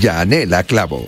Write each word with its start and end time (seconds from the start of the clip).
Yanela 0.00 0.62
Clavo. 0.62 1.06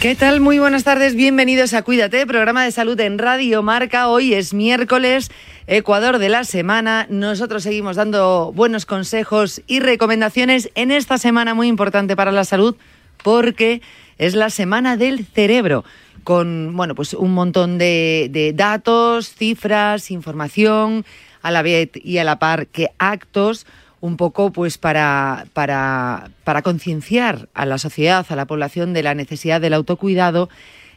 ¿Qué 0.00 0.16
tal? 0.16 0.40
Muy 0.40 0.58
buenas 0.58 0.82
tardes, 0.82 1.14
bienvenidos 1.14 1.72
a 1.72 1.82
Cuídate, 1.82 2.26
programa 2.26 2.64
de 2.64 2.72
salud 2.72 2.98
en 2.98 3.16
Radio 3.18 3.62
Marca. 3.62 4.08
Hoy 4.08 4.34
es 4.34 4.54
miércoles, 4.54 5.30
Ecuador 5.68 6.18
de 6.18 6.28
la 6.28 6.42
semana. 6.42 7.06
Nosotros 7.10 7.62
seguimos 7.62 7.94
dando 7.94 8.52
buenos 8.52 8.86
consejos 8.86 9.62
y 9.68 9.78
recomendaciones 9.80 10.70
en 10.74 10.90
esta 10.90 11.16
semana 11.16 11.54
muy 11.54 11.68
importante 11.68 12.16
para 12.16 12.32
la 12.32 12.44
salud 12.44 12.74
porque 13.22 13.82
es 14.18 14.34
la 14.34 14.50
semana 14.50 14.96
del 14.96 15.24
cerebro 15.24 15.84
con 16.24 16.76
bueno, 16.76 16.94
pues 16.94 17.14
un 17.14 17.32
montón 17.34 17.78
de, 17.78 18.28
de 18.30 18.52
datos, 18.52 19.32
cifras, 19.32 20.10
información 20.10 21.04
a 21.48 21.50
la 21.50 21.62
vez 21.62 21.90
y 21.94 22.18
a 22.18 22.24
la 22.24 22.38
par 22.38 22.66
que 22.68 22.90
actos 22.98 23.66
un 24.00 24.16
poco 24.16 24.52
pues 24.52 24.78
para, 24.78 25.46
para, 25.52 26.30
para 26.44 26.62
concienciar 26.62 27.48
a 27.54 27.66
la 27.66 27.78
sociedad, 27.78 28.24
a 28.28 28.36
la 28.36 28.46
población 28.46 28.92
de 28.92 29.02
la 29.02 29.14
necesidad 29.14 29.60
del 29.60 29.74
autocuidado 29.74 30.48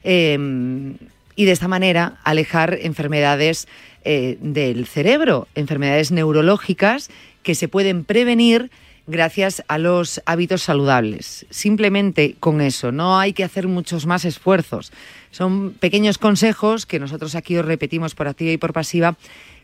em, 0.03 0.98
y 1.36 1.45
de 1.45 1.52
esta 1.52 1.67
manera 1.67 2.20
alejar 2.23 2.78
enfermedades 2.81 3.67
eh, 4.03 4.38
del 4.42 4.86
cerebro, 4.86 5.48
enfermedades 5.56 6.12
neurológicas 6.12 7.09
que 7.44 7.56
se 7.56 7.68
pueden 7.68 8.03
prevenir 8.03 8.70
gracias 9.08 9.64
a 9.68 9.78
los 9.78 10.22
hábitos 10.25 10.62
saludables. 10.62 11.45
Simplemente 11.50 12.36
con 12.40 12.62
eso, 12.62 12.92
no 12.92 13.20
hay 13.20 13.34
que 13.34 13.44
hacer 13.44 13.68
muchos 13.68 14.06
más 14.06 14.25
esfuerzos. 14.25 14.92
Son 15.31 15.72
pequeños 15.72 16.18
consejos 16.18 16.86
que 16.86 17.00
nosotros 17.00 17.36
aquí 17.36 17.58
os 17.58 17.66
repetimos 17.66 18.16
por 18.16 18.28
activa 18.28 18.52
y 18.52 18.58
por 18.58 18.73
pasiva 18.73 19.16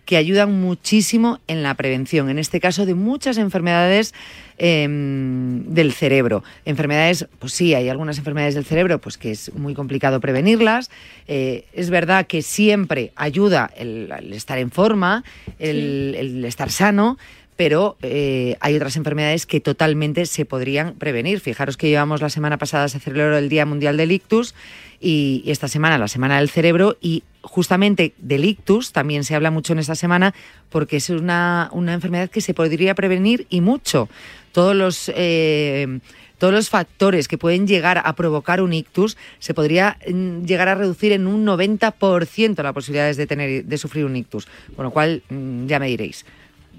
que 0.07 0.15
ayudan 0.17 0.61
muchísimo 0.61 1.39
en 1.47 1.63
la 1.63 1.75
prevención, 1.75 2.29
en 2.29 2.39
este 2.39 2.61
caso 2.61 2.85
de 2.85 2.95
muchas 2.95 3.37
enfermedades 3.37 4.13
em, 4.57 5.65
del 5.65 5.91
cerebro. 5.91 6.45
Enfermedades, 6.63 7.27
pues 7.39 7.51
sí, 7.51 7.75
hay 7.75 7.89
algunas 7.89 8.17
enfermedades 8.17 8.55
del 8.55 8.63
cerebro 8.63 8.99
pues 8.99 9.17
que 9.17 9.31
es 9.31 9.53
muy 9.53 9.73
complicado 9.73 10.21
prevenirlas. 10.21 10.89
Eh, 11.27 11.65
es 11.73 11.89
verdad 11.89 12.25
que 12.25 12.41
siempre 12.41 13.11
ayuda 13.17 13.69
el, 13.75 14.09
estar 14.31 14.57
en 14.57 14.71
forma, 14.71 15.25
el 15.59 16.43
estar 16.45 16.71
sano, 16.71 17.17
pero 17.57 17.97
eh, 18.03 18.55
hay 18.61 18.75
otras 18.75 18.95
enfermedades 18.95 19.45
que 19.45 19.59
totalmente 19.59 20.25
se 20.27 20.45
podrían 20.45 20.93
prevenir. 20.93 21.41
Fijaros 21.41 21.75
que 21.75 21.89
llevamos 21.89 22.21
la 22.21 22.29
semana 22.29 22.57
pasada, 22.57 22.87
se 22.87 22.99
celebró 22.99 23.37
el 23.37 23.49
Día 23.49 23.65
Mundial 23.65 23.97
del 23.97 24.11
Ictus 24.11 24.55
y, 25.01 25.43
esta 25.47 25.67
semana 25.67 25.97
la 25.97 26.07
Semana 26.07 26.37
del 26.37 26.49
Cerebro 26.49 26.97
y 27.01 27.23
justamente 27.47 28.13
del 28.17 28.45
ictus 28.45 28.91
también 28.91 29.23
se 29.23 29.35
habla 29.35 29.51
mucho 29.51 29.73
en 29.73 29.79
esta 29.79 29.95
semana 29.95 30.33
porque 30.69 30.97
es 30.97 31.09
una, 31.09 31.71
enfermedad 31.73 32.29
que 32.29 32.41
se 32.41 32.53
podría 32.53 32.95
prevenir 32.95 33.47
y 33.49 33.61
mucho. 33.61 34.09
Todos 34.51 34.75
los... 34.75 35.11
Eh, 35.15 35.99
todos 36.37 36.53
los 36.53 36.69
factores 36.69 37.27
que 37.27 37.39
pueden 37.39 37.65
llegar 37.65 37.99
a 38.05 38.13
provocar 38.13 38.61
un 38.61 38.71
ictus 38.71 39.17
se 39.39 39.55
podría 39.55 39.97
mm, 40.07 40.43
llegar 40.43 40.67
a 40.67 40.75
reducir 40.75 41.11
en 41.11 41.25
un 41.25 41.43
90% 41.47 42.61
las 42.61 42.73
posibilidades 42.73 43.17
de 43.17 43.25
tener 43.25 43.65
de 43.65 43.77
sufrir 43.79 44.05
un 44.05 44.15
ictus, 44.15 44.47
con 44.75 44.85
lo 44.85 44.91
cual 44.91 45.23
mm, 45.31 45.65
ya 45.65 45.79
me 45.79 45.87
diréis 45.87 46.25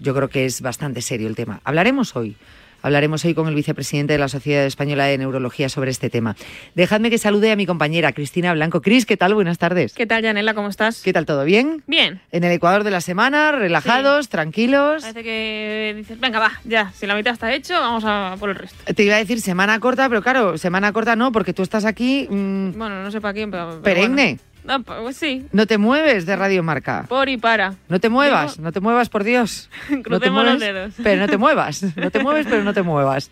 yo 0.01 0.15
creo 0.15 0.29
que 0.29 0.45
es 0.45 0.61
bastante 0.61 1.03
serio 1.03 1.29
el 1.29 1.37
tema. 1.37 1.61
Hablaremos 1.65 2.15
hoy. 2.17 2.37
Hablaremos 2.81 3.25
hoy 3.25 3.35
con 3.35 3.49
el 3.49 3.55
vicepresidente 3.55 4.13
de 4.13 4.19
la 4.19 4.29
Sociedad 4.29 4.65
Española 4.65 5.07
de 5.07 5.19
Neurología 5.19 5.69
sobre 5.69 5.91
este 5.91 6.11
tema. 6.11 6.37
Dejadme 6.75 7.11
que 7.11 7.19
salude 7.19 7.51
a 7.51 7.57
mi 7.57 7.67
compañera 7.67 8.13
Cristina 8.13 8.53
Blanco. 8.55 8.83
Cris, 8.83 9.05
¿qué 9.05 9.17
tal? 9.17 9.35
Buenas 9.35 9.59
tardes. 9.59 9.95
¿Qué 9.95 10.07
tal, 10.07 10.23
Janela? 10.23 10.55
¿Cómo 10.55 10.69
estás? 10.69 11.03
¿Qué 11.03 11.13
tal? 11.13 11.27
¿Todo 11.27 11.45
bien? 11.45 11.83
Bien. 11.87 12.21
En 12.31 12.45
el 12.45 12.53
Ecuador 12.53 12.85
de 12.85 12.93
la 12.93 13.01
semana, 13.01 13.51
relajados, 13.53 14.29
tranquilos. 14.29 15.03
Parece 15.03 15.23
que 15.25 15.95
dices, 15.97 16.21
venga, 16.21 16.39
va, 16.39 16.53
ya, 16.65 16.93
si 16.95 17.07
la 17.07 17.17
mitad 17.17 17.33
está 17.33 17.53
hecho, 17.53 17.75
vamos 17.75 18.05
a 18.07 18.37
por 18.39 18.51
el 18.51 18.57
resto. 18.57 18.95
Te 18.95 19.03
iba 19.03 19.17
a 19.17 19.19
decir 19.19 19.41
semana 19.41 19.81
corta, 19.81 20.09
pero 20.09 20.23
claro, 20.23 20.57
semana 20.57 20.93
corta 20.93 21.17
no, 21.17 21.33
porque 21.33 21.53
tú 21.53 21.63
estás 21.63 21.85
aquí. 21.85 22.29
Mm, 22.31 22.79
bueno, 22.79 23.03
no 23.03 23.11
sé 23.11 23.21
para 23.21 23.35
quién, 23.35 23.51
pero. 23.51 23.83
perenne. 23.83 24.39
No, 24.69 24.83
pues 24.83 25.17
sí. 25.17 25.47
No 25.53 25.67
te 25.67 25.79
mueves 25.79 26.27
de 26.27 26.37
Radio 26.37 26.63
Marca. 26.63 27.07
Por 27.09 27.31
y 27.31 27.39
para. 27.39 27.75
No 27.89 28.01
te 28.01 28.11
muevas, 28.11 28.59
no 28.59 28.71
te 28.71 28.81
muevas, 28.81 29.09
por 29.09 29.25
Dios. 29.25 29.71
Crucemos 30.05 30.45
los 30.45 30.61
dedos. 30.61 30.95
Pero 31.03 31.21
no 31.21 31.27
te 31.27 31.39
muevas. 31.39 31.83
No 31.97 32.11
te 32.11 32.23
mueves, 32.23 32.47
pero 32.49 32.63
no 32.63 32.75
te 32.75 32.83
muevas. 32.83 33.31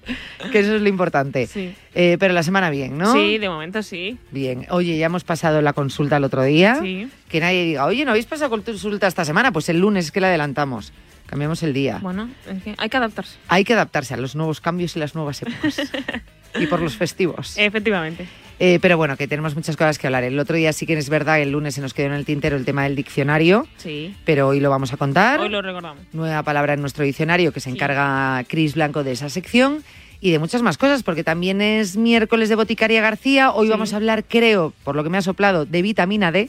Que 0.50 0.60
eso 0.60 0.76
es 0.76 0.82
lo 0.82 0.88
importante. 0.88 1.46
Sí. 1.46 1.74
Eh, 1.94 2.16
pero 2.18 2.32
la 2.32 2.42
semana 2.42 2.70
bien, 2.70 2.96
¿no? 2.96 3.12
Sí, 3.12 3.36
de 3.36 3.48
momento 3.50 3.82
sí. 3.82 4.18
Bien. 4.30 4.66
Oye, 4.70 4.96
ya 4.96 5.06
hemos 5.06 5.24
pasado 5.24 5.60
la 5.60 5.74
consulta 5.74 6.16
el 6.16 6.24
otro 6.24 6.42
día. 6.42 6.76
Sí. 6.80 7.08
Que 7.28 7.40
nadie 7.40 7.64
diga, 7.64 7.84
oye, 7.84 8.04
¿no 8.06 8.12
habéis 8.12 8.26
pasado 8.26 8.50
consulta 8.50 9.06
esta 9.06 9.26
semana? 9.26 9.52
Pues 9.52 9.68
el 9.68 9.78
lunes 9.78 10.06
es 10.06 10.12
que 10.12 10.20
la 10.20 10.28
adelantamos. 10.28 10.92
Cambiamos 11.26 11.62
el 11.62 11.72
día. 11.72 11.98
Bueno, 12.00 12.30
es 12.48 12.62
que 12.62 12.74
hay 12.78 12.88
que 12.88 12.96
adaptarse. 12.96 13.36
Hay 13.48 13.64
que 13.64 13.74
adaptarse 13.74 14.14
a 14.14 14.16
los 14.16 14.36
nuevos 14.36 14.60
cambios 14.60 14.96
y 14.96 15.00
las 15.00 15.14
nuevas 15.14 15.42
épocas. 15.42 15.82
y 16.54 16.66
por 16.66 16.80
los 16.80 16.96
festivos. 16.96 17.58
Efectivamente. 17.58 18.26
Eh, 18.58 18.78
pero 18.80 18.96
bueno, 18.96 19.16
que 19.16 19.28
tenemos 19.28 19.54
muchas 19.54 19.76
cosas 19.76 19.98
que 19.98 20.06
hablar. 20.06 20.24
El 20.24 20.38
otro 20.38 20.56
día 20.56 20.72
sí 20.72 20.86
que 20.86 20.94
es 20.94 21.08
verdad, 21.10 21.40
el 21.40 21.50
lunes 21.52 21.74
se 21.74 21.80
nos 21.80 21.92
quedó 21.92 22.06
en 22.06 22.14
el 22.14 22.24
tintero 22.24 22.56
el 22.56 22.64
tema 22.64 22.84
del 22.84 22.96
diccionario. 22.96 23.66
Sí. 23.76 24.14
Pero 24.24 24.48
hoy 24.48 24.60
lo 24.60 24.70
vamos 24.70 24.92
a 24.92 24.96
contar. 24.96 25.40
Hoy 25.40 25.50
lo 25.50 25.60
recordamos. 25.60 26.02
Nueva 26.12 26.42
palabra 26.42 26.72
en 26.72 26.80
nuestro 26.80 27.04
diccionario 27.04 27.52
que 27.52 27.60
se 27.60 27.70
encarga 27.70 28.42
Cris 28.48 28.74
Blanco 28.74 29.04
de 29.04 29.12
esa 29.12 29.28
sección 29.28 29.84
y 30.20 30.30
de 30.30 30.38
muchas 30.38 30.62
más 30.62 30.78
cosas, 30.78 31.02
porque 31.02 31.22
también 31.22 31.60
es 31.60 31.96
miércoles 31.96 32.48
de 32.48 32.54
Boticaria 32.54 33.02
García. 33.02 33.52
Hoy 33.52 33.68
vamos 33.68 33.92
a 33.92 33.96
hablar, 33.96 34.24
creo, 34.24 34.72
por 34.84 34.96
lo 34.96 35.04
que 35.04 35.10
me 35.10 35.18
ha 35.18 35.22
soplado, 35.22 35.66
de 35.66 35.82
vitamina 35.82 36.32
D. 36.32 36.48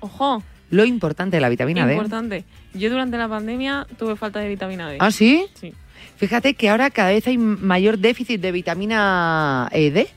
Ojo. 0.00 0.42
Lo 0.70 0.84
importante 0.84 1.38
de 1.38 1.40
la 1.40 1.48
vitamina 1.48 1.86
D. 1.86 1.94
Importante. 1.94 2.44
Yo 2.74 2.90
durante 2.90 3.16
la 3.16 3.26
pandemia 3.26 3.86
tuve 3.98 4.16
falta 4.16 4.40
de 4.40 4.48
vitamina 4.48 4.90
D. 4.90 4.98
¿Ah, 5.00 5.10
sí? 5.10 5.46
Sí. 5.54 5.72
Fíjate 6.16 6.54
que 6.54 6.68
ahora 6.68 6.90
cada 6.90 7.08
vez 7.10 7.26
hay 7.26 7.38
mayor 7.38 7.98
déficit 7.98 8.40
de 8.40 8.52
vitamina 8.52 9.68
e, 9.72 9.90
D. 9.90 10.08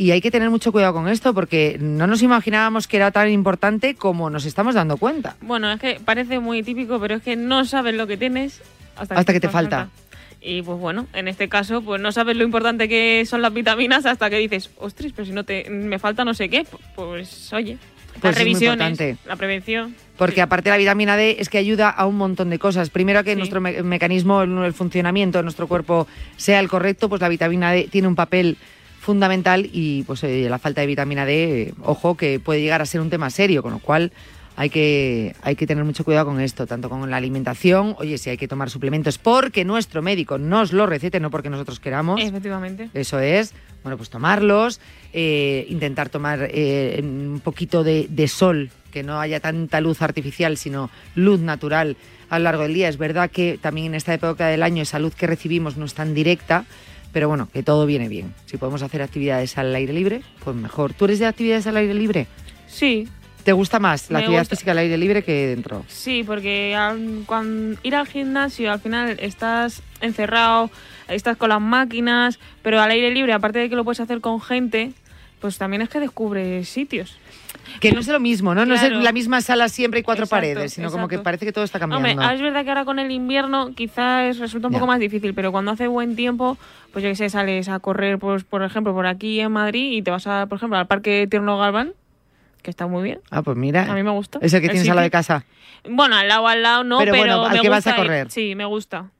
Y 0.00 0.12
hay 0.12 0.22
que 0.22 0.30
tener 0.30 0.48
mucho 0.48 0.72
cuidado 0.72 0.94
con 0.94 1.08
esto 1.08 1.34
porque 1.34 1.76
no 1.78 2.06
nos 2.06 2.22
imaginábamos 2.22 2.88
que 2.88 2.96
era 2.96 3.10
tan 3.10 3.28
importante 3.28 3.94
como 3.94 4.30
nos 4.30 4.46
estamos 4.46 4.74
dando 4.74 4.96
cuenta. 4.96 5.36
Bueno, 5.42 5.70
es 5.70 5.78
que 5.78 6.00
parece 6.02 6.38
muy 6.38 6.62
típico, 6.62 6.98
pero 6.98 7.16
es 7.16 7.22
que 7.22 7.36
no 7.36 7.66
sabes 7.66 7.94
lo 7.94 8.06
que 8.06 8.16
tienes 8.16 8.62
hasta 8.96 9.22
que, 9.30 9.40
te, 9.40 9.50
falta. 9.50 9.90
Y 10.40 10.62
pues 10.62 10.78
bueno, 10.78 11.06
en 11.12 11.28
este 11.28 11.50
caso, 11.50 11.82
pues 11.82 12.00
no 12.00 12.12
sabes 12.12 12.34
lo 12.34 12.44
importante 12.44 12.88
que 12.88 13.26
son 13.26 13.42
las 13.42 13.52
vitaminas 13.52 14.06
hasta 14.06 14.30
que 14.30 14.38
dices, 14.38 14.70
ostras, 14.78 15.12
pero 15.14 15.26
si 15.26 15.32
no 15.32 15.44
te 15.44 15.68
me 15.68 15.98
falta 15.98 16.24
no 16.24 16.32
sé 16.32 16.48
qué, 16.48 16.64
pues 16.96 17.52
oye, 17.52 17.76
pues 18.22 18.34
la 18.34 18.38
revisión, 18.38 18.78
la 18.78 19.36
prevención. 19.36 19.94
Porque 20.16 20.40
aparte 20.40 20.70
la 20.70 20.78
vitamina 20.78 21.18
D 21.18 21.36
es 21.40 21.50
que 21.50 21.58
ayuda 21.58 21.90
a 21.90 22.06
un 22.06 22.16
montón 22.16 22.48
de 22.48 22.58
cosas. 22.58 22.88
Primero 22.88 23.18
a 23.18 23.22
que 23.22 23.36
nuestro 23.36 23.60
mecanismo, 23.60 24.40
el 24.44 24.72
funcionamiento 24.72 25.36
de 25.36 25.42
nuestro 25.42 25.68
cuerpo 25.68 26.06
sea 26.38 26.58
el 26.58 26.70
correcto, 26.70 27.10
pues 27.10 27.20
la 27.20 27.28
vitamina 27.28 27.70
D 27.70 27.88
tiene 27.90 28.08
un 28.08 28.16
papel 28.16 28.56
fundamental 29.00 29.68
y 29.72 30.02
pues 30.02 30.22
eh, 30.24 30.46
la 30.50 30.58
falta 30.58 30.82
de 30.82 30.86
vitamina 30.86 31.24
D, 31.24 31.72
ojo, 31.82 32.16
que 32.16 32.38
puede 32.38 32.60
llegar 32.60 32.82
a 32.82 32.86
ser 32.86 33.00
un 33.00 33.08
tema 33.08 33.30
serio, 33.30 33.62
con 33.62 33.72
lo 33.72 33.78
cual 33.78 34.12
hay 34.56 34.68
que, 34.68 35.34
hay 35.40 35.56
que 35.56 35.66
tener 35.66 35.84
mucho 35.84 36.04
cuidado 36.04 36.26
con 36.26 36.38
esto, 36.38 36.66
tanto 36.66 36.90
con 36.90 37.10
la 37.10 37.16
alimentación, 37.16 37.96
oye, 37.98 38.18
si 38.18 38.28
hay 38.28 38.36
que 38.36 38.46
tomar 38.46 38.68
suplementos 38.68 39.16
porque 39.16 39.64
nuestro 39.64 40.02
médico 40.02 40.36
nos 40.36 40.74
lo 40.74 40.84
recete, 40.84 41.18
no 41.18 41.30
porque 41.30 41.48
nosotros 41.48 41.80
queramos. 41.80 42.20
Efectivamente. 42.20 42.90
Eso 42.92 43.18
es, 43.18 43.54
bueno, 43.82 43.96
pues 43.96 44.10
tomarlos, 44.10 44.80
eh, 45.14 45.64
intentar 45.70 46.10
tomar 46.10 46.50
eh, 46.52 47.00
un 47.02 47.40
poquito 47.42 47.82
de, 47.82 48.06
de 48.10 48.28
sol, 48.28 48.70
que 48.92 49.02
no 49.02 49.18
haya 49.18 49.40
tanta 49.40 49.80
luz 49.80 50.02
artificial, 50.02 50.58
sino 50.58 50.90
luz 51.14 51.40
natural 51.40 51.96
a 52.28 52.38
lo 52.38 52.44
largo 52.44 52.64
del 52.64 52.74
día. 52.74 52.90
Es 52.90 52.98
verdad 52.98 53.30
que 53.30 53.58
también 53.58 53.86
en 53.86 53.94
esta 53.94 54.12
época 54.12 54.48
del 54.48 54.62
año 54.62 54.82
esa 54.82 54.98
luz 54.98 55.14
que 55.14 55.26
recibimos 55.26 55.78
no 55.78 55.86
es 55.86 55.94
tan 55.94 56.12
directa, 56.12 56.66
pero 57.12 57.28
bueno, 57.28 57.48
que 57.52 57.62
todo 57.62 57.86
viene 57.86 58.08
bien. 58.08 58.34
Si 58.46 58.56
podemos 58.56 58.82
hacer 58.82 59.02
actividades 59.02 59.58
al 59.58 59.74
aire 59.74 59.92
libre, 59.92 60.22
pues 60.44 60.56
mejor. 60.56 60.94
¿Tú 60.94 61.06
eres 61.06 61.18
de 61.18 61.26
actividades 61.26 61.66
al 61.66 61.76
aire 61.76 61.94
libre? 61.94 62.26
Sí. 62.66 63.08
¿Te 63.44 63.52
gusta 63.52 63.78
más 63.78 64.10
la 64.10 64.18
actividad 64.18 64.46
física 64.46 64.72
al 64.72 64.78
aire 64.78 64.98
libre 64.98 65.24
que 65.24 65.46
dentro? 65.48 65.84
Sí, 65.88 66.22
porque 66.24 66.76
cuando 67.24 67.80
ir 67.82 67.94
al 67.94 68.06
gimnasio 68.06 68.70
al 68.70 68.80
final 68.80 69.16
estás 69.18 69.82
encerrado, 70.02 70.70
estás 71.08 71.38
con 71.38 71.48
las 71.48 71.60
máquinas, 71.60 72.38
pero 72.62 72.82
al 72.82 72.90
aire 72.90 73.10
libre, 73.10 73.32
aparte 73.32 73.58
de 73.58 73.70
que 73.70 73.76
lo 73.76 73.84
puedes 73.84 74.00
hacer 74.00 74.20
con 74.20 74.42
gente, 74.42 74.92
pues 75.40 75.56
también 75.56 75.80
es 75.80 75.88
que 75.88 76.00
descubres 76.00 76.68
sitios. 76.68 77.16
Que 77.78 77.92
no 77.92 78.00
es 78.00 78.08
lo 78.08 78.18
mismo, 78.20 78.54
¿no? 78.54 78.66
No 78.66 78.74
es 78.74 78.82
la 78.90 79.12
misma 79.12 79.40
sala 79.40 79.68
siempre 79.68 80.00
y 80.00 80.02
cuatro 80.02 80.24
Exacto, 80.24 80.40
paredes, 80.40 80.72
sino 80.72 80.90
como 80.90 81.06
que 81.08 81.18
parece 81.18 81.46
que 81.46 81.52
todo 81.52 81.64
está 81.64 81.78
cambiando. 81.78 82.08
Hombre, 82.10 82.34
es 82.34 82.40
verdad 82.40 82.64
que 82.64 82.68
ahora 82.70 82.84
con 82.84 82.98
el 82.98 83.10
invierno 83.10 83.74
quizás 83.74 84.38
resulta 84.38 84.66
un 84.68 84.72
Ya. 84.72 84.78
poco 84.78 84.86
más 84.88 84.98
difícil, 85.00 85.34
pero 85.34 85.52
cuando 85.52 85.70
hace 85.70 85.86
buen 85.86 86.16
tiempo, 86.16 86.58
pues 86.92 87.02
yo 87.04 87.10
que 87.10 87.16
sé, 87.16 87.30
sales 87.30 87.68
a 87.68 87.78
correr, 87.78 88.18
pues, 88.18 88.44
por 88.44 88.62
ejemplo, 88.62 88.92
por 88.92 89.06
aquí 89.06 89.40
en 89.40 89.52
Madrid 89.52 89.92
y 89.92 90.02
te 90.02 90.10
vas, 90.10 90.26
a, 90.26 90.46
por 90.46 90.56
ejemplo, 90.56 90.78
al 90.78 90.86
Parque 90.86 91.26
Tierno 91.30 91.56
Galván, 91.58 91.92
que 92.62 92.70
está 92.70 92.86
muy 92.86 93.02
bien. 93.02 93.20
Ah, 93.30 93.42
pues 93.42 93.56
mira. 93.56 93.90
A 93.90 93.94
mí 93.94 94.02
me 94.02 94.10
gusta. 94.10 94.38
Es 94.42 94.52
el 94.52 94.60
que 94.60 94.66
El 94.66 94.72
tienes 94.72 94.88
al 94.90 94.96
lado 94.96 95.04
de 95.04 95.06
sitio. 95.08 95.18
casa. 95.18 95.44
Bueno, 95.88 96.16
al 96.16 96.28
lado, 96.28 96.46
al 96.48 96.62
lado 96.62 96.84
no, 96.84 96.98
Pero 96.98 97.12
pero, 97.12 97.22
bueno, 97.24 97.44
al 97.46 97.52
me 97.56 97.60
que 97.62 97.68
vas 97.70 97.86
a 97.86 97.90
ir. 97.90 97.96
correr. 97.96 98.30
Sí, 98.30 98.54
me 98.54 98.64
gusta. 98.66 99.10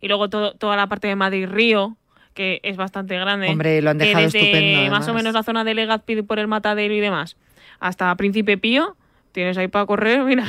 Y 0.00 0.08
luego 0.08 0.28
todo, 0.28 0.52
toda 0.54 0.76
la 0.76 0.86
parte 0.88 1.06
de 1.08 1.14
Madrid-Río, 1.16 1.96
que 2.34 2.60
es 2.62 2.76
bastante 2.76 3.16
grande. 3.18 3.48
Hombre, 3.48 3.82
lo 3.82 3.90
han 3.90 3.98
que 3.98 4.06
dejado 4.06 4.24
desde 4.24 4.38
estupendo, 4.40 4.90
Más 4.90 5.06
o 5.08 5.14
menos 5.14 5.32
la 5.34 5.42
zona 5.42 5.64
de 5.64 5.74
Legazpi 5.74 6.22
por 6.22 6.38
el 6.38 6.46
Matadero 6.48 6.94
y 6.94 7.00
demás, 7.00 7.36
hasta 7.80 8.14
Príncipe 8.16 8.58
Pío, 8.58 8.96
tienes 9.32 9.56
ahí 9.58 9.68
para 9.68 9.86
correr, 9.86 10.24
mira, 10.24 10.44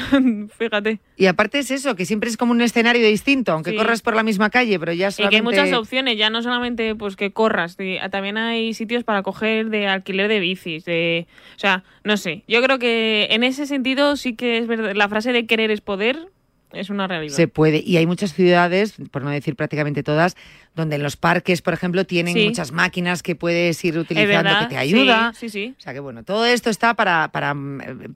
fíjate. 0.57 0.99
Y 1.17 1.25
aparte 1.27 1.59
es 1.59 1.69
eso, 1.69 1.95
que 1.95 2.05
siempre 2.05 2.29
es 2.29 2.37
como 2.37 2.51
un 2.53 2.61
escenario 2.61 3.05
distinto, 3.05 3.51
aunque 3.51 3.71
Sí. 3.71 3.75
corras 3.77 4.01
por 4.01 4.15
la 4.15 4.23
misma 4.23 4.49
calle, 4.49 4.79
pero 4.79 4.93
ya 4.93 5.09
Y 5.09 5.11
solamente... 5.11 5.29
que 5.29 5.35
hay 5.35 5.63
muchas 5.63 5.77
opciones, 5.77 6.17
ya 6.17 6.29
no 6.29 6.41
solamente 6.41 6.95
pues 6.95 7.15
que 7.15 7.31
corras, 7.31 7.75
sí, 7.77 7.97
también 8.11 8.37
hay 8.37 8.73
sitios 8.73 9.03
para 9.03 9.21
coger 9.21 9.69
de 9.69 9.87
alquiler 9.87 10.27
de 10.27 10.39
bicis, 10.39 10.85
de, 10.85 11.27
o 11.55 11.59
sea, 11.59 11.83
no 12.03 12.17
sé. 12.17 12.43
Yo 12.47 12.61
creo 12.63 12.79
que 12.79 13.27
en 13.31 13.43
ese 13.43 13.65
sentido 13.67 14.15
sí 14.15 14.35
que 14.35 14.57
es 14.57 14.65
verdad, 14.67 14.93
la 14.95 15.09
frase 15.09 15.33
de 15.33 15.45
querer 15.45 15.71
es 15.71 15.81
poder 15.81 16.29
es 16.73 16.89
una 16.89 17.07
realidad. 17.07 17.35
Se 17.35 17.47
puede. 17.47 17.83
Y 17.85 17.97
hay 17.97 18.05
muchas 18.05 18.33
ciudades, 18.33 18.93
por 19.11 19.23
no 19.23 19.29
decir 19.31 19.55
prácticamente 19.55 20.03
todas, 20.03 20.35
donde 20.75 20.97
en 20.97 21.03
los 21.03 21.17
parques, 21.17 21.61
por 21.61 21.73
ejemplo, 21.73 22.05
tienen 22.05 22.33
Sí. 22.35 22.45
muchas 22.45 22.71
máquinas 22.71 23.23
que 23.23 23.35
puedes 23.35 23.83
ir 23.83 23.97
utilizando 23.97 24.51
que 24.59 24.65
te 24.67 24.77
ayuda. 24.77 25.33
Sí, 25.33 25.49
sí, 25.49 25.67
sí. 25.67 25.75
O 25.77 25.81
sea 25.81 25.93
que 25.93 25.99
bueno, 25.99 26.23
todo 26.23 26.45
esto 26.45 26.69
está 26.69 26.93
para, 26.93 27.29
para, 27.31 27.55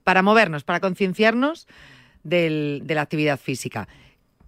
para 0.04 0.22
movernos, 0.22 0.62
para 0.64 0.80
concienciarnos 0.80 1.66
del- 2.22 2.82
de 2.84 2.94
la 2.94 3.02
actividad 3.02 3.38
física. 3.40 3.88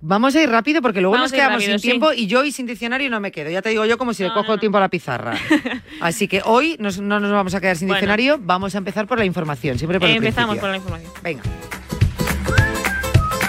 Vamos 0.00 0.37
a 0.37 0.43
ir 0.43 0.50
rápido 0.50 0.82
porque 0.82 1.00
luego 1.00 1.14
Vamos 1.14 1.32
nos 1.32 1.37
quedamos 1.38 1.55
rápido, 1.62 1.73
sin 1.73 1.79
sí. 1.81 1.88
tiempo 1.88 2.12
y 2.12 2.26
yo 2.26 2.44
y 2.44 2.53
sin 2.53 2.67
diccionario 2.67 3.08
no 3.11 3.19
me 3.19 3.32
quedo. 3.32 3.50
Ya 3.50 3.62
te 3.62 3.70
digo 3.70 3.87
yo 3.87 3.97
como 3.99 4.12
si 4.12 4.23
le 4.23 4.29
No, 4.29 4.35
cojo 4.35 4.53
no, 4.53 4.58
tiempo 4.58 4.76
a 4.79 4.82
la 4.82 4.88
pizarra. 4.91 5.32
Así 6.00 6.29
que 6.29 6.43
hoy 6.44 6.76
nos- 6.79 7.00
no 7.00 7.19
nos 7.19 7.32
vamos 7.32 7.55
a 7.55 7.61
quedar 7.61 7.76
sin 7.76 7.88
Bueno. 7.88 7.97
diccionario, 7.99 8.38
vamos 8.41 8.75
a 8.75 8.79
empezar 8.79 9.06
por 9.06 9.19
la 9.19 9.25
información, 9.25 9.79
siempre 9.79 9.99
por 9.99 10.08
el 10.08 10.17
Empezamos 10.17 10.58
principio. 10.58 10.61
por 10.61 10.70
la 10.70 10.76
información. 10.76 11.12
Venga. 11.23 11.43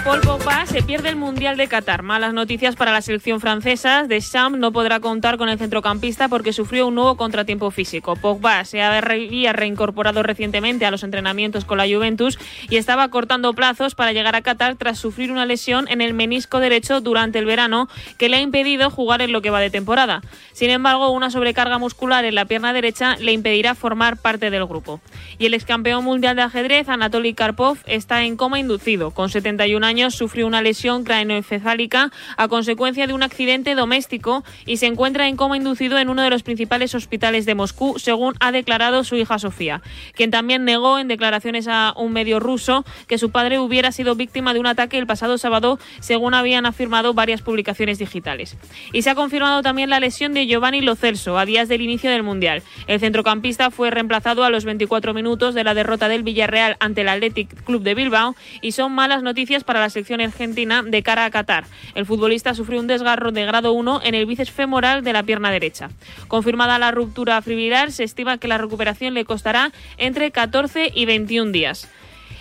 Paul 0.08 0.22
Pogba 0.22 0.64
se 0.64 0.82
pierde 0.82 1.10
el 1.10 1.16
Mundial 1.16 1.58
de 1.58 1.68
Qatar. 1.68 2.02
Malas 2.02 2.32
noticias 2.32 2.76
para 2.76 2.92
la 2.92 3.02
selección 3.02 3.40
francesa. 3.40 4.04
Deschamps 4.04 4.58
no 4.58 4.72
podrá 4.72 5.00
contar 5.00 5.36
con 5.36 5.50
el 5.50 5.58
centrocampista 5.58 6.28
porque 6.28 6.54
sufrió 6.54 6.86
un 6.86 6.94
nuevo 6.94 7.18
contratiempo 7.18 7.70
físico. 7.70 8.16
Pogba 8.16 8.64
se 8.64 8.80
había 8.80 9.52
reincorporado 9.52 10.22
recientemente 10.22 10.86
a 10.86 10.90
los 10.90 11.02
entrenamientos 11.02 11.66
con 11.66 11.76
la 11.76 11.84
Juventus 11.86 12.38
y 12.70 12.76
estaba 12.76 13.10
cortando 13.10 13.52
plazos 13.52 13.94
para 13.94 14.14
llegar 14.14 14.34
a 14.34 14.40
Qatar 14.40 14.76
tras 14.76 14.98
sufrir 14.98 15.30
una 15.30 15.44
lesión 15.44 15.86
en 15.88 16.00
el 16.00 16.14
menisco 16.14 16.58
derecho 16.58 17.02
durante 17.02 17.38
el 17.38 17.44
verano 17.44 17.90
que 18.16 18.30
le 18.30 18.38
ha 18.38 18.40
impedido 18.40 18.88
jugar 18.88 19.20
en 19.20 19.32
lo 19.32 19.42
que 19.42 19.50
va 19.50 19.60
de 19.60 19.68
temporada. 19.68 20.22
Sin 20.54 20.70
embargo, 20.70 21.10
una 21.10 21.30
sobrecarga 21.30 21.76
muscular 21.76 22.24
en 22.24 22.34
la 22.34 22.46
pierna 22.46 22.72
derecha 22.72 23.16
le 23.16 23.32
impedirá 23.32 23.74
formar 23.74 24.16
parte 24.16 24.48
del 24.48 24.64
grupo. 24.64 25.02
Y 25.36 25.44
el 25.44 25.52
excampeón 25.52 26.02
mundial 26.02 26.34
de 26.34 26.42
ajedrez, 26.42 26.88
Anatoly 26.88 27.34
Karpov, 27.34 27.76
está 27.84 28.24
en 28.24 28.38
coma 28.38 28.58
inducido. 28.58 29.10
Con 29.10 29.28
71 29.28 29.97
años 29.98 30.14
sufrió 30.14 30.46
una 30.46 30.62
lesión 30.62 31.02
craneoencefálica 31.02 32.12
a 32.36 32.46
consecuencia 32.46 33.08
de 33.08 33.14
un 33.14 33.24
accidente 33.24 33.74
doméstico 33.74 34.44
y 34.64 34.76
se 34.76 34.86
encuentra 34.86 35.26
en 35.26 35.34
coma 35.34 35.56
inducido 35.56 35.98
en 35.98 36.08
uno 36.08 36.22
de 36.22 36.30
los 36.30 36.44
principales 36.44 36.94
hospitales 36.94 37.46
de 37.46 37.56
Moscú, 37.56 37.98
según 37.98 38.34
ha 38.38 38.52
declarado 38.52 39.02
su 39.02 39.16
hija 39.16 39.40
Sofía, 39.40 39.82
quien 40.14 40.30
también 40.30 40.64
negó 40.64 41.00
en 41.00 41.08
declaraciones 41.08 41.66
a 41.66 41.94
un 41.96 42.12
medio 42.12 42.38
ruso 42.38 42.84
que 43.08 43.18
su 43.18 43.30
padre 43.30 43.58
hubiera 43.58 43.90
sido 43.90 44.14
víctima 44.14 44.54
de 44.54 44.60
un 44.60 44.66
ataque 44.66 44.98
el 44.98 45.06
pasado 45.08 45.36
sábado, 45.36 45.80
según 45.98 46.32
habían 46.32 46.64
afirmado 46.64 47.12
varias 47.12 47.42
publicaciones 47.42 47.98
digitales. 47.98 48.56
Y 48.92 49.02
se 49.02 49.10
ha 49.10 49.16
confirmado 49.16 49.62
también 49.62 49.90
la 49.90 49.98
lesión 49.98 50.32
de 50.32 50.46
Giovanni 50.46 50.80
Lo 50.80 50.94
Celso 50.94 51.38
a 51.38 51.44
días 51.44 51.68
del 51.68 51.80
inicio 51.80 52.08
del 52.08 52.22
Mundial. 52.22 52.62
El 52.86 53.00
centrocampista 53.00 53.72
fue 53.72 53.90
reemplazado 53.90 54.44
a 54.44 54.50
los 54.50 54.64
24 54.64 55.12
minutos 55.12 55.56
de 55.56 55.64
la 55.64 55.74
derrota 55.74 56.08
del 56.08 56.22
Villarreal 56.22 56.76
ante 56.78 57.00
el 57.00 57.08
Athletic 57.08 57.64
Club 57.64 57.82
de 57.82 57.96
Bilbao 57.96 58.36
y 58.62 58.72
son 58.72 58.92
malas 58.92 59.24
noticias 59.24 59.64
para 59.64 59.80
la 59.80 59.87
selección 59.90 60.20
argentina 60.20 60.82
de 60.82 61.02
cara 61.02 61.24
a 61.24 61.30
Qatar. 61.30 61.64
El 61.94 62.06
futbolista 62.06 62.54
sufrió 62.54 62.80
un 62.80 62.86
desgarro 62.86 63.32
de 63.32 63.44
grado 63.44 63.72
1 63.72 64.00
en 64.04 64.14
el 64.14 64.26
bíceps 64.26 64.50
femoral 64.50 65.04
de 65.04 65.12
la 65.12 65.22
pierna 65.22 65.50
derecha. 65.50 65.90
Confirmada 66.28 66.78
la 66.78 66.90
ruptura 66.90 67.40
fibrilar, 67.42 67.92
se 67.92 68.04
estima 68.04 68.38
que 68.38 68.48
la 68.48 68.58
recuperación 68.58 69.14
le 69.14 69.24
costará 69.24 69.72
entre 69.96 70.30
14 70.30 70.92
y 70.94 71.06
21 71.06 71.52
días. 71.52 71.88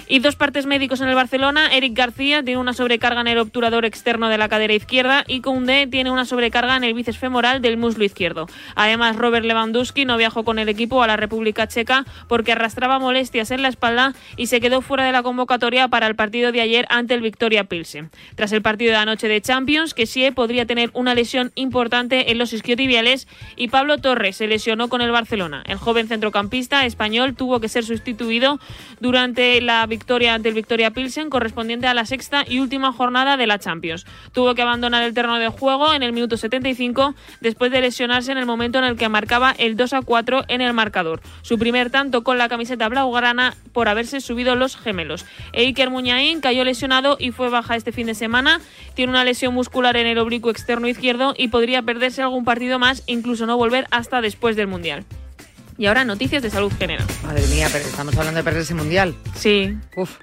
Y 0.08 0.20
dos 0.20 0.36
partes 0.36 0.66
médicos 0.66 1.02
en 1.02 1.10
el 1.10 1.16
Barcelona. 1.16 1.74
Eric 1.74 1.94
García 1.96 2.44
tiene 2.44 2.60
una 2.60 2.74
sobrecarga 2.74 3.22
en 3.22 3.28
el 3.28 3.38
obturador 3.40 3.86
externo 3.86 4.30
de 4.30 4.38
la 4.38 4.50
cadera 4.50 4.74
izquierda 4.74 5.24
y 5.28 5.42
Koundé 5.42 5.88
tiene 5.88 6.12
una 6.12 6.26
sobrecarga 6.26 6.78
en 6.78 6.84
el 6.84 6.94
bíceps 6.94 7.18
femoral 7.18 7.62
del 7.62 7.78
muslo 7.78 8.04
izquierdo. 8.04 8.48
Además, 8.76 9.16
Robert 9.16 9.46
Lewandowski 9.46 10.06
no 10.06 10.18
viajó 10.18 10.44
con 10.44 10.60
el 10.60 10.70
equipo 10.70 11.04
a 11.04 11.08
la 11.08 11.18
República 11.18 11.68
Checa 11.68 12.06
porque 12.28 12.54
arrastraba 12.54 13.00
molestias 13.00 13.52
en 13.52 13.62
la 13.62 13.68
espalda 13.68 14.14
y 14.36 14.48
se 14.48 14.62
quedó 14.62 14.82
fuera 14.82 15.06
de 15.06 15.12
la 15.12 15.24
convocatoria 15.24 15.88
para 15.88 16.08
el 16.08 16.16
partido 16.16 16.52
de 16.52 16.62
ayer 16.62 16.86
ante 16.90 17.14
el 17.14 17.22
Victoria 17.22 17.66
Pilsen. 17.66 18.12
Tras 18.36 18.52
el 18.52 18.62
partido 18.62 18.92
de 18.92 18.98
anoche 18.98 19.28
de 19.28 19.42
Champions, 19.42 19.94
Kessie 19.94 20.32
podría 20.32 20.66
tener 20.66 20.92
una 20.94 21.16
lesión 21.16 21.52
importante 21.56 22.32
en 22.32 22.38
los 22.38 22.54
isquiotibiales 22.54 23.28
y 23.56 23.70
Pablo 23.70 23.98
Torres 23.98 24.38
se 24.38 24.48
lesionó 24.48 24.90
con 24.90 25.02
el 25.02 25.12
Barcelona. 25.12 25.64
El 25.66 25.78
joven 25.78 26.08
centrocampista 26.08 26.86
español 26.86 27.36
tuvo 27.36 27.60
que 27.60 27.70
ser 27.70 27.84
sustituido 27.84 28.60
durante 29.00 29.60
la 29.62 29.87
victoria 29.88 30.34
ante 30.34 30.50
el 30.50 30.56
Victoria 30.56 30.92
Pilsen 30.92 31.30
correspondiente 31.30 31.88
a 31.88 31.94
la 31.94 32.06
sexta 32.06 32.44
y 32.48 32.60
última 32.60 32.92
jornada 32.92 33.38
de 33.38 33.48
la 33.48 33.60
Champions. 33.60 34.06
Tuvo 34.31 34.56
que 34.56 34.62
abandonar 34.62 35.04
el 35.04 35.13
terreno 35.13 35.39
de 35.39 35.48
juego 35.48 35.94
en 35.94 36.04
el 36.04 36.13
minuto 36.13 36.38
75 36.38 37.16
después 37.42 37.72
de 37.72 37.81
lesionarse 37.81 38.31
en 38.31 38.38
el 38.38 38.45
momento 38.45 38.78
en 38.78 38.86
el 38.86 38.98
que 38.98 39.10
marcaba 39.10 39.51
el 39.57 39.75
2 39.75 39.94
a 39.94 40.01
4 40.01 40.45
en 40.48 40.62
el 40.62 40.74
marcador. 40.74 41.22
Su 41.42 41.57
primer 41.57 41.89
tanto 41.89 42.24
con 42.24 42.38
la 42.38 42.50
camiseta 42.50 42.89
blaugrana 42.89 43.56
por 43.74 43.89
haberse 43.89 44.22
subido 44.22 44.56
los 44.56 44.78
gemelos. 44.78 45.25
Eiker 45.54 45.90
Muñain 45.90 46.42
cayó 46.42 46.63
lesionado 46.63 47.18
y 47.19 47.31
fue 47.31 47.50
baja 47.50 47.75
este 47.75 47.92
fin 47.92 48.07
de 48.07 48.16
semana. 48.16 48.62
Tiene 48.94 49.12
una 49.12 49.24
lesión 49.24 49.54
muscular 49.54 49.98
en 49.98 50.07
el 50.07 50.18
oblicuo 50.18 50.51
externo 50.51 50.88
izquierdo 50.88 51.33
y 51.38 51.50
podría 51.50 51.81
perderse 51.81 52.22
algún 52.22 52.45
partido 52.45 52.80
más, 52.80 53.04
incluso 53.07 53.45
no 53.45 53.57
volver 53.57 53.88
hasta 53.92 54.22
después 54.22 54.56
del 54.56 54.68
Mundial. 54.68 55.06
Y 55.78 55.86
ahora 55.86 56.04
noticias 56.06 56.42
de 56.42 56.50
salud 56.50 56.72
general. 56.78 57.06
Madre 57.24 57.46
mía, 57.48 57.68
pero 57.72 57.86
estamos 57.86 58.16
hablando 58.18 58.38
de 58.40 58.44
perderse 58.44 58.74
mundial. 58.74 59.16
Sí, 59.36 59.78
Uf, 59.96 60.18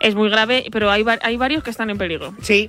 es 0.00 0.14
muy 0.14 0.28
grave, 0.30 0.66
pero 0.70 0.90
hay, 0.90 1.04
hay 1.22 1.36
varios 1.36 1.62
que 1.64 1.70
están 1.70 1.90
en 1.90 1.98
peligro. 1.98 2.34
sí, 2.42 2.68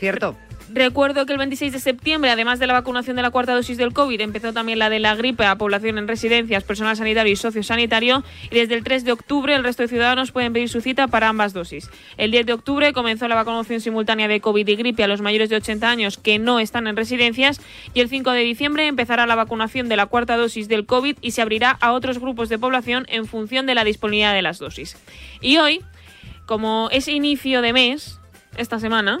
cierto. 0.00 0.36
Recuerdo 0.68 1.26
que 1.26 1.32
el 1.32 1.38
26 1.38 1.72
de 1.72 1.78
septiembre, 1.78 2.30
además 2.30 2.58
de 2.58 2.66
la 2.66 2.72
vacunación 2.72 3.14
de 3.14 3.22
la 3.22 3.30
cuarta 3.30 3.54
dosis 3.54 3.76
del 3.76 3.92
COVID, 3.92 4.20
empezó 4.20 4.52
también 4.52 4.80
la 4.80 4.90
de 4.90 4.98
la 4.98 5.14
gripe 5.14 5.46
a 5.46 5.56
población 5.56 5.96
en 5.96 6.08
residencias, 6.08 6.64
personal 6.64 6.96
sanitario 6.96 7.32
y 7.32 7.36
sociosanitario. 7.36 8.24
Y 8.50 8.56
desde 8.56 8.74
el 8.74 8.82
3 8.82 9.04
de 9.04 9.12
octubre, 9.12 9.54
el 9.54 9.62
resto 9.62 9.84
de 9.84 9.88
ciudadanos 9.88 10.32
pueden 10.32 10.52
pedir 10.52 10.68
su 10.68 10.80
cita 10.80 11.06
para 11.06 11.28
ambas 11.28 11.52
dosis. 11.52 11.88
El 12.16 12.32
10 12.32 12.46
de 12.46 12.52
octubre 12.52 12.92
comenzó 12.92 13.28
la 13.28 13.36
vacunación 13.36 13.80
simultánea 13.80 14.26
de 14.26 14.40
COVID 14.40 14.66
y 14.66 14.74
gripe 14.74 15.04
a 15.04 15.08
los 15.08 15.20
mayores 15.20 15.50
de 15.50 15.56
80 15.56 15.88
años 15.88 16.18
que 16.18 16.40
no 16.40 16.58
están 16.58 16.88
en 16.88 16.96
residencias. 16.96 17.60
Y 17.94 18.00
el 18.00 18.08
5 18.08 18.32
de 18.32 18.40
diciembre 18.40 18.88
empezará 18.88 19.26
la 19.26 19.36
vacunación 19.36 19.88
de 19.88 19.96
la 19.96 20.06
cuarta 20.06 20.36
dosis 20.36 20.66
del 20.66 20.84
COVID 20.84 21.18
y 21.20 21.30
se 21.30 21.42
abrirá 21.42 21.70
a 21.80 21.92
otros 21.92 22.18
grupos 22.18 22.48
de 22.48 22.58
población 22.58 23.06
en 23.08 23.26
función 23.26 23.66
de 23.66 23.76
la 23.76 23.84
disponibilidad 23.84 24.34
de 24.34 24.42
las 24.42 24.58
dosis. 24.58 24.96
Y 25.40 25.58
hoy, 25.58 25.80
como 26.44 26.88
es 26.90 27.06
inicio 27.06 27.62
de 27.62 27.72
mes, 27.72 28.18
esta 28.56 28.80
semana, 28.80 29.20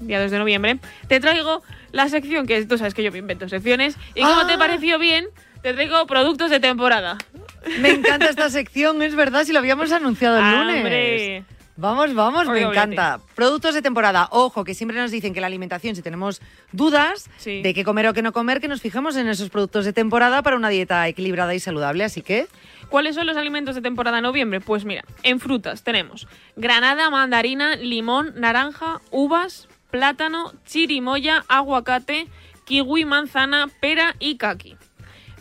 día 0.00 0.20
2 0.20 0.30
de 0.30 0.38
noviembre, 0.38 0.78
te 1.08 1.20
traigo 1.20 1.62
la 1.92 2.08
sección 2.08 2.46
que 2.46 2.64
tú 2.66 2.78
sabes 2.78 2.94
que 2.94 3.02
yo 3.02 3.12
me 3.12 3.18
invento 3.18 3.48
secciones. 3.48 3.96
Y 4.14 4.20
como 4.22 4.40
Ah. 4.42 4.46
te 4.46 4.56
pareció 4.58 4.98
bien, 4.98 5.26
te 5.62 5.72
traigo 5.74 6.06
productos 6.06 6.50
de 6.50 6.60
temporada. 6.60 7.18
Me 7.80 7.90
encanta 7.90 8.26
esta 8.30 8.48
sección, 8.50 9.02
es 9.02 9.14
verdad, 9.14 9.44
si 9.44 9.52
lo 9.52 9.58
habíamos 9.58 9.92
anunciado 9.92 10.38
el 10.38 10.44
lunes. 10.50 10.76
¡Hombre! 10.78 11.44
Vamos, 11.76 12.14
vamos, 12.14 12.46
Oye, 12.46 12.60
me 12.60 12.68
encanta. 12.68 13.20
Productos 13.34 13.72
de 13.72 13.80
temporada. 13.80 14.28
Ojo, 14.32 14.64
que 14.64 14.74
siempre 14.74 14.98
nos 14.98 15.10
dicen 15.10 15.32
que 15.32 15.40
la 15.40 15.46
alimentación, 15.46 15.96
si 15.96 16.02
tenemos 16.02 16.42
dudas 16.72 17.30
Sí. 17.38 17.62
de 17.62 17.72
qué 17.72 17.84
comer 17.84 18.06
o 18.08 18.12
qué 18.12 18.20
no 18.20 18.32
comer, 18.32 18.60
que 18.60 18.68
nos 18.68 18.82
fijemos 18.82 19.16
en 19.16 19.28
esos 19.28 19.48
productos 19.48 19.86
de 19.86 19.94
temporada 19.94 20.42
para 20.42 20.56
una 20.56 20.68
dieta 20.68 21.08
equilibrada 21.08 21.54
y 21.54 21.60
saludable. 21.60 22.04
Así 22.04 22.20
que, 22.20 22.48
¿Cuáles 22.90 23.14
son 23.14 23.24
los 23.26 23.36
alimentos 23.38 23.74
de 23.76 23.80
temporada 23.80 24.18
en 24.18 24.24
noviembre? 24.24 24.60
Pues 24.60 24.84
mira, 24.84 25.04
en 25.22 25.40
frutas 25.40 25.82
tenemos 25.82 26.26
granada, 26.56 27.08
mandarina, 27.08 27.76
limón, 27.76 28.34
naranja, 28.36 29.00
uvas, 29.10 29.68
plátano, 29.90 30.52
chirimoya, 30.64 31.44
aguacate, 31.48 32.28
kiwi, 32.64 33.04
manzana, 33.04 33.68
pera 33.80 34.16
y 34.18 34.36
kaki. 34.36 34.76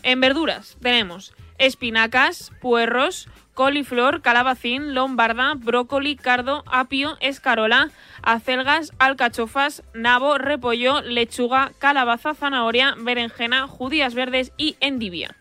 En 0.04 0.20
verduras 0.20 0.78
tenemos 0.82 1.34
espinacas, 1.58 2.52
puerros, 2.62 3.28
coliflor, 3.54 4.22
calabacín, 4.22 4.94
lombarda, 4.94 5.54
brócoli, 5.56 6.16
cardo, 6.16 6.64
apio, 6.66 7.18
escarola, 7.20 7.92
acelgas, 8.24 8.94
alcachofas, 9.00 9.84
nabo, 9.94 10.38
repollo, 10.38 11.02
lechuga, 11.02 11.74
calabaza, 11.78 12.34
zanahoria, 12.34 12.96
berenjena, 12.98 13.68
judías 13.68 14.14
verdes 14.14 14.54
y 14.58 14.78
endivia. 14.80 15.36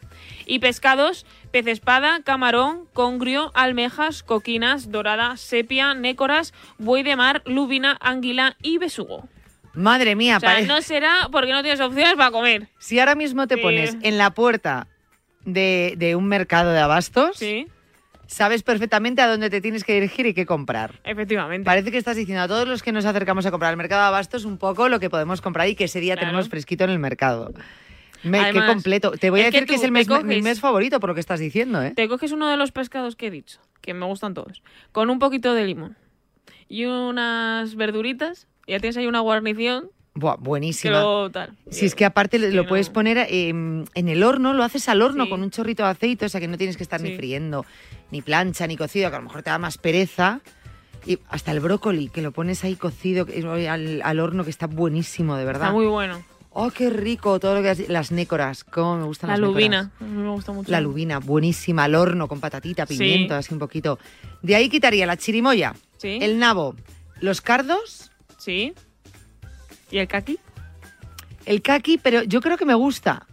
Y 0.46 0.58
pescados 0.58 1.26
Pez 1.50 1.66
espada, 1.66 2.20
camarón, 2.24 2.84
congrio, 2.92 3.50
almejas, 3.54 4.22
coquinas, 4.22 4.90
dorada, 4.92 5.36
sepia, 5.38 5.94
nécoras, 5.94 6.52
buey 6.78 7.02
de 7.02 7.16
mar, 7.16 7.42
lubina, 7.46 7.96
anguila 8.00 8.56
y 8.62 8.76
besugo. 8.78 9.26
Madre 9.72 10.14
mía, 10.14 10.36
O 10.36 10.40
sea, 10.40 10.50
pare- 10.50 10.66
no 10.66 10.82
será 10.82 11.28
porque 11.32 11.52
no 11.52 11.62
tienes 11.62 11.80
opciones 11.80 12.14
para 12.14 12.30
comer. 12.30 12.68
si 12.78 12.98
ahora 13.00 13.14
mismo 13.14 13.46
te 13.46 13.54
Sí. 13.56 13.62
pones 13.62 13.96
en 14.02 14.18
la 14.18 14.30
puerta 14.30 14.88
de, 15.44 15.94
de 15.96 16.16
un 16.16 16.26
mercado 16.26 16.72
de 16.72 16.80
abastos, 16.80 17.36
Sí, 17.38 17.66
sabes 18.26 18.62
perfectamente 18.62 19.22
a 19.22 19.26
dónde 19.28 19.48
te 19.48 19.62
tienes 19.62 19.84
que 19.84 19.94
dirigir 19.94 20.26
y 20.26 20.34
qué 20.34 20.44
comprar. 20.44 21.00
efectivamente. 21.04 21.64
Parece 21.64 21.90
que 21.90 21.96
estás 21.96 22.16
diciendo 22.16 22.42
a 22.42 22.48
todos 22.48 22.68
los 22.68 22.82
que 22.82 22.92
nos 22.92 23.06
acercamos 23.06 23.46
a 23.46 23.50
comprar 23.50 23.70
al 23.70 23.76
mercado 23.78 24.02
de 24.02 24.08
abastos 24.08 24.44
un 24.44 24.58
poco 24.58 24.90
lo 24.90 25.00
que 25.00 25.08
podemos 25.08 25.40
comprar 25.40 25.66
y 25.68 25.74
que 25.76 25.84
ese 25.84 26.00
día 26.00 26.14
Claro. 26.14 26.26
tenemos 26.28 26.48
fresquito 26.50 26.84
en 26.84 26.90
el 26.90 26.98
mercado. 26.98 27.52
Me, 28.25 28.38
qué 28.38 28.44
Además, 28.46 28.70
completo. 28.72 29.12
Te 29.12 29.30
voy 29.30 29.40
a 29.40 29.44
que 29.44 29.50
decir 29.52 29.66
que, 29.68 29.75
es 29.76 29.82
el 29.84 29.92
mes, 29.92 30.08
mi 30.25 30.42
mes 30.42 30.60
favorito 30.60 30.98
por 31.00 31.10
lo 31.10 31.14
que 31.14 31.20
estás 31.20 31.40
diciendo, 31.40 31.82
¿eh? 31.82 31.92
Te 31.94 32.08
coges 32.08 32.32
uno 32.32 32.48
de 32.48 32.56
los 32.56 32.72
pescados 32.72 33.14
que 33.16 33.28
he 33.28 33.30
dicho, 33.30 33.60
que 33.80 33.94
me 33.94 34.06
gustan 34.06 34.34
todos, 34.34 34.62
con 34.92 35.10
un 35.10 35.18
poquito 35.18 35.54
de 35.54 35.64
limón 35.64 35.96
y 36.68 36.84
unas 36.87 37.75
verduritas, 37.76 38.46
y 38.66 38.72
ya 38.72 38.80
tienes 38.80 38.96
ahí 38.96 39.06
una 39.06 39.20
guarnición 39.20 39.90
Buah, 40.14 40.37
buenísima. 40.37 41.00
lo 41.00 41.30
tal. 41.30 41.56
Si 41.70 41.87
es 41.87 41.94
que 41.94 42.04
aparte 42.04 42.38
que 42.40 42.50
lo 42.50 42.64
no- 42.64 42.68
puedes 42.68 42.90
poner 42.90 43.18
eh, 43.18 43.48
en 43.50 44.08
el 44.08 44.22
horno, 44.25 44.52
lo 44.52 44.64
haces 44.64 44.88
al 44.88 45.00
horno 45.00 45.25
Sí. 45.25 45.30
con 45.30 45.42
un 45.42 45.50
chorrito 45.50 45.84
de 45.84 45.90
aceite, 45.90 46.26
o 46.26 46.28
sea 46.28 46.40
que 46.40 46.48
no 46.48 46.58
tienes 46.58 46.76
que 46.76 46.82
estar 46.82 47.00
ni 47.00 47.14
friendo, 47.16 47.64
ni 48.10 48.20
plancha, 48.20 48.66
ni 48.66 48.76
cocido, 48.76 49.10
que 49.10 49.16
a 49.16 49.18
lo 49.20 49.26
mejor 49.26 49.42
te 49.44 49.50
da 49.50 49.58
más 49.58 49.78
pereza. 49.78 50.40
Y 51.06 51.20
hasta 51.28 51.52
el 51.52 51.60
brócoli, 51.60 52.08
que 52.08 52.20
lo 52.22 52.32
pones 52.32 52.64
ahí 52.64 52.75
cocido 52.75 53.26
al, 53.70 54.02
al 54.02 54.20
horno, 54.20 54.42
que 54.42 54.50
está 54.50 54.66
buenísimo, 54.66 55.37
de 55.37 55.44
verdad. 55.44 55.68
Está 55.68 55.72
muy 55.72 55.87
bueno. 55.87 56.20
Oh, 56.60 56.70
qué 56.72 56.90
rico 56.90 57.38
todo 57.38 57.54
lo 57.54 57.62
que 57.62 57.70
has... 57.70 57.88
Las 57.88 58.10
nécoras, 58.10 58.64
cómo 58.64 58.96
me 58.96 59.04
gustan 59.04 59.28
La 59.30 59.36
las 59.36 59.40
nécoras. 59.42 59.54
lubina, 59.62 59.92
a 60.00 60.04
mí 60.04 60.22
me 60.22 60.28
gusta 60.30 60.50
mucho. 60.52 60.70
La 60.72 60.80
lubina, 60.80 61.18
buenísima, 61.20 61.84
al 61.84 61.94
horno 61.94 62.26
con 62.26 62.40
patatita, 62.40 62.84
Sí. 62.86 62.98
pimiento, 62.98 63.36
así 63.36 63.54
un 63.54 63.60
poquito. 63.60 63.98
De 64.42 64.56
ahí 64.56 64.68
quitaría 64.68 65.06
la 65.06 65.16
chirimoya, 65.16 65.74
Sí, 65.98 66.18
el 66.20 66.38
nabo, 66.40 66.74
los 67.20 67.40
cardos, 67.40 68.10
sí. 68.38 68.74
¿Y 69.92 69.98
el 69.98 70.08
kaki? 70.08 70.38
el 71.46 71.62
kaki, 71.62 71.98
pero 71.98 72.22
yo 72.24 72.40
creo 72.40 72.56
que 72.56 72.64
me 72.64 72.74
gusta. 72.74 73.26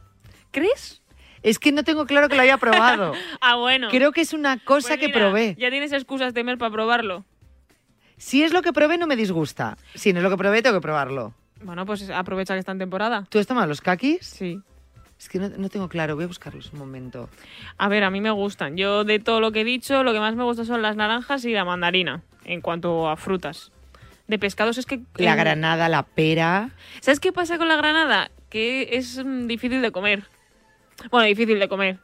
¿Crees? 0.51 1.01
Es 1.41 1.57
que 1.59 1.71
no 1.71 1.83
tengo 1.83 2.05
claro 2.05 2.29
que 2.29 2.35
lo 2.35 2.41
haya 2.43 2.57
probado. 2.57 3.13
Ah, 3.41 3.55
bueno. 3.55 3.87
Creo 3.89 4.11
que 4.11 4.21
es 4.21 4.33
una 4.33 4.57
cosa 4.63 4.89
Pues 4.89 4.99
que 4.99 5.09
probé. 5.09 5.55
Ya 5.59 5.69
tienes 5.71 5.91
excusas 5.91 6.33
de 6.33 6.43
mes 6.43 6.57
para 6.57 6.71
probarlo. 6.71 7.25
Si 8.17 8.43
es 8.43 8.53
lo 8.53 8.61
que 8.61 8.71
probé, 8.71 8.97
no 8.97 9.07
me 9.07 9.15
disgusta. 9.15 9.77
Si 9.95 10.13
no 10.13 10.19
es 10.19 10.23
lo 10.23 10.29
que 10.29 10.37
probé, 10.37 10.61
tengo 10.61 10.77
que 10.77 10.81
probarlo. 10.81 11.33
Bueno, 11.65 11.85
pues 11.85 12.07
aprovecha 12.11 12.53
que 12.53 12.59
está 12.59 12.71
en 12.73 12.77
temporada. 12.79 13.25
¿Tú 13.29 13.39
has 13.39 13.47
tomado 13.47 13.65
los 13.67 13.81
kakis? 13.81 14.19
Sí. 14.25 14.61
Es 15.19 15.29
que 15.29 15.39
no, 15.39 15.49
no 15.49 15.69
tengo 15.69 15.89
claro, 15.89 16.15
voy 16.15 16.25
a 16.25 16.27
buscarlos 16.27 16.71
un 16.73 16.79
momento. 16.79 17.27
A 17.77 17.87
ver, 17.87 18.03
a 18.03 18.11
mí 18.11 18.21
me 18.21 18.29
gustan. 18.31 18.77
Yo 18.77 19.03
de 19.03 19.17
todo 19.19 19.39
lo 19.39 19.51
que 19.51 19.61
he 19.61 19.63
dicho, 19.63 20.03
lo 20.03 20.13
que 20.13 20.19
más 20.19 20.35
me 20.35 20.43
gusta 20.43 20.63
son 20.65 20.81
las 20.81 20.95
naranjas 20.95 21.43
y 21.45 21.53
la 21.53 21.65
mandarina, 21.65 22.21
en 22.43 22.61
cuanto 22.61 23.09
a 23.09 23.15
frutas. 23.15 23.71
De 24.27 24.37
pescados 24.37 24.77
es 24.77 24.85
que... 24.85 25.01
La 25.15 25.31
en- 25.31 25.37
granada, 25.37 25.89
la 25.89 26.03
pera. 26.03 26.69
¿Sabes 26.99 27.19
qué 27.19 27.31
pasa 27.33 27.57
con 27.57 27.67
la 27.67 27.77
granada? 27.77 28.29
Que 28.49 28.89
es 28.97 29.23
mm, 29.23 29.47
difícil 29.47 29.81
de 29.81 29.91
comer. 29.91 30.23
Bueno, 31.09 31.25
difícil 31.27 31.59
de 31.59 31.67
comer. 31.67 31.97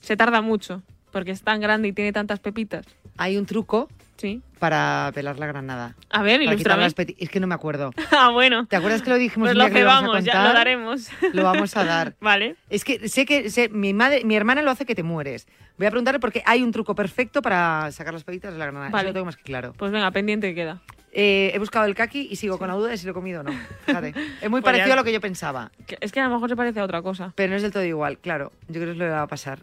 Se 0.00 0.16
tarda 0.16 0.42
mucho, 0.42 0.82
porque 1.12 1.30
es 1.30 1.42
tan 1.42 1.60
grande 1.60 1.88
y 1.88 1.92
tiene 1.92 2.12
tantas 2.12 2.40
pepitas. 2.40 2.84
Hay 3.16 3.36
un 3.36 3.46
truco 3.46 3.88
Sí. 4.18 4.42
para 4.58 5.10
pelar 5.14 5.38
la 5.38 5.46
granada. 5.46 5.94
A 6.10 6.22
ver, 6.22 6.42
ilústrame. 6.42 6.82
las 6.82 6.94
Es 7.18 7.28
que 7.30 7.40
no 7.40 7.46
me 7.46 7.54
acuerdo. 7.54 7.92
ah, 8.10 8.30
bueno. 8.30 8.66
¿Te 8.66 8.76
acuerdas 8.76 9.00
que 9.00 9.10
lo 9.10 9.16
dijimos 9.16 9.48
Pues 9.48 9.52
un 9.56 9.58
lo 9.58 9.66
que 9.68 9.74
lo 9.74 9.80
íbamos 9.80 10.16
a 10.16 10.20
cebamos, 10.20 10.24
ya 10.24 10.42
lo 10.48 10.52
daremos. 10.52 11.08
Lo 11.32 11.44
vamos 11.44 11.76
a 11.76 11.84
dar. 11.84 12.16
vale. 12.20 12.56
Es 12.68 12.84
que 12.84 13.08
sé 13.08 13.24
que 13.24 13.48
sé, 13.48 13.68
mi 13.68 13.94
madre, 13.94 14.24
mi 14.24 14.34
hermana 14.36 14.60
lo 14.62 14.70
hace 14.70 14.84
que 14.84 14.94
te 14.94 15.02
mueres. 15.02 15.46
Voy 15.78 15.86
a 15.86 15.90
preguntarle 15.90 16.18
porque 16.18 16.42
hay 16.44 16.62
un 16.62 16.72
truco 16.72 16.94
perfecto 16.94 17.40
para 17.40 17.90
sacar 17.92 18.12
las 18.12 18.24
pepitas 18.24 18.52
de 18.52 18.58
la 18.58 18.66
granada. 18.66 18.86
Eso 18.88 18.92
Vale. 18.96 19.08
lo 19.08 19.12
tengo 19.14 19.26
más 19.26 19.36
que 19.36 19.44
claro. 19.44 19.72
Pues 19.76 19.92
venga, 19.92 20.10
pendiente 20.10 20.52
queda. 20.54 20.82
Eh, 21.12 21.52
he 21.54 21.58
buscado 21.58 21.86
el 21.86 21.94
kaki 21.94 22.28
y 22.30 22.36
sigo 22.36 22.58
con 22.58 22.68
la 22.68 22.74
duda 22.74 22.88
de 22.90 22.96
si 22.98 23.06
lo 23.06 23.12
he 23.12 23.14
comido 23.14 23.40
o 23.40 23.42
no. 23.44 23.52
Fíjate. 23.86 24.08
Es 24.42 24.50
muy 24.50 24.60
Pues 24.60 24.62
ya- 24.62 24.62
parecido 24.62 24.92
a 24.92 24.96
lo 24.96 25.04
que 25.04 25.12
yo 25.12 25.20
pensaba. 25.20 25.70
Es 26.00 26.12
que 26.12 26.20
a 26.20 26.28
lo 26.28 26.34
mejor 26.34 26.48
se 26.48 26.56
parece 26.56 26.80
a 26.80 26.84
otra 26.84 27.00
cosa. 27.02 27.32
Pero 27.36 27.50
no 27.50 27.56
es 27.56 27.62
del 27.62 27.72
todo 27.72 27.84
igual, 27.84 28.18
claro. 28.18 28.52
Yo 28.68 28.74
creo 28.74 28.86
que 28.86 28.90
es 28.92 28.96
lo 28.98 29.04
que 29.04 29.10
va 29.10 29.22
a 29.22 29.26
pasar. 29.28 29.60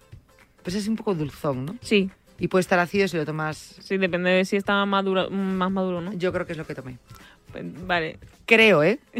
Pues 0.63 0.75
es 0.75 0.87
un 0.87 0.95
poco 0.95 1.13
dulzón, 1.13 1.65
¿no? 1.65 1.75
Sí, 1.81 2.09
Y 2.39 2.47
puede 2.49 2.61
estar 2.61 2.79
ácido 2.79 3.07
si 3.07 3.17
lo 3.17 3.25
tomas. 3.25 3.57
sí, 3.79 3.97
depende 3.97 4.29
de 4.29 4.45
si 4.45 4.55
está 4.57 4.85
maduro, 4.85 5.29
más 5.29 5.71
maduro, 5.71 6.01
¿no? 6.01 6.13
Yo 6.13 6.33
creo 6.33 6.45
que 6.45 6.51
es 6.53 6.57
lo 6.57 6.65
que 6.65 6.75
tomé. 6.75 6.97
Pues, 7.51 7.63
vale. 7.87 8.17
Creo, 8.45 8.83
¿eh? 8.83 8.99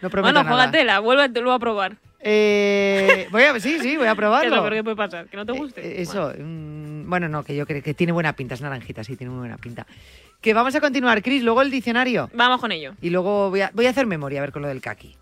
No 0.00 0.10
prometo 0.10 0.32
Bueno, 0.32 0.44
nada. 0.44 0.54
juégatela, 0.56 1.00
vuélvetelo 1.00 1.52
a 1.52 1.58
probar. 1.58 1.96
Eh, 2.20 3.26
voy 3.32 3.42
a, 3.42 3.58
sí, 3.58 3.78
sí, 3.80 3.96
voy 3.96 4.06
a 4.06 4.10
¿Qué 4.10 4.12
es 4.12 4.16
probarlo. 4.16 4.56
lo 4.56 4.62
peor 4.62 4.74
que 4.74 4.84
puede 4.84 4.96
pasar? 4.96 5.26
¿Que 5.26 5.36
no 5.36 5.44
te 5.44 5.52
guste? 5.52 5.80
Eh, 5.84 6.02
eso, 6.02 6.32
mm, 6.38 7.08
bueno, 7.10 7.28
no, 7.28 7.42
que 7.42 7.56
yo 7.56 7.66
creo 7.66 7.82
que 7.82 7.94
tiene 7.94 8.12
buena 8.12 8.32
pinta, 8.34 8.54
es 8.54 8.60
naranjita, 8.60 9.02
sí, 9.02 9.16
tiene 9.16 9.30
muy 9.32 9.40
buena 9.40 9.56
pinta. 9.56 9.86
Que 10.40 10.54
vamos 10.54 10.72
a 10.76 10.80
continuar, 10.80 11.20
Chris, 11.22 11.42
luego 11.42 11.62
el 11.62 11.70
diccionario. 11.72 12.30
Vamos 12.32 12.60
con 12.60 12.70
ello. 12.70 12.94
Y 13.02 13.10
luego 13.10 13.50
voy 13.50 13.62
a, 13.62 13.72
voy 13.74 13.86
a 13.86 13.90
hacer 13.90 14.06
memoria 14.06 14.38
a 14.38 14.42
ver 14.42 14.52
con 14.52 14.62
lo 14.62 14.68
del 14.68 14.80
kaki. 14.80 15.16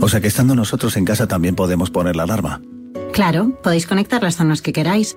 O 0.00 0.08
sea 0.08 0.20
que 0.20 0.28
estando 0.28 0.54
nosotros 0.54 0.96
en 0.96 1.04
casa 1.04 1.26
también 1.26 1.54
podemos 1.56 1.90
poner 1.90 2.14
la 2.16 2.22
alarma. 2.24 2.60
Claro, 3.12 3.58
podéis 3.62 3.86
conectar 3.88 4.22
las 4.22 4.36
zonas 4.36 4.62
que 4.62 4.72
queráis, 4.72 5.16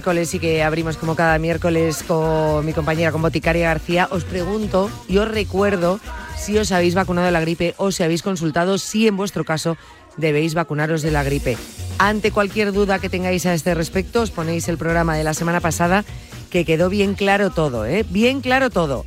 Miércoles 0.00 0.32
y 0.32 0.38
que 0.38 0.62
abrimos 0.62 0.96
como 0.96 1.14
cada 1.14 1.38
miércoles 1.38 2.02
con 2.02 2.64
mi 2.64 2.72
compañera, 2.72 3.12
con 3.12 3.20
Boticaria 3.20 3.68
García, 3.68 4.08
os 4.10 4.24
pregunto 4.24 4.90
y 5.08 5.18
os 5.18 5.28
recuerdo 5.28 6.00
si 6.38 6.56
os 6.56 6.72
habéis 6.72 6.94
vacunado 6.94 7.26
de 7.26 7.32
la 7.32 7.40
gripe 7.42 7.74
o 7.76 7.92
si 7.92 8.02
habéis 8.02 8.22
consultado 8.22 8.78
si 8.78 9.06
en 9.06 9.18
vuestro 9.18 9.44
caso 9.44 9.76
debéis 10.16 10.54
vacunaros 10.54 11.02
de 11.02 11.10
la 11.10 11.22
gripe. 11.22 11.58
Ante 11.98 12.32
cualquier 12.32 12.72
duda 12.72 12.98
que 12.98 13.10
tengáis 13.10 13.44
a 13.44 13.52
este 13.52 13.74
respecto, 13.74 14.22
os 14.22 14.30
ponéis 14.30 14.68
el 14.68 14.78
programa 14.78 15.16
de 15.16 15.24
la 15.24 15.34
semana 15.34 15.60
pasada 15.60 16.06
que 16.48 16.64
quedó 16.64 16.88
bien 16.88 17.12
claro 17.12 17.50
todo, 17.50 17.84
¿eh? 17.84 18.06
Bien 18.08 18.40
claro 18.40 18.70
todo. 18.70 19.04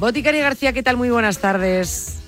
Boticaria 0.00 0.42
García, 0.42 0.72
¿qué 0.72 0.82
tal? 0.82 0.96
Muy 0.96 1.10
buenas 1.10 1.38
tardes. 1.38 2.25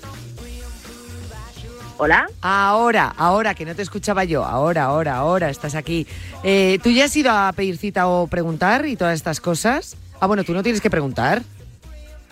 Hola. 2.01 2.29
Ahora, 2.43 3.13
ahora, 3.17 3.55
que 3.55 3.65
no 3.65 3.75
te 3.75 3.83
escuchaba 3.83 4.23
yo, 4.23 4.45
ahora, 4.45 4.85
ahora, 4.85 5.17
ahora, 5.17 5.51
estás 5.51 5.75
aquí. 5.75 6.07
Eh, 6.45 6.79
¿Tú 6.83 6.91
ya 6.91 7.07
has 7.07 7.17
ido 7.17 7.33
a 7.33 7.53
pedir 7.53 7.77
cita 7.77 8.07
o 8.07 8.29
preguntar 8.29 8.87
y 8.87 8.95
todas 8.97 9.15
estas 9.17 9.41
cosas? 9.41 9.97
Ah, 10.21 10.27
bueno, 10.29 10.45
tú 10.45 10.55
no 10.55 10.63
tienes 10.63 10.81
que 10.81 10.91
preguntar. 10.91 11.43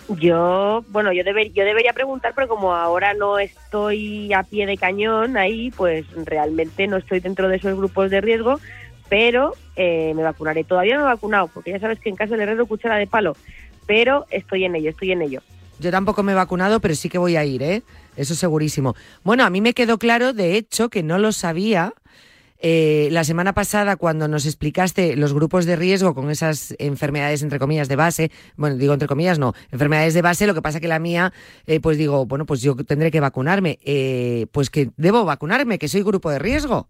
Yo, 0.07 0.85
bueno, 0.87 1.11
yo, 1.11 1.23
deber- 1.25 1.51
yo 1.51 1.65
debería 1.65 1.91
preguntar, 1.91 2.31
pero 2.33 2.47
como 2.47 2.73
ahora 2.73 3.13
no 3.13 3.39
estoy 3.39 4.31
a 4.33 4.43
pie 4.43 4.65
de 4.65 4.77
cañón 4.77 5.35
ahí, 5.35 5.69
pues 5.71 6.05
realmente 6.23 6.87
no 6.87 6.95
estoy 6.95 7.19
dentro 7.19 7.49
de 7.49 7.57
esos 7.57 7.75
grupos 7.75 8.09
de 8.09 8.21
riesgo, 8.21 8.61
pero 9.09 9.53
eh, 9.75 10.13
me 10.15 10.23
vacunaré. 10.23 10.63
Todavía 10.63 10.95
no 10.95 11.01
me 11.03 11.07
he 11.11 11.13
vacunado, 11.13 11.49
porque 11.49 11.71
ya 11.71 11.79
sabes 11.81 11.99
que 11.99 12.07
en 12.07 12.15
casa 12.15 12.31
del 12.31 12.41
herrero 12.41 12.67
cuchara 12.67 12.95
de 12.95 13.07
palo, 13.07 13.35
pero 13.85 14.25
estoy 14.29 14.63
en 14.63 14.75
ello, 14.77 14.91
estoy 14.91 15.11
en 15.11 15.23
ello. 15.23 15.41
Yo 15.79 15.91
tampoco 15.91 16.23
me 16.23 16.31
he 16.31 16.35
vacunado, 16.35 16.79
pero 16.79 16.95
sí 16.95 17.09
que 17.09 17.17
voy 17.17 17.35
a 17.35 17.45
ir, 17.45 17.61
¿eh? 17.63 17.83
Eso 18.15 18.35
segurísimo. 18.35 18.95
Bueno, 19.23 19.43
a 19.43 19.49
mí 19.49 19.61
me 19.61 19.73
quedó 19.73 19.97
claro, 19.97 20.33
de 20.33 20.57
hecho, 20.57 20.89
que 20.89 21.03
no 21.03 21.17
lo 21.17 21.31
sabía, 21.31 21.93
Eh, 22.59 23.09
la 23.11 23.23
semana 23.23 23.53
pasada, 23.53 23.97
cuando 23.97 24.27
nos 24.27 24.47
explicaste 24.47 25.15
los 25.15 25.31
grupos 25.31 25.67
de 25.67 25.75
riesgo 25.75 26.15
con 26.15 26.31
esas 26.31 26.73
enfermedades, 26.79 27.43
entre 27.43 27.59
comillas, 27.59 27.87
de 27.87 27.95
base, 27.95 28.31
bueno, 28.55 28.77
digo 28.77 28.93
entre 28.93 29.07
comillas, 29.07 29.37
no, 29.37 29.53
enfermedades 29.71 30.15
de 30.15 30.23
base, 30.23 30.47
lo 30.47 30.55
que 30.55 30.63
pasa 30.63 30.79
que 30.79 30.87
la 30.87 30.97
mía, 30.97 31.31
eh, 31.67 31.79
pues 31.79 31.99
digo, 31.99 32.25
bueno, 32.25 32.47
pues 32.47 32.63
yo 32.63 32.75
tendré 32.75 33.11
que 33.11 33.19
vacunarme. 33.19 33.77
Eh, 33.85 34.47
pues 34.51 34.71
que 34.71 34.89
debo 34.97 35.23
vacunarme, 35.23 35.77
que 35.77 35.87
soy 35.87 36.01
grupo 36.01 36.31
de 36.31 36.39
riesgo. 36.39 36.87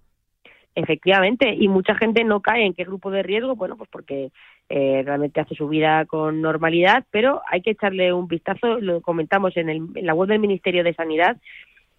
Efectivamente, 0.74 1.54
y 1.54 1.68
mucha 1.68 1.96
gente 1.96 2.24
no 2.24 2.40
cae 2.40 2.66
en 2.66 2.74
qué 2.74 2.86
grupo 2.86 3.12
de 3.12 3.24
riesgo, 3.24 3.58
bueno, 3.58 3.76
pues 3.76 3.90
porque 3.92 4.32
eh, 4.70 5.02
realmente 5.06 5.40
hace 5.42 5.56
su 5.56 5.68
vida 5.68 6.06
con 6.06 6.42
normalidad, 6.42 7.06
pero 7.12 7.42
hay 7.50 7.62
que 7.62 7.72
echarle 7.72 8.12
un 8.14 8.28
vistazo, 8.28 8.80
lo 8.80 9.02
comentamos 9.02 9.56
en, 9.58 9.70
el- 9.70 9.88
en 9.96 10.06
la 10.06 10.14
web 10.14 10.30
del 10.30 10.40
Ministerio 10.40 10.84
de 10.84 10.94
Sanidad, 10.94 11.38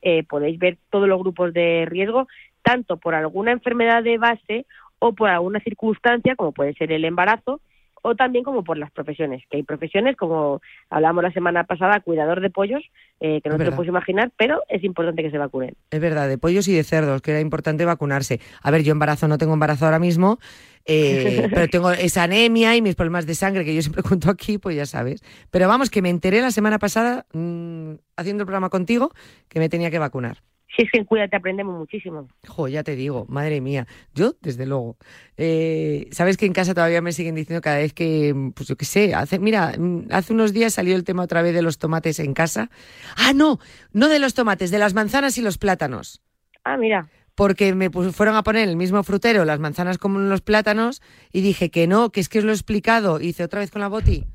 eh, 0.03 0.23
podéis 0.25 0.59
ver 0.59 0.77
todos 0.91 1.09
los 1.09 1.19
grupos 1.19 1.53
de 1.53 1.87
riesgo, 1.89 2.29
tanto 2.63 2.97
por 2.99 3.15
alguna 3.15 3.53
enfermedad 3.53 4.03
de 4.03 4.19
base 4.19 4.67
o 4.99 5.13
por 5.15 5.29
alguna 5.31 5.61
circunstancia, 5.61 6.37
como 6.37 6.53
puede 6.53 6.75
ser 6.75 6.93
el 6.93 7.05
embarazo, 7.05 7.61
o 8.03 8.15
también 8.15 8.45
como 8.45 8.65
por 8.65 8.79
las 8.79 8.91
profesiones, 8.91 9.43
que 9.51 9.59
hay 9.59 9.63
profesiones 9.63 10.17
como 10.17 10.61
hablábamos 10.91 11.25
la 11.25 11.33
semana 11.33 11.65
pasada, 11.65 12.01
cuidador 12.01 12.41
de 12.41 12.51
pollos, 12.51 12.83
eh, 13.21 13.41
que 13.43 13.49
no 13.49 13.57
te 13.57 13.65
lo 13.65 13.75
puedes 13.75 13.89
imaginar, 13.89 14.31
pero 14.37 14.63
es 14.69 14.85
importante 14.85 15.23
que 15.23 15.31
se 15.31 15.39
vacunen. 15.39 15.75
Es 15.91 16.01
verdad, 16.01 16.29
de 16.29 16.39
pollos 16.39 16.69
y 16.69 16.75
de 16.75 16.85
cerdos, 16.85 17.23
que 17.23 17.33
era 17.33 17.41
importante 17.41 17.85
vacunarse. 17.85 18.41
A 18.63 18.71
ver, 18.71 18.83
yo 18.83 18.93
embarazo 18.93 19.29
no 19.29 19.39
tengo 19.39 19.55
embarazo 19.55 19.85
ahora 19.85 19.99
mismo, 19.99 20.39
eh, 20.85 21.49
pero 21.55 21.69
tengo 21.69 21.91
esa 21.93 22.25
anemia 22.25 22.77
y 22.77 22.83
mis 22.83 22.95
problemas 22.95 23.27
de 23.27 23.35
sangre 23.35 23.65
que 23.65 23.75
yo 23.75 23.83
siempre 23.83 24.03
cuento 24.09 24.31
aquí, 24.31 24.59
pues 24.59 24.77
ya 24.77 24.87
sabes. 24.87 25.23
Pero 25.51 25.69
vamos, 25.69 25.91
que 25.91 26.03
me 26.03 26.11
enteré 26.11 26.41
la 26.41 26.51
semana 26.51 26.79
pasada, 26.79 27.27
mm, 27.33 27.95
haciendo 28.17 28.43
el 28.43 28.47
programa 28.47 28.71
contigo, 28.71 29.13
que 29.49 29.59
me 29.59 29.69
tenía 29.69 29.91
que 29.91 29.99
vacunar. 29.99 30.39
Si 30.77 30.83
es 30.83 30.91
que 30.91 30.99
en 30.99 31.05
Cuídate 31.05 31.35
aprendemos 31.37 31.77
muchísimo. 31.79 32.29
Jo, 32.47 32.69
ya 32.69 32.83
te 32.83 32.95
digo, 32.95 33.25
madre 33.29 33.61
mía. 33.61 33.87
Yo, 34.15 34.35
desde 34.43 34.67
luego. 34.67 34.97
Eh, 35.37 36.09
Sabes 36.13 36.37
que 36.37 36.47
en 36.47 36.53
casa 36.53 36.75
todavía 36.75 37.01
me 37.01 37.13
siguen 37.13 37.35
diciendo 37.35 37.61
cada 37.63 37.79
vez 37.79 37.95
que, 37.95 38.35
pues 38.55 38.69
yo 38.69 38.77
qué 38.77 38.85
sé, 38.85 39.15
hace, 39.15 39.39
mira, 39.39 39.73
mm, 39.79 40.09
hace 40.11 40.33
unos 40.35 40.53
días 40.53 40.75
salió 40.75 40.95
el 40.95 41.05
tema 41.05 41.23
otra 41.23 41.43
vez 41.43 41.55
de 41.55 41.63
los 41.63 41.79
tomates 41.79 42.19
en 42.21 42.35
casa. 42.35 42.71
Ah, 43.17 43.33
no, 43.33 43.59
no 43.93 44.09
de 44.09 44.19
los 44.19 44.35
tomates, 44.35 44.71
de 44.71 44.79
las 44.79 44.95
manzanas 44.95 45.39
y 45.39 45.43
los 45.43 45.57
plátanos. 45.59 46.23
Ah, 46.65 46.77
mira, 46.77 47.09
Porque 47.35 47.75
me 47.75 47.89
fueron 47.89 48.37
a 48.37 48.43
poner 48.43 48.69
el 48.69 48.77
mismo 48.77 49.03
frutero 49.05 49.45
las 49.45 49.61
manzanas 49.61 49.97
como 49.97 50.19
los 50.19 50.43
plátanos 50.43 51.01
y 51.33 51.41
dije 51.41 51.71
que 51.71 51.87
no, 51.87 52.11
que 52.11 52.21
es 52.21 52.29
que 52.29 52.41
os 52.41 52.45
lo 52.45 52.51
he 52.51 52.55
explicado. 52.55 53.21
Hice 53.21 53.45
otra 53.45 53.61
vez 53.61 53.71
con 53.71 53.81
la 53.81 53.89
boti. 53.89 54.27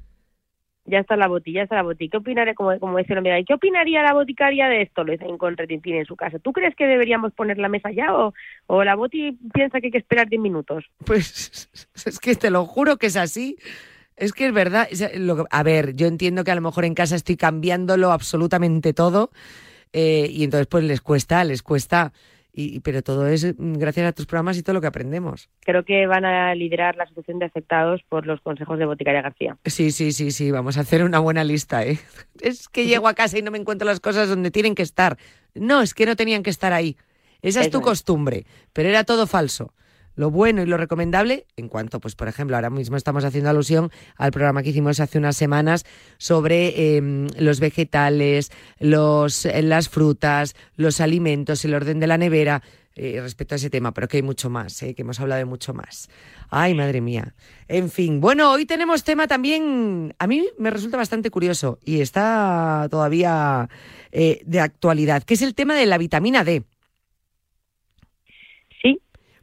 Ya 0.85 0.99
está 0.99 1.15
la 1.15 1.27
botilla, 1.27 1.59
ya 1.59 1.63
está 1.63 1.75
la 1.75 1.83
botella. 1.83 2.09
¿Qué 2.11 2.17
opinaría, 2.17 2.53
como, 2.53 2.77
como 2.79 2.97
dice 2.97 3.13
amiga, 3.13 3.39
¿y 3.39 3.45
qué 3.45 3.53
opinaría 3.53 4.03
la 4.03 4.13
boticaria 4.13 4.67
de 4.67 4.81
esto? 4.81 5.03
Lo 5.03 5.11
dice 5.11 5.25
en 5.25 5.37
Contratintín 5.37 5.95
en 5.95 6.05
su 6.05 6.15
casa. 6.15 6.39
¿Tú 6.39 6.51
crees 6.51 6.75
que 6.75 6.85
deberíamos 6.85 7.33
poner 7.33 7.57
la 7.57 7.69
mesa 7.69 7.91
ya 7.91 8.13
o, 8.13 8.33
o 8.67 8.83
la 8.83 8.95
boti 8.95 9.37
piensa 9.53 9.79
que 9.79 9.87
hay 9.87 9.91
que 9.91 9.97
esperar 9.99 10.27
10 10.27 10.41
minutos? 10.41 10.85
Pues 11.05 11.69
es 12.05 12.19
que 12.19 12.35
te 12.35 12.49
lo 12.49 12.65
juro 12.65 12.97
que 12.97 13.07
es 13.07 13.17
así. 13.17 13.57
Es 14.15 14.33
que 14.33 14.47
es 14.47 14.53
verdad. 14.53 14.87
A 15.49 15.63
ver, 15.63 15.95
yo 15.95 16.07
entiendo 16.07 16.43
que 16.43 16.51
a 16.51 16.55
lo 16.55 16.61
mejor 16.61 16.85
en 16.85 16.93
casa 16.93 17.15
estoy 17.15 17.37
cambiándolo 17.37 18.11
absolutamente 18.11 18.93
todo 18.93 19.31
eh, 19.91 20.27
y 20.29 20.43
entonces 20.43 20.67
pues 20.67 20.83
les 20.83 21.01
cuesta, 21.01 21.43
les 21.43 21.63
cuesta. 21.63 22.13
Y, 22.55 22.81
pero 22.81 23.01
todo 23.01 23.25
es 23.27 23.55
mm, 23.57 23.73
gracias 23.73 24.05
a 24.05 24.11
tus 24.11 24.27
programas 24.27 24.57
y 24.57 24.63
todo 24.63 24.75
lo 24.75 24.81
que 24.81 24.87
aprendemos. 24.87 25.49
Creo 25.61 25.83
que 25.83 26.05
van 26.05 26.23
a 26.23 26.53
liderar 26.53 26.95
la 26.95 27.05
asociación 27.05 27.39
de 27.39 27.45
afectados 27.45 28.01
por 28.07 28.27
los 28.27 28.41
consejos 28.41 28.77
de 28.77 28.85
Boticaria 28.85 29.23
García. 29.23 29.57
Sí, 29.65 29.91
sí, 29.91 30.11
sí, 30.11 30.31
sí, 30.31 30.51
vamos 30.51 30.77
a 30.77 30.81
hacer 30.81 31.03
una 31.03 31.17
buena 31.17 31.43
lista, 31.43 31.83
¿eh? 31.83 31.99
Es 32.41 32.69
que 32.69 32.85
llego 32.85 33.07
a 33.07 33.15
casa 33.15 33.39
y 33.39 33.41
no 33.41 33.49
me 33.49 33.57
encuentro 33.57 33.87
las 33.87 33.99
cosas 33.99 34.29
donde 34.29 34.51
tienen 34.51 34.75
que 34.75 34.83
estar. 34.83 35.17
No, 35.55 35.81
es 35.81 35.93
que 35.93 36.05
no 36.05 36.15
tenían 36.15 36.43
que 36.43 36.51
estar 36.51 36.73
ahí. 36.73 36.95
Esa 37.41 37.61
es 37.61 37.69
tu 37.69 37.81
costumbre, 37.81 38.45
pero 38.71 38.87
era 38.89 39.03
todo 39.03 39.27
falso. 39.27 39.73
Lo 40.15 40.29
bueno 40.29 40.61
y 40.61 40.65
lo 40.65 40.77
recomendable, 40.77 41.47
en 41.57 41.69
cuanto, 41.69 41.99
pues, 41.99 42.15
por 42.15 42.27
ejemplo, 42.27 42.55
ahora 42.55 42.69
mismo 42.69 42.97
estamos 42.97 43.25
haciendo 43.25 43.49
alusión 43.49 43.91
al 44.15 44.31
programa 44.31 44.61
que 44.61 44.69
hicimos 44.69 44.99
hace 44.99 45.17
unas 45.17 45.35
semanas 45.35 45.85
sobre 46.17 46.97
em, 46.97 47.27
los 47.37 47.59
vegetales, 47.59 48.51
los, 48.79 49.45
eh, 49.45 49.61
las 49.63 49.89
frutas, 49.89 50.55
los 50.75 51.01
alimentos, 51.01 51.65
el 51.65 51.73
orden 51.73 51.99
de 51.99 52.07
la 52.07 52.19
nevera, 52.19 52.61
eh, 52.95 53.19
respecto 53.21 53.55
a 53.55 53.57
ese 53.57 53.71
tema, 53.71 53.91
pero 53.91 54.07
que 54.07 54.17
hay 54.17 54.23
mucho 54.23 54.51
más, 54.51 54.83
eh, 54.83 54.93
que 54.93 55.01
hemos 55.01 55.19
hablado 55.19 55.39
de 55.39 55.45
mucho 55.45 55.73
más. 55.73 56.09
Ay, 56.51 56.75
madre 56.75 57.01
mía. 57.01 57.33
En 57.67 57.89
fin, 57.89 58.21
bueno, 58.21 58.51
hoy 58.51 58.67
tenemos 58.67 59.03
tema 59.03 59.27
también, 59.27 60.13
a 60.19 60.27
mí 60.27 60.47
me 60.59 60.69
resulta 60.69 60.97
bastante 60.97 61.31
curioso 61.31 61.79
y 61.83 62.01
está 62.01 62.87
todavía 62.91 63.67
de 64.11 64.59
actualidad, 64.59 65.23
que 65.23 65.33
es 65.33 65.41
el 65.41 65.55
tema 65.55 65.73
de 65.73 65.87
la 65.87 65.97
vitamina 65.97 66.43
D. 66.43 66.63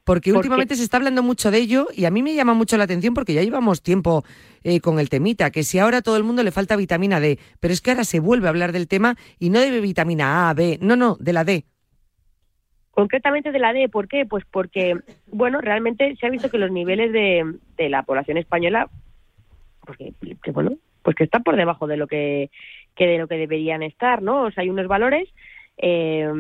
Porque 0.05 0.31
¿Por 0.31 0.39
últimamente 0.39 0.75
se 0.77 0.83
está 0.83 0.97
hablando 0.97 1.23
mucho 1.23 1.51
de 1.51 1.59
ello 1.59 1.89
y 1.95 2.05
a 2.07 2.11
mí 2.11 2.23
me 2.23 2.35
llama 2.35 2.55
mucho 2.55 2.77
la 2.77 2.85
atención 2.85 3.15
porque 3.15 3.35
ya 3.35 3.43
llevamos 3.43 3.83
tiempo 3.83 4.25
eh, 4.65 4.81
con 4.81 4.99
el 4.99 5.09
temita, 5.09 5.51
que 5.51 5.63
si 5.63 5.79
ahora 5.79 5.99
a 5.99 6.03
todo 6.03 6.17
el 6.17 6.25
mundo 6.25 6.43
le 6.43 6.51
falta 6.51 6.75
vitamina 6.77 7.21
D, 7.21 7.39
pero 7.61 7.73
es 7.73 7.81
que 7.81 7.91
ahora 7.91 8.05
se 8.05 8.19
vuelve 8.19 8.47
a 8.47 8.51
hablar 8.51 8.73
del 8.73 8.89
tema 8.89 9.17
y 9.39 9.51
no 9.51 9.61
de 9.61 9.81
vitamina 9.81 10.49
A, 10.49 10.55
B, 10.55 10.79
no, 10.81 10.97
no, 10.97 11.17
de 11.21 11.33
la 11.33 11.45
D. 11.45 11.65
concretamente 12.93 13.53
de 13.53 13.59
la 13.59 13.73
D, 13.73 13.89
¿por 13.89 14.09
qué? 14.09 14.27
Pues 14.27 14.45
porque, 14.51 14.99
bueno, 15.27 15.61
realmente 15.61 16.17
se 16.17 16.27
ha 16.27 16.31
visto 16.31 16.51
que 16.51 16.59
los 16.59 16.71
niveles 16.71 17.13
de, 17.13 17.45
de 17.77 17.89
la 17.89 18.03
población 18.03 18.37
española, 18.37 18.89
pues 19.87 19.97
que, 19.99 20.13
que, 20.43 20.51
bueno, 20.51 20.73
pues 21.03 21.17
que 21.17 21.25
están 21.25 21.43
por 21.43 21.57
debajo 21.57 21.87
de 21.87 21.97
lo 21.97 22.07
que, 22.07 22.51
que 22.95 23.07
de 23.07 23.19
lo 23.19 23.29
que 23.29 23.37
deberían 23.37 23.83
estar, 23.83 24.21
¿no? 24.23 24.43
O 24.45 24.51
sea, 24.51 24.63
hay 24.63 24.71
unos 24.71 24.87
valores 24.87 25.29
eh, 25.83 26.31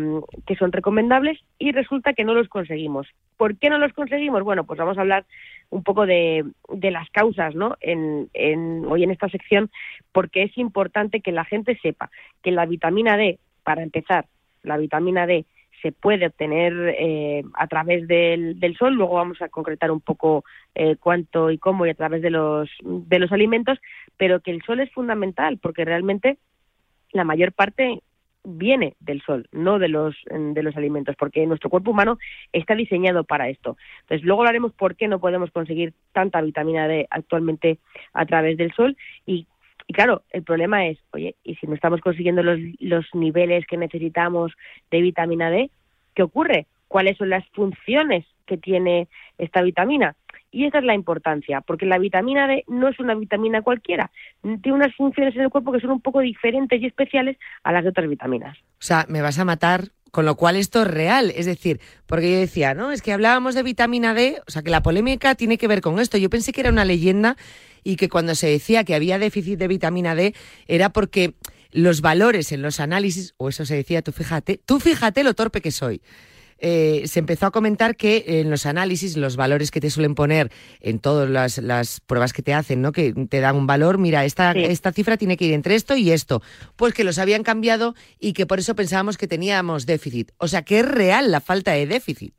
que 0.46 0.54
son 0.56 0.70
recomendables 0.70 1.38
y 1.58 1.72
resulta 1.72 2.12
que 2.12 2.24
no 2.24 2.34
los 2.34 2.48
conseguimos. 2.48 3.06
¿Por 3.38 3.56
qué 3.56 3.70
no 3.70 3.78
los 3.78 3.92
conseguimos? 3.94 4.42
Bueno, 4.42 4.64
pues 4.64 4.78
vamos 4.78 4.98
a 4.98 5.00
hablar 5.00 5.24
un 5.70 5.82
poco 5.82 6.04
de, 6.04 6.44
de 6.68 6.90
las 6.90 7.08
causas, 7.10 7.54
¿no? 7.54 7.76
En, 7.80 8.28
en, 8.34 8.84
hoy 8.86 9.02
en 9.02 9.10
esta 9.10 9.30
sección, 9.30 9.70
porque 10.12 10.42
es 10.42 10.58
importante 10.58 11.20
que 11.20 11.32
la 11.32 11.46
gente 11.46 11.78
sepa 11.82 12.10
que 12.42 12.50
la 12.50 12.66
vitamina 12.66 13.16
D, 13.16 13.38
para 13.64 13.82
empezar, 13.82 14.26
la 14.62 14.76
vitamina 14.76 15.26
D 15.26 15.46
se 15.80 15.92
puede 15.92 16.26
obtener 16.26 16.94
eh, 16.98 17.42
a 17.54 17.66
través 17.66 18.06
del, 18.06 18.60
del 18.60 18.76
sol. 18.76 18.94
Luego 18.94 19.14
vamos 19.14 19.40
a 19.40 19.48
concretar 19.48 19.90
un 19.90 20.00
poco 20.00 20.44
eh, 20.74 20.96
cuánto 20.96 21.50
y 21.50 21.56
cómo 21.56 21.86
y 21.86 21.90
a 21.90 21.94
través 21.94 22.20
de 22.20 22.28
los, 22.28 22.68
de 22.82 23.18
los 23.18 23.32
alimentos, 23.32 23.78
pero 24.18 24.40
que 24.40 24.50
el 24.50 24.60
sol 24.62 24.80
es 24.80 24.92
fundamental 24.92 25.56
porque 25.56 25.86
realmente 25.86 26.36
la 27.12 27.24
mayor 27.24 27.52
parte 27.52 28.02
viene 28.44 28.94
del 29.00 29.22
sol, 29.22 29.48
no 29.52 29.78
de 29.78 29.88
los 29.88 30.16
de 30.28 30.62
los 30.62 30.76
alimentos, 30.76 31.16
porque 31.16 31.46
nuestro 31.46 31.70
cuerpo 31.70 31.90
humano 31.90 32.18
está 32.52 32.74
diseñado 32.74 33.24
para 33.24 33.48
esto. 33.48 33.76
Entonces, 34.02 34.26
luego 34.26 34.42
hablaremos 34.42 34.72
por 34.72 34.96
qué 34.96 35.08
no 35.08 35.20
podemos 35.20 35.50
conseguir 35.50 35.92
tanta 36.12 36.40
vitamina 36.40 36.88
D 36.88 37.06
actualmente 37.10 37.78
a 38.12 38.26
través 38.26 38.56
del 38.56 38.72
sol 38.72 38.96
y 39.26 39.46
y 39.90 39.92
claro, 39.92 40.22
el 40.30 40.44
problema 40.44 40.86
es, 40.86 40.98
oye, 41.10 41.34
y 41.42 41.56
si 41.56 41.66
no 41.66 41.74
estamos 41.74 42.00
consiguiendo 42.00 42.44
los, 42.44 42.60
los 42.78 43.12
niveles 43.12 43.66
que 43.66 43.76
necesitamos 43.76 44.52
de 44.88 45.00
vitamina 45.00 45.50
D, 45.50 45.68
¿qué 46.14 46.22
ocurre? 46.22 46.68
¿Cuáles 46.86 47.16
son 47.16 47.28
las 47.28 47.44
funciones 47.48 48.24
que 48.46 48.56
tiene 48.56 49.08
esta 49.36 49.62
vitamina? 49.62 50.14
Y 50.52 50.66
esa 50.66 50.78
es 50.78 50.84
la 50.84 50.94
importancia, 50.94 51.60
porque 51.60 51.86
la 51.86 51.98
vitamina 51.98 52.48
D 52.48 52.64
no 52.66 52.88
es 52.88 52.98
una 52.98 53.14
vitamina 53.14 53.62
cualquiera, 53.62 54.10
tiene 54.42 54.72
unas 54.72 54.94
funciones 54.96 55.34
en 55.36 55.42
el 55.42 55.50
cuerpo 55.50 55.70
que 55.72 55.80
son 55.80 55.90
un 55.90 56.00
poco 56.00 56.20
diferentes 56.20 56.82
y 56.82 56.86
especiales 56.86 57.36
a 57.62 57.72
las 57.72 57.84
de 57.84 57.90
otras 57.90 58.08
vitaminas. 58.08 58.58
O 58.58 58.82
sea, 58.82 59.06
me 59.08 59.22
vas 59.22 59.38
a 59.38 59.44
matar, 59.44 59.90
con 60.10 60.24
lo 60.24 60.34
cual 60.34 60.56
esto 60.56 60.82
es 60.82 60.88
real. 60.88 61.32
Es 61.36 61.46
decir, 61.46 61.80
porque 62.06 62.32
yo 62.32 62.38
decía, 62.38 62.74
¿no? 62.74 62.90
Es 62.90 63.02
que 63.02 63.12
hablábamos 63.12 63.54
de 63.54 63.62
vitamina 63.62 64.14
D, 64.14 64.40
o 64.46 64.50
sea, 64.50 64.62
que 64.62 64.70
la 64.70 64.82
polémica 64.82 65.34
tiene 65.34 65.58
que 65.58 65.68
ver 65.68 65.80
con 65.80 65.98
esto. 65.98 66.18
Yo 66.18 66.30
pensé 66.30 66.52
que 66.52 66.60
era 66.60 66.70
una 66.70 66.84
leyenda 66.84 67.36
y 67.84 67.96
que 67.96 68.08
cuando 68.08 68.34
se 68.34 68.48
decía 68.48 68.84
que 68.84 68.94
había 68.94 69.18
déficit 69.18 69.58
de 69.58 69.68
vitamina 69.68 70.14
D 70.14 70.34
era 70.66 70.90
porque 70.90 71.34
los 71.72 72.00
valores 72.00 72.50
en 72.52 72.62
los 72.62 72.80
análisis, 72.80 73.34
o 73.36 73.48
eso 73.48 73.64
se 73.64 73.76
decía, 73.76 74.02
tú 74.02 74.12
fíjate, 74.12 74.60
tú 74.64 74.80
fíjate 74.80 75.22
lo 75.22 75.34
torpe 75.34 75.60
que 75.60 75.70
soy. 75.70 76.02
Eh, 76.60 77.02
se 77.06 77.20
empezó 77.20 77.46
a 77.46 77.50
comentar 77.50 77.96
que 77.96 78.24
en 78.26 78.50
los 78.50 78.66
análisis, 78.66 79.16
los 79.16 79.36
valores 79.36 79.70
que 79.70 79.80
te 79.80 79.90
suelen 79.90 80.14
poner 80.14 80.50
en 80.80 80.98
todas 80.98 81.28
las, 81.28 81.58
las 81.58 82.00
pruebas 82.00 82.32
que 82.32 82.42
te 82.42 82.52
hacen, 82.54 82.82
¿no? 82.82 82.92
Que 82.92 83.12
te 83.12 83.40
dan 83.40 83.56
un 83.56 83.66
valor, 83.66 83.98
mira, 83.98 84.24
esta, 84.24 84.52
Sí. 84.52 84.64
esta 84.64 84.92
cifra 84.92 85.16
tiene 85.16 85.36
que 85.36 85.46
ir 85.46 85.54
entre 85.54 85.74
esto 85.74 85.96
y 85.96 86.10
esto. 86.10 86.42
Pues 86.76 86.92
que 86.94 87.04
los 87.04 87.18
habían 87.18 87.42
cambiado 87.42 87.94
y 88.18 88.32
que 88.32 88.46
por 88.46 88.58
eso 88.58 88.74
pensábamos 88.74 89.16
que 89.16 89.26
teníamos 89.26 89.86
déficit. 89.86 90.32
O 90.38 90.48
sea, 90.48 90.62
que 90.62 90.80
es 90.80 90.88
real 90.88 91.30
la 91.30 91.40
falta 91.40 91.72
de 91.72 91.86
déficit. 91.86 92.34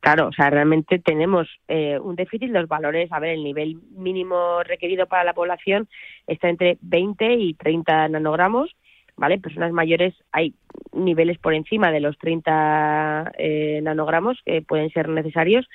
Claro, 0.00 0.28
o 0.28 0.32
sea, 0.32 0.48
realmente 0.48 1.00
tenemos 1.00 1.48
eh, 1.66 1.98
un 1.98 2.14
déficit, 2.14 2.50
los 2.50 2.68
valores, 2.68 3.10
a 3.10 3.18
ver, 3.18 3.30
el 3.30 3.42
nivel 3.42 3.78
mínimo 3.96 4.62
requerido 4.62 5.06
para 5.06 5.24
la 5.24 5.34
población 5.34 5.88
está 6.28 6.48
entre 6.48 6.78
20 6.82 7.34
y 7.34 7.54
30 7.54 8.08
nanogramos, 8.08 8.70
¿vale? 9.18 9.38
Personas 9.38 9.72
mayores 9.72 10.14
hay 10.32 10.54
niveles 10.92 11.38
por 11.38 11.52
encima 11.52 11.90
de 11.90 12.00
los 12.00 12.16
30 12.18 13.32
eh, 13.36 13.80
nanogramos 13.82 14.38
que 14.44 14.62
pueden 14.62 14.90
ser 14.90 15.08
necesarios 15.08 15.68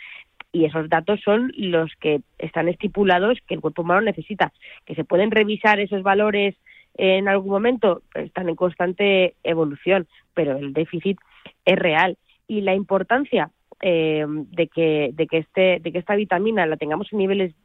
y 0.51 0.65
esos 0.65 0.89
datos 0.89 1.19
son 1.21 1.51
los 1.57 1.91
que 1.99 2.21
están 2.37 2.67
estipulados 2.69 3.39
que 3.47 3.55
el 3.55 3.61
cuerpo 3.61 3.81
humano 3.81 4.01
necesita. 4.01 4.53
Que 4.85 4.95
se 4.95 5.03
pueden 5.03 5.31
revisar 5.31 5.79
esos 5.79 6.03
valores 6.03 6.55
en 6.95 7.27
algún 7.27 7.51
momento, 7.51 8.03
están 8.13 8.49
en 8.49 8.55
constante 8.55 9.33
evolución, 9.43 10.07
pero 10.35 10.57
el 10.57 10.73
déficit 10.73 11.17
es 11.65 11.77
real. 11.77 12.17
Y 12.47 12.61
la 12.61 12.75
importancia 12.75 13.49
eh, 13.81 14.25
de 14.27 14.67
que 14.67 15.09
de 15.13 15.27
que 15.27 15.39
este 15.39 15.79
de 15.81 15.91
que 15.91 15.97
esta 15.97 16.15
vitamina 16.15 16.67
la 16.67 16.77
tengamos 16.77 17.11
en 17.11 17.17
niveles 17.17 17.55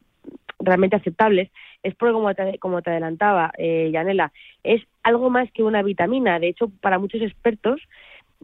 realmente 0.59 0.95
aceptables 0.95 1.49
es 1.83 1.95
porque 1.95 2.13
como 2.13 2.33
te, 2.33 2.57
como 2.59 2.81
te 2.81 2.91
adelantaba 2.91 3.51
eh, 3.57 3.89
Yanela 3.91 4.31
es 4.63 4.81
algo 5.03 5.29
más 5.29 5.51
que 5.51 5.63
una 5.63 5.81
vitamina. 5.81 6.39
De 6.39 6.49
hecho 6.49 6.71
para 6.81 6.99
muchos 6.99 7.21
expertos 7.21 7.81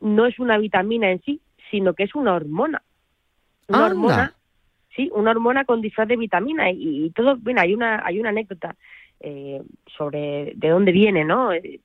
no 0.01 0.25
es 0.25 0.39
una 0.39 0.57
vitamina 0.57 1.11
en 1.11 1.21
sí 1.21 1.41
sino 1.71 1.93
que 1.93 2.03
es 2.03 2.15
una 2.15 2.33
hormona. 2.33 2.81
Una 3.67 3.77
Anda. 3.77 3.89
hormona 3.89 4.33
sí 4.95 5.09
una 5.13 5.31
hormona 5.31 5.65
con 5.65 5.81
disfraz 5.81 6.07
de 6.07 6.17
vitamina. 6.17 6.71
Y, 6.71 7.05
y 7.05 7.09
todo 7.11 7.37
bueno 7.37 7.61
hay 7.61 7.73
una 7.73 8.05
hay 8.05 8.19
una 8.19 8.29
anécdota 8.29 8.75
eh, 9.19 9.61
sobre 9.97 10.53
de 10.55 10.69
dónde 10.69 10.91
viene 10.91 11.25
no 11.25 11.51
Eh, 11.51 11.79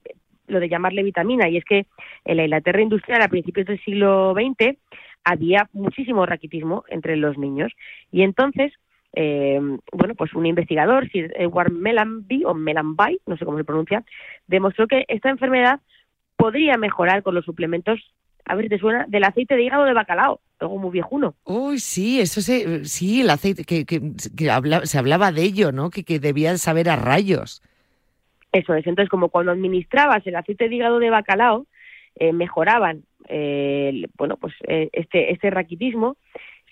lo 0.50 0.60
de 0.60 0.68
llamarle 0.68 1.02
vitamina. 1.02 1.48
Y 1.48 1.56
es 1.56 1.64
que 1.64 1.86
en 2.24 2.36
la 2.36 2.44
Inglaterra 2.44 2.82
industrial 2.82 3.22
a 3.22 3.28
principios 3.28 3.66
del 3.66 3.80
siglo 3.82 4.34
XX 4.34 4.76
había 5.24 5.68
muchísimo 5.72 6.26
raquitismo 6.26 6.84
entre 6.88 7.16
los 7.16 7.38
niños. 7.38 7.72
Y 8.10 8.22
entonces 8.22 8.72
eh, 9.14 9.60
bueno 9.92 10.14
pues 10.14 10.32
un 10.34 10.46
investigador 10.46 11.08
Sir 11.10 11.32
Edward 11.36 11.72
Mellanby 11.72 12.44
o 12.44 12.54
Mellanby 12.54 13.20
no 13.26 13.36
sé 13.36 13.44
cómo 13.44 13.58
se 13.58 13.64
pronuncia 13.64 14.04
demostró 14.46 14.86
que 14.86 15.04
esta 15.08 15.30
enfermedad 15.30 15.80
podría 16.36 16.76
mejorar 16.76 17.22
con 17.22 17.34
los 17.34 17.44
suplementos 17.44 17.98
a 18.44 18.54
ver 18.54 18.64
si 18.66 18.68
te 18.70 18.78
suena 18.78 19.04
del 19.08 19.24
aceite 19.24 19.54
de 19.56 19.62
hígado 19.64 19.84
de 19.84 19.92
bacalao 19.94 20.40
algo 20.60 20.78
muy 20.78 20.90
viejuno 20.90 21.34
Uy, 21.44 21.78
sí, 21.78 22.20
eso 22.20 22.40
se, 22.40 22.84
sí, 22.84 23.22
el 23.22 23.30
aceite, 23.30 23.64
que, 23.64 23.84
que, 23.84 24.00
que 24.36 24.50
habla- 24.50 24.84
se 24.86 24.98
hablaba 24.98 25.32
de 25.32 25.42
ello, 25.42 25.72
¿no? 25.72 25.88
Que, 25.90 26.04
que 26.04 26.18
debía 26.18 26.56
saber 26.58 26.90
a 26.90 26.96
rayos. 26.96 27.62
Eso 28.52 28.74
es, 28.74 28.86
entonces 28.86 29.08
como 29.08 29.28
cuando 29.30 29.52
administrabas 29.52 30.26
el 30.26 30.36
aceite 30.36 30.68
de 30.68 30.74
hígado 30.74 30.98
de 30.98 31.08
bacalao, 31.08 31.66
eh, 32.16 32.32
mejoraban 32.32 33.04
eh, 33.28 34.06
bueno, 34.18 34.36
pues 34.36 34.52
eh, 34.66 34.88
este, 34.92 35.32
este 35.32 35.50
raquitismo, 35.50 36.16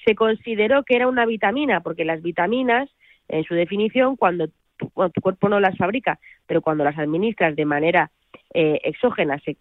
se 0.08 0.14
consideró 0.14 0.84
que 0.84 0.96
era 0.96 1.06
una 1.06 1.26
vitamina, 1.26 1.80
porque 1.80 2.06
las 2.06 2.22
vitaminas, 2.22 2.88
en 3.28 3.44
su 3.44 3.52
definición, 3.54 4.16
cuando 4.16 4.48
tu, 4.78 4.88
cuando 4.88 5.12
tu 5.12 5.20
cuerpo 5.20 5.50
no 5.50 5.60
las 5.60 5.76
fabrica, 5.76 6.18
pero 6.46 6.62
cuando 6.62 6.82
las 6.82 6.96
administras 6.96 7.54
de 7.54 7.66
manera 7.66 8.10
eh, 8.54 8.80
exógena, 8.84 9.38
se, 9.40 9.58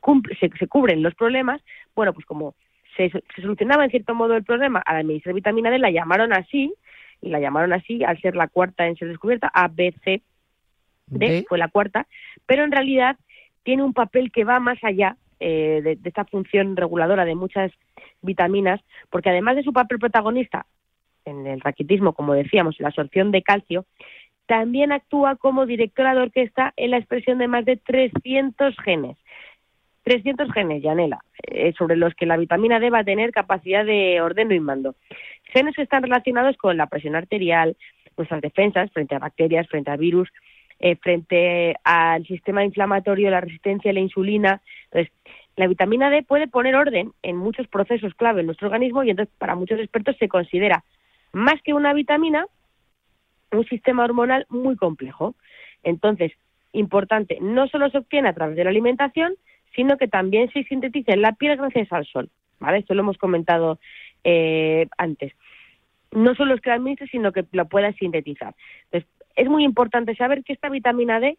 cumple- 0.00 0.36
se, 0.40 0.50
se 0.58 0.66
cubren 0.66 1.04
los 1.04 1.14
problemas, 1.14 1.62
bueno, 1.94 2.12
pues 2.12 2.26
como 2.26 2.56
se, 2.96 3.10
se 3.10 3.42
solucionaba 3.42 3.84
en 3.84 3.90
cierto 3.90 4.12
modo 4.16 4.34
el 4.34 4.42
problema, 4.42 4.82
al 4.84 4.96
administrar 4.96 5.36
vitamina 5.36 5.70
D 5.70 5.78
la 5.78 5.92
llamaron 5.92 6.32
así, 6.32 6.74
y 7.20 7.28
la 7.28 7.38
llamaron 7.38 7.72
así 7.72 8.02
al 8.02 8.20
ser 8.20 8.34
la 8.34 8.48
cuarta 8.48 8.88
en 8.88 8.96
ser 8.96 9.06
descubierta, 9.06 9.52
A, 9.54 9.68
B, 9.68 9.94
C, 10.02 10.20
D, 11.06 11.44
fue 11.48 11.58
la 11.58 11.68
cuarta, 11.68 12.08
pero 12.44 12.64
en 12.64 12.72
realidad 12.72 13.16
tiene 13.62 13.84
un 13.84 13.92
papel 13.92 14.32
que 14.32 14.42
va 14.42 14.58
más 14.58 14.82
allá 14.82 15.16
eh, 15.46 15.82
de, 15.82 15.98
esta 16.02 16.24
función 16.24 16.74
reguladora 16.74 17.26
de 17.26 17.34
muchas 17.34 17.70
vitaminas, 18.22 18.80
porque 19.10 19.28
además 19.28 19.56
de 19.56 19.62
su 19.62 19.74
papel 19.74 19.98
protagonista 19.98 20.64
en 21.26 21.46
el 21.46 21.60
raquitismo, 21.60 22.14
como 22.14 22.32
decíamos, 22.32 22.80
en 22.80 22.84
la 22.84 22.88
absorción 22.88 23.30
de 23.30 23.42
calcio, 23.42 23.84
también 24.46 24.90
actúa 24.90 25.36
como 25.36 25.66
directora 25.66 26.14
de 26.14 26.22
orquesta 26.22 26.72
en 26.78 26.92
la 26.92 26.96
expresión 26.96 27.36
de 27.36 27.48
más 27.48 27.66
de 27.66 27.76
300 27.76 28.74
genes. 28.82 29.18
300 30.04 30.50
genes, 30.50 30.82
Yanela, 30.82 31.22
eh, 31.46 31.74
sobre 31.76 31.96
los 31.96 32.14
que 32.14 32.24
la 32.24 32.38
vitamina 32.38 32.80
D 32.80 32.88
va 32.88 33.00
a 33.00 33.04
tener 33.04 33.30
capacidad 33.30 33.84
de 33.84 34.22
ordeno 34.22 34.54
y 34.54 34.60
mando. 34.60 34.94
Genes 35.52 35.76
que 35.76 35.82
están 35.82 36.04
relacionados 36.04 36.56
con 36.56 36.78
la 36.78 36.86
presión 36.86 37.16
arterial, 37.16 37.76
nuestras 38.16 38.40
defensas 38.40 38.90
frente 38.92 39.14
a 39.14 39.18
bacterias, 39.18 39.68
frente 39.68 39.90
a 39.90 39.96
virus, 39.98 40.30
eh, 40.84 40.96
frente 40.96 41.76
al 41.82 42.26
sistema 42.26 42.62
inflamatorio, 42.62 43.30
la 43.30 43.40
resistencia 43.40 43.90
a 43.90 43.94
la 43.94 44.00
insulina. 44.00 44.60
Entonces, 44.90 45.10
la 45.56 45.66
vitamina 45.66 46.10
D 46.10 46.22
puede 46.22 46.46
poner 46.46 46.76
orden 46.76 47.12
en 47.22 47.38
muchos 47.38 47.66
procesos 47.68 48.14
clave 48.14 48.40
en 48.40 48.46
nuestro 48.46 48.68
organismo 48.68 49.02
y 49.02 49.08
entonces 49.08 49.34
para 49.38 49.54
muchos 49.54 49.80
expertos 49.80 50.14
se 50.18 50.28
considera 50.28 50.84
más 51.32 51.54
que 51.62 51.72
una 51.72 51.94
vitamina 51.94 52.44
un 53.50 53.64
sistema 53.64 54.04
hormonal 54.04 54.44
muy 54.50 54.76
complejo. 54.76 55.34
Entonces, 55.84 56.32
importante, 56.72 57.38
no 57.40 57.66
solo 57.68 57.88
se 57.88 57.96
obtiene 57.96 58.28
a 58.28 58.34
través 58.34 58.54
de 58.54 58.64
la 58.64 58.70
alimentación, 58.70 59.36
sino 59.74 59.96
que 59.96 60.06
también 60.06 60.52
se 60.52 60.64
sintetiza 60.64 61.14
en 61.14 61.22
la 61.22 61.32
piel 61.32 61.56
gracias 61.56 61.90
al 61.92 62.04
sol. 62.04 62.28
¿Vale? 62.60 62.80
Esto 62.80 62.92
lo 62.92 63.00
hemos 63.00 63.16
comentado 63.16 63.78
eh, 64.22 64.86
antes. 64.98 65.32
No 66.12 66.34
solo 66.34 66.54
es 66.54 66.60
que 66.60 66.68
la 66.68 66.80
sino 67.10 67.32
que 67.32 67.46
la 67.52 67.64
puedas 67.64 67.96
sintetizar. 67.96 68.54
Entonces, 68.84 69.08
es 69.36 69.48
muy 69.48 69.64
importante 69.64 70.14
saber 70.14 70.44
que 70.44 70.52
esta 70.52 70.68
vitamina 70.68 71.20
D, 71.20 71.38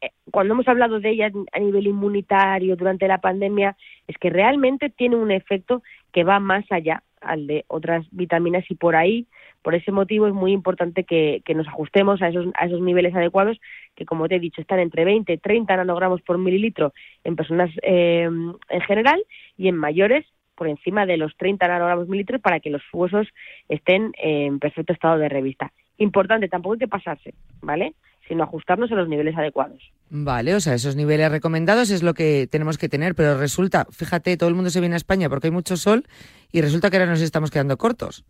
eh, 0.00 0.10
cuando 0.30 0.54
hemos 0.54 0.68
hablado 0.68 1.00
de 1.00 1.10
ella 1.10 1.30
a 1.52 1.58
nivel 1.58 1.86
inmunitario 1.86 2.76
durante 2.76 3.08
la 3.08 3.18
pandemia, 3.18 3.76
es 4.06 4.16
que 4.18 4.30
realmente 4.30 4.90
tiene 4.90 5.16
un 5.16 5.30
efecto 5.30 5.82
que 6.12 6.24
va 6.24 6.40
más 6.40 6.64
allá 6.70 7.02
al 7.20 7.46
de 7.46 7.64
otras 7.68 8.06
vitaminas 8.10 8.64
y 8.70 8.74
por 8.74 8.94
ahí, 8.94 9.26
por 9.62 9.74
ese 9.74 9.90
motivo 9.90 10.28
es 10.28 10.34
muy 10.34 10.52
importante 10.52 11.04
que, 11.04 11.42
que 11.44 11.54
nos 11.54 11.66
ajustemos 11.66 12.22
a 12.22 12.28
esos, 12.28 12.46
a 12.54 12.66
esos 12.66 12.80
niveles 12.80 13.14
adecuados 13.14 13.58
que, 13.94 14.06
como 14.06 14.28
te 14.28 14.36
he 14.36 14.40
dicho, 14.40 14.60
están 14.60 14.78
entre 14.78 15.04
20 15.04 15.32
y 15.32 15.38
30 15.38 15.76
nanogramos 15.76 16.22
por 16.22 16.38
mililitro 16.38 16.92
en 17.24 17.34
personas 17.34 17.70
eh, 17.82 18.28
en 18.68 18.80
general 18.82 19.24
y 19.56 19.68
en 19.68 19.76
mayores 19.76 20.24
por 20.54 20.68
encima 20.68 21.04
de 21.04 21.16
los 21.16 21.36
30 21.36 21.66
nanogramos 21.66 22.04
por 22.04 22.10
mililitro 22.10 22.38
para 22.38 22.60
que 22.60 22.70
los 22.70 22.82
huesos 22.92 23.26
estén 23.68 24.12
en 24.18 24.58
perfecto 24.58 24.92
estado 24.92 25.18
de 25.18 25.28
revista. 25.28 25.72
Importante, 25.98 26.48
tampoco 26.48 26.74
hay 26.74 26.78
que 26.80 26.88
pasarse, 26.88 27.34
¿vale? 27.62 27.94
Sino 28.28 28.42
ajustarnos 28.44 28.90
a 28.92 28.96
los 28.96 29.08
niveles 29.08 29.36
adecuados. 29.36 29.80
Vale, 30.10 30.54
o 30.54 30.60
sea, 30.60 30.74
esos 30.74 30.96
niveles 30.96 31.30
recomendados 31.30 31.90
es 31.90 32.02
lo 32.02 32.12
que 32.14 32.46
tenemos 32.50 32.76
que 32.78 32.88
tener, 32.88 33.14
pero 33.14 33.38
resulta, 33.38 33.86
fíjate, 33.90 34.36
todo 34.36 34.48
el 34.48 34.54
mundo 34.54 34.70
se 34.70 34.80
viene 34.80 34.94
a 34.94 34.98
España 34.98 35.28
porque 35.28 35.46
hay 35.48 35.52
mucho 35.52 35.76
sol 35.76 36.04
y 36.52 36.60
resulta 36.60 36.90
que 36.90 36.96
ahora 36.96 37.10
nos 37.10 37.22
estamos 37.22 37.50
quedando 37.50 37.76
cortos. 37.76 38.24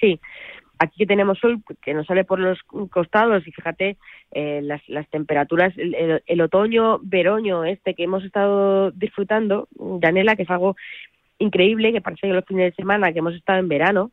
Sí, 0.00 0.20
aquí 0.78 0.98
que 0.98 1.06
tenemos 1.06 1.38
sol 1.38 1.62
que 1.82 1.94
nos 1.94 2.06
sale 2.06 2.24
por 2.24 2.38
los 2.38 2.58
costados 2.90 3.46
y 3.46 3.52
fíjate 3.52 3.96
eh, 4.32 4.60
las, 4.62 4.82
las 4.88 5.08
temperaturas, 5.10 5.72
el, 5.78 5.94
el- 5.94 6.22
el 6.26 6.40
otoño, 6.40 6.98
veroño 7.02 7.64
este 7.64 7.94
que 7.94 8.04
hemos 8.04 8.24
estado 8.24 8.90
disfrutando, 8.92 9.68
Janela, 10.02 10.36
que 10.36 10.42
es 10.44 10.50
algo 10.50 10.76
increíble, 11.38 11.92
que 11.92 12.00
parece 12.00 12.26
que 12.28 12.32
los 12.34 12.44
fines 12.44 12.70
de 12.72 12.76
semana 12.76 13.12
que 13.12 13.18
hemos 13.20 13.34
estado 13.34 13.58
en 13.58 13.68
verano, 13.68 14.10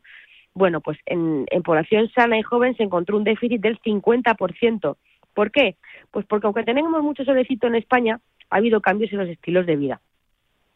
bueno, 0.54 0.80
pues 0.80 0.98
en, 1.06 1.46
en 1.50 1.62
población 1.62 2.10
sana 2.10 2.38
y 2.38 2.42
joven 2.42 2.76
se 2.76 2.82
encontró 2.82 3.16
un 3.16 3.24
déficit 3.24 3.60
del 3.60 3.78
50%. 3.80 4.96
¿Por 5.34 5.50
qué? 5.50 5.76
Pues 6.10 6.26
porque 6.26 6.46
aunque 6.46 6.64
tenemos 6.64 7.02
mucho 7.02 7.24
solecito 7.24 7.66
en 7.66 7.74
España, 7.76 8.20
ha 8.50 8.56
habido 8.56 8.80
cambios 8.80 9.12
en 9.12 9.18
los 9.20 9.28
estilos 9.28 9.66
de 9.66 9.76
vida. 9.76 10.00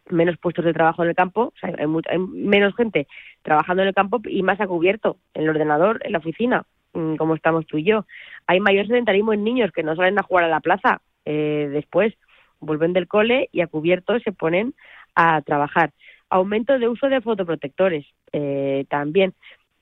Menos 0.08 0.38
puestos 0.38 0.64
de 0.64 0.72
trabajo 0.72 1.02
en 1.02 1.08
el 1.10 1.14
campo, 1.16 1.52
hay, 1.62 1.86
mu- 1.86 2.00
hay 2.08 2.18
menos 2.18 2.74
gente 2.76 3.08
trabajando 3.42 3.82
en 3.82 3.88
el 3.88 3.94
campo 3.94 4.20
y 4.24 4.42
más 4.42 4.60
a 4.60 4.66
cubierto, 4.68 5.18
en 5.34 5.42
el 5.42 5.48
ordenador, 5.50 6.00
en 6.04 6.12
la 6.12 6.18
oficina, 6.18 6.64
mm, 6.94 7.16
como 7.16 7.34
estamos 7.34 7.66
tú 7.66 7.76
y 7.78 7.84
yo. 7.84 8.06
Hay 8.46 8.60
mayor 8.60 8.86
sedentarismo 8.86 9.32
en 9.32 9.42
niños 9.44 9.72
que 9.72 9.82
no 9.82 9.96
salen 9.96 10.18
a 10.18 10.22
jugar 10.22 10.44
a 10.44 10.48
la 10.48 10.60
plaza 10.60 11.00
eh, 11.24 11.68
después, 11.72 12.14
vuelven 12.60 12.92
del 12.92 13.08
cole 13.08 13.48
y 13.52 13.60
a 13.62 13.66
cubierto 13.66 14.18
se 14.20 14.32
ponen 14.32 14.74
a 15.16 15.42
trabajar. 15.42 15.90
Aumento 16.30 16.78
de 16.78 16.88
uso 16.88 17.08
de 17.08 17.20
fotoprotectores 17.20 18.06
eh, 18.32 18.84
también, 18.88 19.34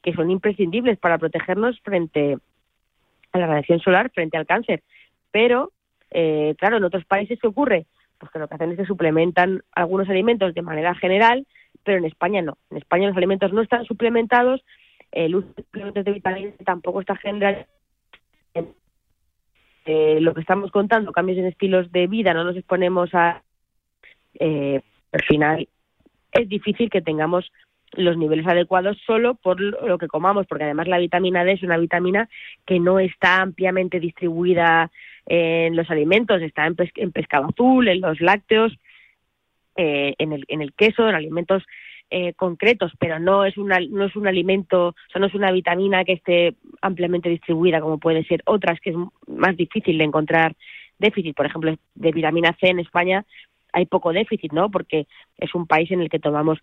que 0.05 0.13
son 0.13 0.31
imprescindibles 0.31 0.99
para 0.99 1.17
protegernos 1.17 1.81
frente 1.81 2.37
a 3.33 3.39
la 3.39 3.47
radiación 3.47 3.81
solar, 3.81 4.11
frente 4.11 4.37
al 4.37 4.47
cáncer. 4.47 4.83
Pero, 5.33 5.73
eh, 6.11 6.55
claro, 6.59 6.77
en 6.77 6.85
otros 6.85 7.07
países, 7.07 7.39
¿qué 7.41 7.47
ocurre? 7.47 7.87
Pues 8.19 8.31
que 8.31 8.39
lo 8.39 8.47
que 8.47 8.55
hacen 8.55 8.71
es 8.71 8.77
que 8.77 8.85
suplementan 8.85 9.63
algunos 9.73 10.09
alimentos 10.11 10.53
de 10.53 10.61
manera 10.61 10.95
general, 10.95 11.47
pero 11.83 11.97
en 11.97 12.05
España 12.05 12.43
no. 12.43 12.59
En 12.71 12.77
España 12.77 13.09
los 13.09 13.17
alimentos 13.17 13.51
no 13.55 13.63
están 13.63 13.87
suplementados, 13.87 14.63
el 15.11 15.37
uso 15.37 15.49
de 15.57 15.63
suplementos 15.63 16.05
de 16.05 16.13
D 16.13 16.55
tampoco 16.65 17.01
está 17.01 17.17
general. 17.17 17.67
Eh, 19.87 20.19
lo 20.21 20.35
que 20.35 20.41
estamos 20.43 20.71
contando, 20.71 21.13
cambios 21.13 21.39
en 21.39 21.47
estilos 21.47 21.91
de 21.93 22.07
vida, 22.09 22.35
no 22.35 22.45
nos 22.45 22.57
exponemos 22.57 23.15
a... 23.15 23.43
eh, 24.39 24.81
al 25.13 25.23
final 25.23 25.69
es 26.33 26.49
difícil 26.49 26.91
que 26.91 27.01
tengamos 27.01 27.51
los 27.97 28.17
niveles 28.17 28.47
adecuados 28.47 28.97
solo 29.07 29.35
por 29.35 29.61
lo 29.61 29.99
que 29.99 30.09
comamos, 30.09 30.47
porque 30.47 30.65
además 30.65 30.89
la 30.89 30.99
vitamina 30.99 31.45
D 31.45 31.53
es 31.53 31.63
una 31.63 31.79
vitamina 31.79 32.29
que 32.67 32.79
no 32.81 32.99
está 32.99 33.43
ampliamente 33.43 34.01
distribuida 34.01 34.91
en 35.27 35.75
los 35.77 35.91
alimentos, 35.91 36.43
está 36.43 36.67
en, 36.67 36.77
pes- 36.77 36.93
en 36.97 37.13
pescado 37.13 37.47
azul, 37.49 37.89
en 37.89 38.01
los 38.01 38.21
lácteos, 38.21 38.77
eh, 39.77 40.15
en, 40.19 40.33
el, 40.33 40.45
en 40.49 40.61
el 40.63 40.73
queso, 40.75 41.09
en 41.09 41.15
alimentos 41.15 41.63
eh, 42.11 42.35
concretos, 42.35 42.93
pero 42.99 43.19
no 43.19 43.45
es, 43.45 43.57
una, 43.57 43.81
no 43.81 44.05
es 44.05 44.15
un 44.15 44.27
alimento, 44.27 44.89
o 44.89 44.95
sea, 45.11 45.21
no 45.21 45.27
es 45.27 45.35
una 45.35 45.51
vitamina 45.51 46.05
que 46.05 46.13
esté 46.13 46.55
ampliamente 46.83 47.29
distribuida 47.29 47.81
como 47.81 47.99
puede 47.99 48.25
ser 48.25 48.43
otras, 48.45 48.79
que 48.81 48.91
es 48.91 48.97
más 49.27 49.57
difícil 49.57 49.99
de 49.99 50.05
encontrar 50.05 50.55
déficit. 50.99 51.35
Por 51.35 51.47
ejemplo, 51.47 51.75
de 51.95 52.13
vitamina 52.13 52.55
C 52.61 52.69
en 52.69 52.79
España 52.79 53.25
hay 53.73 53.87
poco 53.87 54.13
déficit, 54.13 54.53
¿no? 54.53 54.71
Porque 54.71 55.07
es 55.39 55.55
un 55.55 55.67
país 55.67 55.91
en 55.91 56.01
el 56.03 56.09
que 56.09 56.21
tomamos 56.21 56.59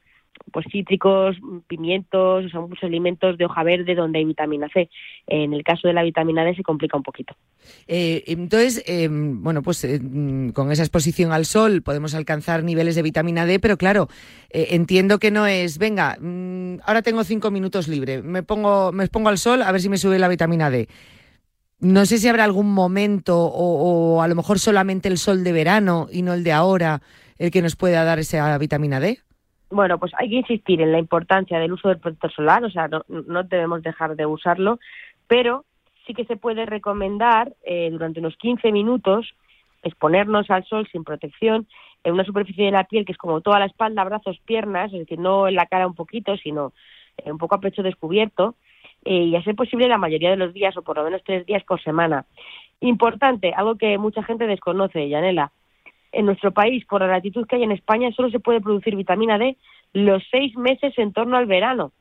pues 0.51 0.65
cítricos, 0.71 1.37
pimientos, 1.67 2.45
o 2.45 2.49
sea, 2.49 2.59
muchos 2.61 2.83
alimentos 2.83 3.37
de 3.37 3.45
hoja 3.45 3.63
verde 3.63 3.95
donde 3.95 4.19
hay 4.19 4.25
vitamina 4.25 4.67
C. 4.73 4.89
En 5.27 5.53
el 5.53 5.63
caso 5.63 5.87
de 5.87 5.93
la 5.93 6.03
vitamina 6.03 6.43
D 6.43 6.55
se 6.55 6.63
complica 6.63 6.97
un 6.97 7.03
poquito. 7.03 7.35
Eh, 7.87 8.23
entonces, 8.27 8.83
eh, 8.87 9.07
bueno, 9.09 9.61
pues 9.61 9.83
eh, 9.83 9.99
con 10.53 10.71
esa 10.71 10.83
exposición 10.83 11.31
al 11.31 11.45
sol 11.45 11.81
podemos 11.81 12.15
alcanzar 12.15 12.63
niveles 12.63 12.95
de 12.95 13.01
vitamina 13.01 13.45
D, 13.45 13.59
pero 13.59 13.77
claro, 13.77 14.07
entiendo 14.49 15.19
que 15.19 15.31
no 15.31 15.47
es, 15.47 15.77
venga, 15.77 16.17
mm, 16.19 16.79
ahora 16.85 17.01
tengo 17.01 17.23
cinco 17.23 17.51
minutos 17.51 17.87
libre, 17.87 18.21
me 18.21 18.43
pongo, 18.43 18.91
me 18.91 19.03
expongo 19.03 19.29
al 19.29 19.37
sol 19.37 19.61
a 19.61 19.71
ver 19.71 19.81
si 19.81 19.89
me 19.89 19.97
sube 19.97 20.19
la 20.19 20.27
vitamina 20.27 20.69
D. 20.69 20.87
No 21.79 22.05
sé 22.05 22.19
si 22.19 22.27
habrá 22.27 22.43
algún 22.43 22.71
momento 22.71 23.39
o, 23.39 24.17
o 24.17 24.21
a 24.21 24.27
lo 24.27 24.35
mejor 24.35 24.59
solamente 24.59 25.07
el 25.07 25.17
sol 25.17 25.43
de 25.43 25.51
verano 25.51 26.07
y 26.11 26.21
no 26.21 26.33
el 26.33 26.43
de 26.43 26.51
ahora 26.51 27.01
el 27.39 27.49
que 27.49 27.63
nos 27.63 27.75
pueda 27.75 28.03
dar 28.03 28.19
esa 28.19 28.55
vitamina 28.59 28.99
D. 28.99 29.19
Bueno, 29.71 29.97
pues 29.97 30.11
hay 30.17 30.29
que 30.29 30.35
insistir 30.35 30.81
en 30.81 30.91
la 30.91 30.99
importancia 30.99 31.57
del 31.57 31.71
uso 31.71 31.87
del 31.87 31.99
protector 31.99 32.31
solar, 32.33 32.63
o 32.63 32.69
sea, 32.69 32.89
no, 32.89 33.03
no 33.07 33.43
debemos 33.43 33.81
dejar 33.81 34.17
de 34.17 34.25
usarlo, 34.25 34.79
pero 35.27 35.63
sí 36.05 36.13
que 36.13 36.25
se 36.25 36.35
puede 36.35 36.65
recomendar 36.65 37.53
eh, 37.63 37.89
durante 37.89 38.19
unos 38.19 38.35
15 38.35 38.71
minutos 38.71 39.33
exponernos 39.81 40.49
al 40.49 40.65
sol 40.65 40.87
sin 40.91 41.03
protección 41.03 41.67
en 42.03 42.13
una 42.13 42.25
superficie 42.25 42.65
de 42.65 42.71
la 42.71 42.83
piel 42.83 43.05
que 43.05 43.13
es 43.13 43.17
como 43.17 43.41
toda 43.41 43.59
la 43.59 43.65
espalda, 43.65 44.03
brazos, 44.03 44.39
piernas, 44.45 44.91
es 44.93 44.99
decir, 44.99 45.19
no 45.19 45.47
en 45.47 45.55
la 45.55 45.65
cara 45.65 45.87
un 45.87 45.95
poquito, 45.95 46.35
sino 46.37 46.73
eh, 47.17 47.31
un 47.31 47.37
poco 47.37 47.55
a 47.55 47.61
pecho 47.61 47.81
descubierto, 47.81 48.55
eh, 49.05 49.23
y 49.23 49.35
a 49.35 49.43
ser 49.43 49.55
posible 49.55 49.87
la 49.87 49.97
mayoría 49.97 50.31
de 50.31 50.37
los 50.37 50.53
días 50.53 50.75
o 50.77 50.83
por 50.83 50.97
lo 50.97 51.03
menos 51.03 51.23
tres 51.23 51.45
días 51.45 51.63
por 51.63 51.81
semana. 51.81 52.25
Importante, 52.81 53.53
algo 53.55 53.77
que 53.77 53.97
mucha 53.97 54.21
gente 54.23 54.47
desconoce, 54.47 55.07
Yanela, 55.07 55.51
en 56.11 56.25
nuestro 56.25 56.51
país, 56.51 56.85
por 56.85 57.01
la 57.01 57.07
latitud 57.07 57.47
que 57.47 57.55
hay 57.55 57.63
en 57.63 57.71
España, 57.71 58.11
solo 58.11 58.29
se 58.29 58.39
puede 58.39 58.61
producir 58.61 58.95
vitamina 58.95 59.37
D 59.37 59.57
los 59.93 60.23
seis 60.29 60.55
meses 60.57 60.93
en 60.97 61.13
torno 61.13 61.37
al 61.37 61.45
verano. 61.45 61.91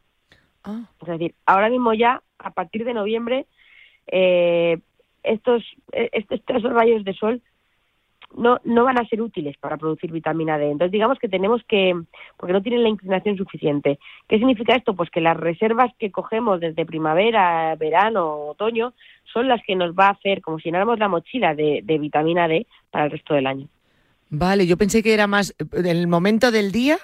Ah. 0.64 0.82
Es 1.00 1.08
decir, 1.08 1.34
ahora 1.46 1.68
mismo 1.68 1.94
ya, 1.94 2.22
a 2.38 2.50
partir 2.50 2.84
de 2.84 2.94
noviembre, 2.94 3.46
eh, 4.06 4.78
estos, 5.22 5.62
eh, 5.92 6.10
estos, 6.12 6.40
estos 6.40 6.62
rayos 6.62 7.04
de 7.04 7.14
sol 7.14 7.42
no, 8.36 8.58
no 8.64 8.84
van 8.84 8.98
a 8.98 9.06
ser 9.06 9.20
útiles 9.22 9.56
para 9.58 9.76
producir 9.76 10.12
vitamina 10.12 10.58
D. 10.58 10.70
Entonces, 10.70 10.92
digamos 10.92 11.18
que 11.18 11.28
tenemos 11.28 11.62
que, 11.64 11.94
porque 12.36 12.52
no 12.52 12.62
tienen 12.62 12.82
la 12.82 12.88
inclinación 12.88 13.36
suficiente. 13.36 13.98
¿Qué 14.28 14.38
significa 14.38 14.74
esto? 14.74 14.94
Pues 14.94 15.10
que 15.10 15.20
las 15.20 15.36
reservas 15.36 15.92
que 15.98 16.12
cogemos 16.12 16.60
desde 16.60 16.86
primavera, 16.86 17.74
verano, 17.76 18.48
otoño, 18.48 18.94
son 19.24 19.48
las 19.48 19.62
que 19.64 19.74
nos 19.74 19.94
va 19.94 20.06
a 20.06 20.12
hacer 20.12 20.42
como 20.42 20.58
si 20.58 20.64
llenáramos 20.64 20.98
la 20.98 21.08
mochila 21.08 21.54
de, 21.54 21.80
de 21.82 21.98
vitamina 21.98 22.46
D 22.46 22.66
para 22.90 23.06
el 23.06 23.10
resto 23.10 23.34
del 23.34 23.46
año. 23.46 23.68
Vale, 24.30 24.66
yo 24.66 24.76
pensé 24.76 25.02
que 25.02 25.12
era 25.12 25.26
más 25.26 25.54
del 25.58 26.06
momento 26.06 26.50
del 26.50 26.72
día 26.72 26.98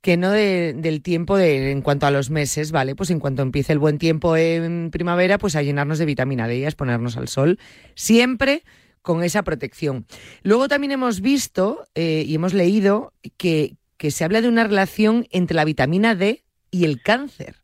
que 0.00 0.16
no 0.16 0.30
de- 0.30 0.72
del 0.72 1.02
tiempo 1.02 1.36
de, 1.36 1.72
en 1.72 1.82
cuanto 1.82 2.06
a 2.06 2.10
los 2.10 2.30
meses, 2.30 2.72
¿vale? 2.72 2.94
Pues 2.94 3.10
en 3.10 3.20
cuanto 3.20 3.42
empiece 3.42 3.72
el 3.72 3.78
buen 3.78 3.98
tiempo 3.98 4.36
en 4.36 4.90
primavera, 4.90 5.36
pues 5.36 5.56
a 5.56 5.62
llenarnos 5.62 5.98
de 5.98 6.06
vitamina 6.06 6.48
D 6.48 6.58
y 6.58 6.64
a 6.64 6.68
exponernos 6.68 7.16
al 7.18 7.28
sol, 7.28 7.58
siempre 7.94 8.62
con 9.02 9.22
esa 9.22 9.42
protección. 9.42 10.06
Luego 10.42 10.68
también 10.68 10.92
hemos 10.92 11.20
visto 11.20 11.84
eh, 11.94 12.24
y 12.26 12.34
hemos 12.34 12.54
leído 12.54 13.12
que, 13.36 13.74
que 13.98 14.10
se 14.10 14.24
habla 14.24 14.40
de 14.40 14.48
una 14.48 14.64
relación 14.64 15.26
entre 15.32 15.56
la 15.56 15.64
vitamina 15.66 16.14
D 16.14 16.44
y 16.70 16.84
el 16.86 17.02
cáncer. 17.02 17.56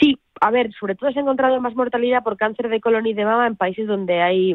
Sí, 0.00 0.18
a 0.40 0.50
ver, 0.50 0.70
sobre 0.78 0.96
todo 0.96 1.12
se 1.12 1.18
ha 1.18 1.22
encontrado 1.22 1.58
más 1.60 1.74
mortalidad 1.74 2.22
por 2.22 2.36
cáncer 2.36 2.68
de 2.68 2.80
colon 2.80 3.06
y 3.06 3.14
de 3.14 3.24
mama 3.24 3.46
en 3.46 3.56
países 3.56 3.86
donde 3.86 4.20
hay 4.20 4.54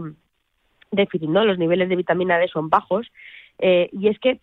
déficit, 0.95 1.29
¿no? 1.29 1.45
Los 1.45 1.57
niveles 1.57 1.89
de 1.89 1.95
vitamina 1.95 2.37
D 2.37 2.47
son 2.47 2.69
bajos. 2.69 3.11
eh, 3.59 3.89
y 3.91 4.07
es 4.09 4.19
que, 4.19 4.39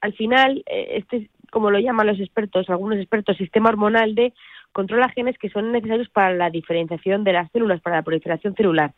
al 0.00 0.12
final, 0.14 0.62
eh, 0.66 0.98
este, 0.98 1.30
como 1.50 1.70
lo 1.70 1.78
llaman 1.78 2.06
los 2.06 2.20
expertos, 2.20 2.68
algunos 2.70 2.98
expertos, 2.98 3.36
sistema 3.36 3.68
hormonal 3.68 4.14
D 4.14 4.32
controla 4.72 5.08
genes 5.10 5.38
que 5.38 5.50
son 5.50 5.70
necesarios 5.70 6.08
para 6.08 6.34
la 6.34 6.50
diferenciación 6.50 7.24
de 7.24 7.32
las 7.34 7.50
células, 7.52 7.80
para 7.80 7.96
la 7.96 8.02
proliferación 8.02 8.54
celular. 8.54 8.92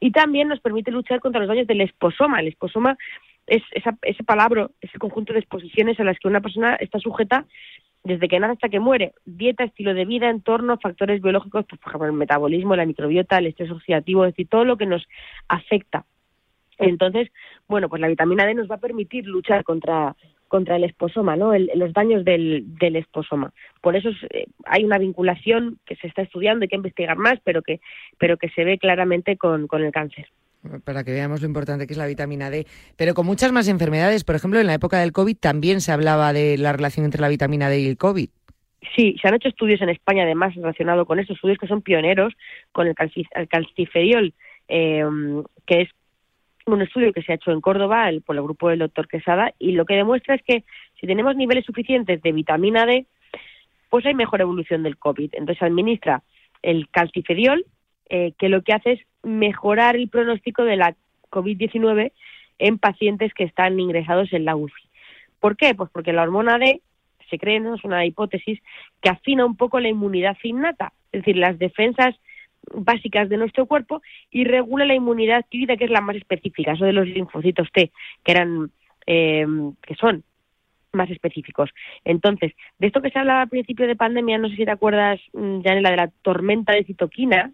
Y 0.00 0.10
también 0.10 0.48
nos 0.48 0.60
permite 0.60 0.90
luchar 0.90 1.20
contra 1.20 1.40
los 1.40 1.48
daños 1.48 1.66
del 1.66 1.80
esposoma. 1.80 2.40
El 2.40 2.48
esposoma 2.48 2.98
es 3.46 3.62
esa, 3.72 3.96
ese 4.02 4.24
palabra, 4.24 4.68
ese 4.80 4.98
conjunto 4.98 5.32
de 5.32 5.38
exposiciones 5.38 5.98
a 6.00 6.04
las 6.04 6.18
que 6.18 6.28
una 6.28 6.40
persona 6.40 6.74
está 6.76 6.98
sujeta 6.98 7.46
desde 8.02 8.28
que 8.28 8.38
nace 8.38 8.52
hasta 8.52 8.68
que 8.68 8.80
muere. 8.80 9.14
Dieta, 9.24 9.64
estilo 9.64 9.94
de 9.94 10.04
vida, 10.04 10.28
entorno, 10.28 10.78
factores 10.78 11.22
biológicos, 11.22 11.64
pues, 11.68 11.80
por 11.80 11.90
ejemplo, 11.90 12.08
el 12.08 12.12
metabolismo, 12.14 12.76
la 12.76 12.84
microbiota, 12.84 13.38
el 13.38 13.46
estrés 13.46 13.70
oxidativo, 13.70 14.24
es 14.24 14.32
decir, 14.32 14.48
todo 14.48 14.64
lo 14.64 14.76
que 14.76 14.86
nos 14.86 15.06
afecta. 15.48 16.04
Entonces, 16.78 17.28
bueno, 17.68 17.88
pues 17.88 18.00
la 18.00 18.08
vitamina 18.08 18.46
D 18.46 18.54
nos 18.54 18.70
va 18.70 18.76
a 18.76 18.80
permitir 18.80 19.26
luchar 19.26 19.64
contra, 19.64 20.14
contra 20.48 20.76
el 20.76 20.84
esposoma, 20.84 21.36
¿no? 21.36 21.54
El- 21.54 21.70
los 21.76 21.92
daños 21.92 22.24
del, 22.24 22.64
del 22.78 22.96
esposoma. 22.96 23.52
Por 23.80 23.96
eso 23.96 24.08
es, 24.10 24.16
eh, 24.30 24.46
hay 24.66 24.84
una 24.84 24.98
vinculación 24.98 25.78
que 25.86 25.96
se 25.96 26.06
está 26.06 26.22
estudiando, 26.22 26.64
hay 26.64 26.68
que 26.68 26.76
investigar 26.76 27.16
más, 27.16 27.34
pero 27.44 27.62
que, 27.62 27.80
pero 28.18 28.36
que 28.36 28.48
se 28.50 28.64
ve 28.64 28.78
claramente 28.78 29.36
con, 29.36 29.66
con 29.66 29.82
el 29.84 29.92
cáncer. 29.92 30.26
para 30.84 31.04
que 31.04 31.12
veamos 31.12 31.42
lo 31.42 31.46
importante 31.46 31.86
que 31.86 31.92
es 31.92 31.98
la 31.98 32.06
vitamina 32.06 32.48
D, 32.50 32.66
pero 32.96 33.12
con 33.14 33.26
muchas 33.26 33.52
más 33.52 33.68
enfermedades. 33.68 34.24
Por 34.24 34.34
ejemplo, 34.34 34.58
en 34.60 34.66
la 34.66 34.74
época 34.74 34.98
del 34.98 35.12
COVID 35.12 35.36
también 35.36 35.80
se 35.82 35.92
hablaba 35.92 36.32
de 36.32 36.56
la 36.56 36.72
relación 36.72 37.04
entre 37.04 37.20
la 37.20 37.28
vitamina 37.28 37.68
D 37.68 37.80
y 37.80 37.86
el 37.88 37.96
COVID. 37.98 38.28
Sí, 38.96 39.16
se 39.20 39.28
han 39.28 39.34
hecho 39.34 39.48
estudios 39.48 39.80
en 39.82 39.88
España 39.90 40.22
además 40.24 40.54
relacionados 40.54 41.06
con 41.06 41.18
estos 41.18 41.36
estudios 41.36 41.58
que 41.58 41.66
son 41.66 41.82
pioneros 41.82 42.32
con 42.72 42.86
el, 42.86 42.94
calci- 42.94 43.26
el 43.34 43.48
calciferiol, 43.48 44.32
eh, 44.68 45.04
que 45.66 45.82
es 45.82 45.88
un 46.66 46.82
estudio 46.82 47.12
que 47.12 47.22
se 47.22 47.32
ha 47.32 47.34
hecho 47.34 47.50
en 47.50 47.60
Córdoba 47.60 48.08
por 48.24 48.36
el 48.36 48.42
grupo 48.42 48.68
del 48.68 48.78
doctor 48.78 49.06
Quesada 49.06 49.52
y 49.58 49.72
lo 49.72 49.84
que 49.84 49.94
demuestra 49.94 50.34
es 50.34 50.42
que 50.42 50.64
si 51.00 51.06
tenemos 51.06 51.36
niveles 51.36 51.64
suficientes 51.64 52.22
de 52.22 52.32
vitamina 52.32 52.86
D, 52.86 53.06
pues 53.90 54.06
hay 54.06 54.14
mejor 54.14 54.40
evolución 54.40 54.82
del 54.82 54.96
COVID. 54.96 55.34
Entonces 55.34 55.62
administra 55.62 56.22
el 56.62 56.88
calciferiol, 56.88 57.66
eh, 58.08 58.32
que 58.38 58.48
lo 58.48 58.62
que 58.62 58.72
hace 58.72 58.92
es 58.92 59.00
mejorar 59.22 59.96
el 59.96 60.08
pronóstico 60.08 60.64
de 60.64 60.76
la 60.76 60.96
COVID-19 61.30 62.12
en 62.58 62.78
pacientes 62.78 63.34
que 63.34 63.44
están 63.44 63.78
ingresados 63.78 64.32
en 64.32 64.44
la 64.44 64.56
UCI. 64.56 64.88
¿Por 65.40 65.56
qué? 65.56 65.74
Pues 65.74 65.90
porque 65.90 66.12
la 66.12 66.22
hormona 66.22 66.58
D 66.58 66.80
se 67.28 67.38
cree, 67.38 67.60
¿no? 67.60 67.74
es 67.74 67.84
una 67.84 68.04
hipótesis, 68.06 68.60
que 69.02 69.10
afina 69.10 69.44
un 69.44 69.56
poco 69.56 69.80
la 69.80 69.88
inmunidad 69.88 70.36
innata, 70.42 70.92
es 71.12 71.20
decir, 71.20 71.36
las 71.36 71.58
defensas 71.58 72.14
básicas 72.72 73.28
de 73.28 73.36
nuestro 73.36 73.66
cuerpo 73.66 74.02
y 74.30 74.44
regula 74.44 74.84
la 74.84 74.94
inmunidad 74.94 75.38
adquirida, 75.38 75.76
que 75.76 75.84
es 75.84 75.90
la 75.90 76.00
más 76.00 76.16
específica, 76.16 76.72
eso 76.72 76.84
de 76.84 76.92
los 76.92 77.06
linfocitos 77.06 77.70
T, 77.72 77.90
que 78.22 78.32
eran, 78.32 78.70
eh, 79.06 79.46
que 79.82 79.94
son 79.94 80.24
más 80.92 81.10
específicos. 81.10 81.70
Entonces, 82.04 82.52
de 82.78 82.86
esto 82.86 83.02
que 83.02 83.10
se 83.10 83.18
hablaba 83.18 83.42
al 83.42 83.48
principio 83.48 83.86
de 83.86 83.96
pandemia, 83.96 84.38
no 84.38 84.48
sé 84.48 84.56
si 84.56 84.64
te 84.64 84.70
acuerdas, 84.70 85.20
mm, 85.32 85.62
Janela, 85.62 85.90
de 85.90 85.96
la 85.96 86.10
tormenta 86.22 86.72
de 86.72 86.84
citoquinas, 86.84 87.52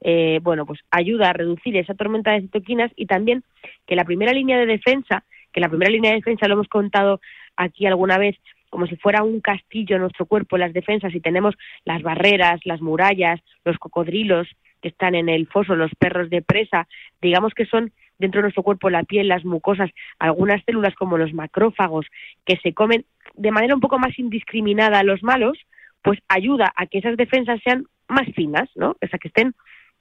eh, 0.00 0.40
bueno, 0.42 0.66
pues 0.66 0.80
ayuda 0.90 1.30
a 1.30 1.32
reducir 1.32 1.76
esa 1.76 1.94
tormenta 1.94 2.32
de 2.32 2.42
citoquinas 2.42 2.92
y 2.96 3.06
también 3.06 3.42
que 3.86 3.96
la 3.96 4.04
primera 4.04 4.32
línea 4.32 4.58
de 4.58 4.66
defensa, 4.66 5.24
que 5.52 5.60
la 5.60 5.68
primera 5.68 5.90
línea 5.90 6.10
de 6.10 6.16
defensa 6.16 6.46
lo 6.46 6.54
hemos 6.54 6.68
contado 6.68 7.20
aquí 7.56 7.86
alguna 7.86 8.18
vez, 8.18 8.36
como 8.74 8.88
si 8.88 8.96
fuera 8.96 9.22
un 9.22 9.40
castillo 9.40 10.00
nuestro 10.00 10.26
cuerpo, 10.26 10.58
las 10.58 10.72
defensas, 10.72 11.14
y 11.14 11.20
tenemos 11.20 11.54
las 11.84 12.02
barreras, 12.02 12.60
las 12.64 12.80
murallas, 12.80 13.40
los 13.64 13.78
cocodrilos 13.78 14.48
que 14.82 14.88
están 14.88 15.14
en 15.14 15.28
el 15.28 15.46
foso, 15.46 15.76
los 15.76 15.92
perros 15.94 16.28
de 16.28 16.42
presa, 16.42 16.88
digamos 17.22 17.54
que 17.54 17.66
son 17.66 17.92
dentro 18.18 18.40
de 18.40 18.46
nuestro 18.46 18.64
cuerpo 18.64 18.90
la 18.90 19.04
piel, 19.04 19.28
las 19.28 19.44
mucosas, 19.44 19.92
algunas 20.18 20.60
células 20.64 20.92
como 20.96 21.16
los 21.16 21.32
macrófagos 21.32 22.06
que 22.44 22.56
se 22.64 22.74
comen 22.74 23.04
de 23.34 23.52
manera 23.52 23.76
un 23.76 23.80
poco 23.80 24.00
más 24.00 24.18
indiscriminada 24.18 24.98
a 24.98 25.04
los 25.04 25.22
malos, 25.22 25.56
pues 26.02 26.18
ayuda 26.26 26.72
a 26.74 26.86
que 26.86 26.98
esas 26.98 27.16
defensas 27.16 27.60
sean 27.62 27.86
más 28.08 28.26
finas, 28.34 28.68
¿no? 28.74 28.96
O 29.00 29.06
sea, 29.06 29.20
que 29.20 29.28
estén, 29.28 29.54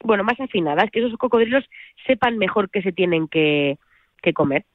bueno, 0.04 0.24
más 0.24 0.40
afinadas, 0.40 0.90
que 0.90 1.06
esos 1.06 1.16
cocodrilos 1.20 1.64
sepan 2.08 2.40
mejor 2.40 2.72
qué 2.72 2.82
se 2.82 2.92
tienen 2.92 3.28
que, 3.28 3.78
que 4.24 4.34
comer. 4.34 4.66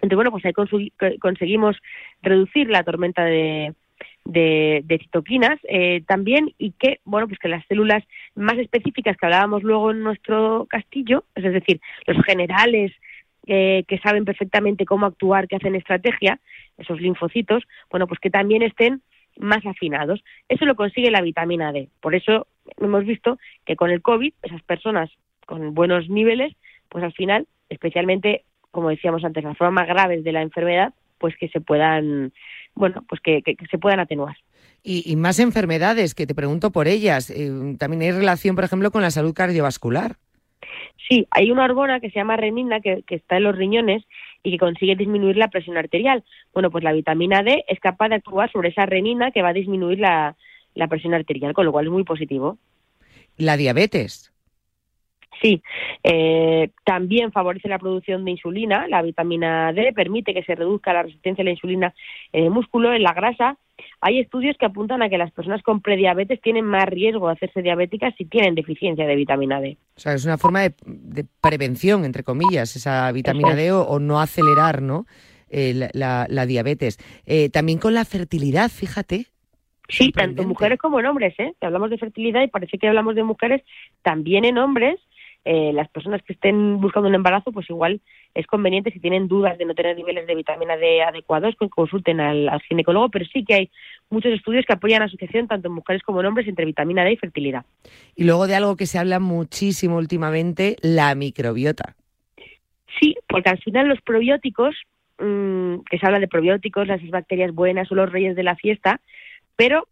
Entonces, 0.00 0.16
bueno, 0.16 0.30
pues 0.30 0.44
ahí 0.44 0.52
conseguimos 1.18 1.76
reducir 2.22 2.68
la 2.70 2.84
tormenta 2.84 3.24
de, 3.24 3.74
de, 4.24 4.98
citoquinas 5.00 5.58
eh, 5.68 6.02
también 6.06 6.52
y 6.58 6.72
que, 6.72 7.00
bueno, 7.04 7.26
pues 7.26 7.38
que 7.38 7.48
las 7.48 7.66
células 7.66 8.04
más 8.34 8.58
específicas 8.58 9.16
que 9.16 9.26
hablábamos 9.26 9.62
luego 9.62 9.90
en 9.90 10.02
nuestro 10.02 10.66
castillo, 10.68 11.24
es 11.34 11.44
decir, 11.52 11.80
los 12.06 12.22
generales 12.24 12.92
eh, 13.46 13.84
que 13.88 13.98
saben 13.98 14.24
perfectamente 14.24 14.84
cómo 14.84 15.06
actuar, 15.06 15.48
que 15.48 15.56
hacen 15.56 15.74
estrategia, 15.74 16.38
esos 16.76 17.00
linfocitos, 17.00 17.64
bueno, 17.90 18.06
pues 18.06 18.20
que 18.20 18.30
también 18.30 18.62
estén 18.62 19.00
más 19.38 19.64
afinados. 19.64 20.22
Eso 20.48 20.66
lo 20.66 20.74
consigue 20.76 21.10
la 21.10 21.22
vitamina 21.22 21.72
D. 21.72 21.88
Por 22.00 22.14
eso 22.14 22.46
hemos 22.76 23.04
visto 23.04 23.38
que 23.64 23.76
con 23.76 23.90
el 23.90 24.02
COVID, 24.02 24.34
esas 24.42 24.62
personas 24.62 25.10
con 25.46 25.74
buenos 25.74 26.10
niveles, 26.10 26.54
pues 26.90 27.02
al 27.02 27.12
final, 27.12 27.46
especialmente, 27.70 28.44
como 28.70 28.90
decíamos 28.90 29.24
antes, 29.24 29.44
las 29.44 29.56
formas 29.56 29.86
graves 29.86 30.24
de 30.24 30.32
la 30.32 30.42
enfermedad, 30.42 30.92
pues 31.18 31.36
que 31.36 31.48
se 31.48 31.60
puedan, 31.60 32.32
bueno, 32.74 33.04
pues 33.08 33.20
que, 33.20 33.42
que- 33.42 33.56
que 33.56 33.66
se 33.66 33.78
puedan 33.78 34.00
atenuar. 34.00 34.36
Y, 34.82 35.02
y 35.10 35.16
más 35.16 35.38
enfermedades, 35.40 36.14
que 36.14 36.26
te 36.26 36.34
pregunto 36.34 36.70
por 36.70 36.86
ellas. 36.86 37.30
Eh, 37.30 37.50
también 37.78 38.02
hay 38.02 38.12
relación, 38.12 38.54
por 38.54 38.64
ejemplo, 38.64 38.90
con 38.90 39.02
la 39.02 39.10
salud 39.10 39.34
cardiovascular. 39.34 40.16
Sí, 41.08 41.26
hay 41.30 41.50
una 41.50 41.64
hormona 41.64 42.00
que 42.00 42.10
se 42.10 42.16
llama 42.18 42.36
renina 42.36 42.80
que, 42.80 43.02
que 43.06 43.16
está 43.16 43.38
en 43.38 43.44
los 43.44 43.56
riñones 43.56 44.04
y 44.42 44.52
que 44.52 44.58
consigue 44.58 44.94
disminuir 44.94 45.36
la 45.36 45.48
presión 45.48 45.76
arterial. 45.76 46.22
Bueno, 46.52 46.70
pues 46.70 46.84
la 46.84 46.92
vitamina 46.92 47.42
D 47.42 47.64
es 47.66 47.80
capaz 47.80 48.08
de 48.10 48.16
actuar 48.16 48.52
sobre 48.52 48.68
esa 48.68 48.86
renina 48.86 49.30
que 49.30 49.42
va 49.42 49.48
a 49.48 49.52
disminuir 49.54 49.98
la, 49.98 50.36
la 50.74 50.86
presión 50.86 51.14
arterial, 51.14 51.54
con 51.54 51.64
lo 51.64 51.72
cual 51.72 51.86
es 51.86 51.90
muy 51.92 52.04
positivo. 52.04 52.58
La 53.36 53.56
diabetes. 53.56 54.32
Sí, 55.40 55.62
eh, 56.02 56.70
también 56.84 57.30
favorece 57.32 57.68
la 57.68 57.78
producción 57.78 58.24
de 58.24 58.32
insulina. 58.32 58.86
La 58.88 59.02
vitamina 59.02 59.72
D 59.72 59.92
permite 59.92 60.34
que 60.34 60.42
se 60.42 60.54
reduzca 60.54 60.92
la 60.92 61.04
resistencia 61.04 61.42
a 61.42 61.44
la 61.44 61.52
insulina 61.52 61.94
en 62.32 62.44
el 62.44 62.50
músculo, 62.50 62.92
en 62.92 63.02
la 63.02 63.12
grasa. 63.12 63.56
Hay 64.00 64.18
estudios 64.18 64.56
que 64.58 64.66
apuntan 64.66 65.02
a 65.02 65.08
que 65.08 65.18
las 65.18 65.30
personas 65.30 65.62
con 65.62 65.80
prediabetes 65.80 66.40
tienen 66.40 66.64
más 66.64 66.86
riesgo 66.86 67.28
de 67.28 67.34
hacerse 67.34 67.62
diabéticas 67.62 68.14
si 68.18 68.24
tienen 68.24 68.56
deficiencia 68.56 69.06
de 69.06 69.14
vitamina 69.14 69.60
D. 69.60 69.76
O 69.96 70.00
sea, 70.00 70.14
es 70.14 70.24
una 70.24 70.38
forma 70.38 70.62
de, 70.62 70.74
de 70.84 71.24
prevención, 71.40 72.04
entre 72.04 72.24
comillas, 72.24 72.74
esa 72.74 73.10
vitamina 73.12 73.54
D 73.54 73.70
o, 73.70 73.82
o 73.82 74.00
no 74.00 74.20
acelerar 74.20 74.82
¿no? 74.82 75.06
Eh, 75.50 75.72
la, 75.74 75.90
la- 75.92 76.26
la 76.28 76.46
diabetes. 76.46 76.98
Eh, 77.26 77.48
también 77.50 77.78
con 77.78 77.94
la 77.94 78.04
fertilidad, 78.04 78.68
fíjate. 78.70 79.26
Sí, 79.88 80.12
tanto 80.12 80.42
mujeres 80.44 80.78
como 80.78 81.00
en 81.00 81.06
hombres, 81.06 81.34
¿eh? 81.38 81.54
Hablamos 81.62 81.88
de 81.88 81.96
fertilidad 81.96 82.42
y 82.42 82.48
parece 82.48 82.76
que 82.76 82.88
hablamos 82.88 83.14
de 83.14 83.22
mujeres, 83.22 83.62
también 84.02 84.44
en 84.44 84.58
hombres. 84.58 85.00
Eh, 85.44 85.72
las 85.72 85.88
personas 85.88 86.22
que 86.22 86.34
estén 86.34 86.80
buscando 86.80 87.08
un 87.08 87.14
embarazo, 87.14 87.52
pues 87.52 87.68
igual 87.70 88.00
es 88.34 88.46
conveniente 88.46 88.90
si 88.90 89.00
tienen 89.00 89.28
dudas 89.28 89.56
de 89.56 89.64
no 89.64 89.74
tener 89.74 89.96
niveles 89.96 90.26
de 90.26 90.34
vitamina 90.34 90.76
D 90.76 91.02
adecuados, 91.02 91.54
que 91.58 91.68
consulten 91.68 92.20
al, 92.20 92.48
al 92.48 92.60
ginecólogo, 92.62 93.08
pero 93.08 93.24
sí 93.24 93.44
que 93.44 93.54
hay 93.54 93.70
muchos 94.10 94.32
estudios 94.32 94.64
que 94.66 94.74
apoyan 94.74 95.00
la 95.00 95.06
asociación 95.06 95.48
tanto 95.48 95.68
en 95.68 95.74
mujeres 95.74 96.02
como 96.02 96.20
en 96.20 96.26
hombres 96.26 96.48
entre 96.48 96.66
vitamina 96.66 97.04
D 97.04 97.12
y 97.12 97.16
fertilidad. 97.16 97.64
Y 98.14 98.24
luego 98.24 98.46
de 98.46 98.56
algo 98.56 98.76
que 98.76 98.86
se 98.86 98.98
habla 98.98 99.20
muchísimo 99.20 99.96
últimamente, 99.96 100.76
la 100.82 101.14
microbiota. 101.14 101.94
Sí, 103.00 103.16
porque 103.28 103.50
al 103.50 103.58
final 103.58 103.88
los 103.88 104.00
probióticos, 104.02 104.74
mm, 105.18 105.80
que 105.90 105.98
se 105.98 106.06
habla 106.06 106.18
de 106.18 106.28
probióticos, 106.28 106.86
las 106.86 107.00
bacterias 107.08 107.54
buenas 107.54 107.88
son 107.88 107.98
los 107.98 108.10
reyes 108.10 108.36
de 108.36 108.42
la 108.42 108.56
fiesta, 108.56 109.00
pero 109.56 109.86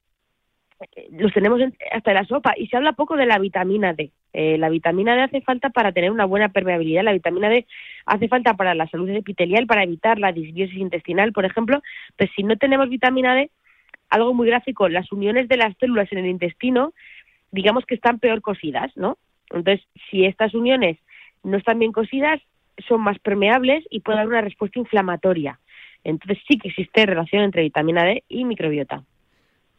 los 1.10 1.32
tenemos 1.32 1.60
en- 1.60 1.76
hasta 1.92 2.10
en 2.10 2.16
la 2.16 2.24
sopa 2.24 2.54
y 2.56 2.66
se 2.66 2.76
habla 2.76 2.92
poco 2.92 3.16
de 3.16 3.26
la 3.26 3.38
vitamina 3.38 3.94
D. 3.94 4.10
Eh, 4.32 4.58
la 4.58 4.68
vitamina 4.68 5.14
D 5.14 5.22
hace 5.22 5.40
falta 5.40 5.70
para 5.70 5.92
tener 5.92 6.10
una 6.10 6.26
buena 6.26 6.50
permeabilidad, 6.50 7.04
la 7.04 7.12
vitamina 7.12 7.48
D 7.48 7.66
hace 8.04 8.28
falta 8.28 8.54
para 8.54 8.74
la 8.74 8.86
salud 8.88 9.08
epitelial, 9.10 9.66
para 9.66 9.82
evitar 9.82 10.18
la 10.18 10.32
disbiosis 10.32 10.76
intestinal, 10.76 11.32
por 11.32 11.44
ejemplo. 11.44 11.82
Pues 12.16 12.30
si 12.36 12.42
no 12.42 12.56
tenemos 12.56 12.88
vitamina 12.88 13.34
D, 13.34 13.50
algo 14.10 14.34
muy 14.34 14.46
gráfico, 14.46 14.88
las 14.88 15.10
uniones 15.12 15.48
de 15.48 15.56
las 15.56 15.76
células 15.78 16.12
en 16.12 16.18
el 16.18 16.26
intestino, 16.26 16.92
digamos 17.50 17.86
que 17.86 17.94
están 17.94 18.18
peor 18.18 18.42
cosidas, 18.42 18.94
¿no? 18.96 19.16
Entonces, 19.50 19.86
si 20.10 20.24
estas 20.24 20.54
uniones 20.54 20.98
no 21.42 21.56
están 21.56 21.78
bien 21.78 21.92
cosidas, 21.92 22.40
son 22.86 23.00
más 23.00 23.18
permeables 23.20 23.84
y 23.90 24.00
puede 24.00 24.18
haber 24.18 24.28
una 24.28 24.40
respuesta 24.42 24.78
inflamatoria. 24.78 25.58
Entonces 26.04 26.38
sí 26.46 26.58
que 26.58 26.68
existe 26.68 27.06
relación 27.06 27.42
entre 27.42 27.62
vitamina 27.62 28.04
D 28.04 28.22
y 28.28 28.44
microbiota. 28.44 29.02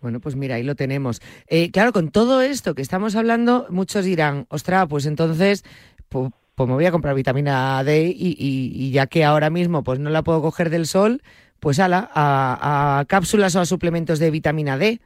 Bueno, 0.08 0.22
pues 0.22 0.38
mira, 0.38 0.56
ahí 0.56 0.63
lo 0.63 0.76
tenemos. 0.76 1.20
Eh, 1.50 1.70
claro, 1.70 1.91
con 1.91 2.12
todo 2.12 2.41
esto 2.41 2.76
que 2.76 2.82
estamos 2.82 3.17
hablando, 3.17 3.67
muchos 3.70 4.06
dirán, 4.06 4.46
ostras, 4.48 4.88
pues 4.89 5.06
entonces, 5.06 5.65
pu- 6.10 6.32
pues, 6.56 6.70
me 6.70 6.76
voy 6.76 6.86
a 6.86 6.91
comprar 6.91 7.13
vitamina 7.13 7.84
D 7.84 8.08
y, 8.08 8.30
y- 8.39 8.72
y 8.74 8.91
ya 8.91 9.08
que 9.08 9.26
ahora 9.26 9.50
mismo 9.50 9.84
pues 9.84 10.00
no 10.00 10.10
la 10.10 10.24
puedo 10.24 10.41
coger 10.41 10.70
del 10.70 10.86
sol, 10.86 11.22
pues 11.60 11.78
ala, 11.82 12.10
a, 12.13 13.00
a 13.00 13.06
cápsulas 13.06 13.54
o 13.58 13.60
a 13.60 13.65
suplementos 13.65 14.17
de 14.20 14.32
vitamina 14.32 14.78
D. 14.78 15.02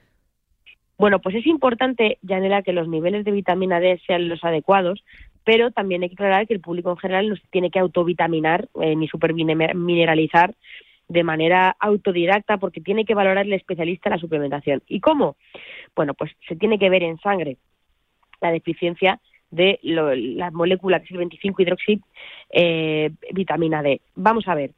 Bueno, 1.00 1.18
pues 1.20 1.34
es 1.34 1.48
importante, 1.48 2.20
Janela, 2.24 2.62
que 2.62 2.72
los 2.72 2.88
niveles 2.88 3.26
de 3.26 3.32
vitamina 3.32 3.80
D 3.80 4.00
sean 4.06 4.30
los 4.30 4.44
adecuados, 4.44 5.04
pero 5.44 5.72
también 5.72 6.04
hay 6.04 6.10
que 6.10 6.14
aclarar 6.14 6.46
que 6.46 6.54
el 6.54 6.62
público 6.62 6.92
en 6.92 6.98
general 6.98 7.28
no 7.28 7.36
se 7.38 7.42
tiene 7.50 7.72
que 7.72 7.80
autovitaminar 7.80 8.70
eh, 8.80 8.96
ni 8.96 9.08
supermineralizar 9.08 10.54
de 11.12 11.24
manera 11.24 11.76
autodidacta 11.80 12.58
porque 12.58 12.80
tiene 12.80 13.04
que 13.04 13.14
valorar 13.16 13.46
el 13.46 13.54
especialista 13.54 14.10
la 14.10 14.18
suplementación. 14.18 14.82
¿Y 14.88 15.02
cómo? 15.02 15.36
Bueno, 15.94 16.14
pues 16.14 16.32
se 16.48 16.56
tiene 16.56 16.80
que 16.80 16.90
ver 16.90 17.04
en 17.04 17.18
sangre 17.20 17.58
la 18.40 18.52
deficiencia 18.52 19.20
de 19.50 19.78
lo- 19.84 20.16
la 20.16 20.52
molécula 20.52 21.00
que 21.00 21.06
es 21.06 21.12
el 21.12 21.18
25 21.18 21.62
hidroxi 21.62 22.02
eh, 22.54 23.12
vitamina 23.34 23.84
D. 23.84 24.00
Vamos 24.16 24.48
a 24.48 24.56
ver, 24.56 24.72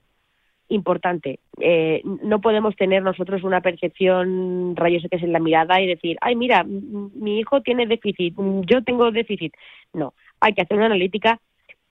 importante, 0.70 1.40
eh, 1.60 2.02
no 2.24 2.42
podemos 2.42 2.76
tener 2.76 3.04
nosotros 3.04 3.44
una 3.44 3.62
percepción 3.62 4.76
rayos 4.76 5.06
X 5.06 5.22
en 5.22 5.34
la 5.34 5.40
mirada 5.40 5.80
y 5.82 5.86
decir, 5.88 6.18
ay, 6.22 6.36
mira, 6.36 6.64
mi 6.64 7.38
hijo 7.40 7.62
tiene 7.62 7.86
déficit, 7.86 8.34
yo 8.66 8.84
tengo 8.84 9.12
déficit. 9.12 9.54
No, 9.94 10.16
hay 10.40 10.54
que 10.54 10.64
hacer 10.64 10.78
una 10.78 10.88
analítica, 10.88 11.40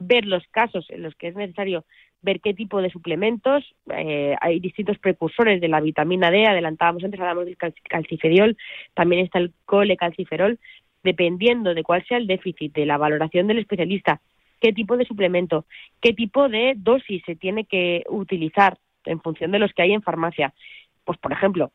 ver 0.07 0.27
los 0.27 0.47
casos 0.49 0.87
en 0.91 1.03
los 1.03 1.15
que 1.15 1.29
es 1.29 1.35
necesario 1.35 1.85
ver 2.21 2.41
qué 2.41 2.55
tipo 2.55 2.81
de 2.81 2.91
suplementos, 2.91 3.75
eh, 3.93 4.37
hay 4.41 4.61
distintos 4.61 4.99
precursores 4.99 5.61
de 5.61 5.69
la 5.69 5.81
vitamina 5.81 6.31
D, 6.31 6.47
adelantábamos 6.47 7.03
antes, 7.03 7.21
hablamos 7.21 7.47
del 7.47 7.57
cal- 7.57 7.75
calcifediol, 7.89 8.57
también 8.95 9.25
está 9.25 9.39
el 9.39 9.53
colecalciferol, 9.65 10.59
dependiendo 11.03 11.75
de 11.75 11.83
cuál 11.83 12.05
sea 12.07 12.19
el 12.19 12.29
déficit, 12.29 12.73
de 12.75 12.87
la 12.87 12.97
valoración 12.97 13.49
del 13.49 13.59
especialista, 13.59 14.21
qué 14.61 14.73
tipo 14.73 14.97
de 14.97 15.05
suplemento, 15.05 15.67
qué 16.01 16.13
tipo 16.13 16.49
de 16.49 16.75
dosis 16.77 17.23
se 17.27 17.35
tiene 17.35 17.65
que 17.65 18.05
utilizar 18.09 18.79
en 19.05 19.21
función 19.21 19.51
de 19.51 19.59
los 19.59 19.73
que 19.73 19.83
hay 19.83 19.93
en 19.93 20.03
farmacia. 20.03 20.55
Pues, 21.05 21.19
por 21.19 21.33
ejemplo, 21.33 21.73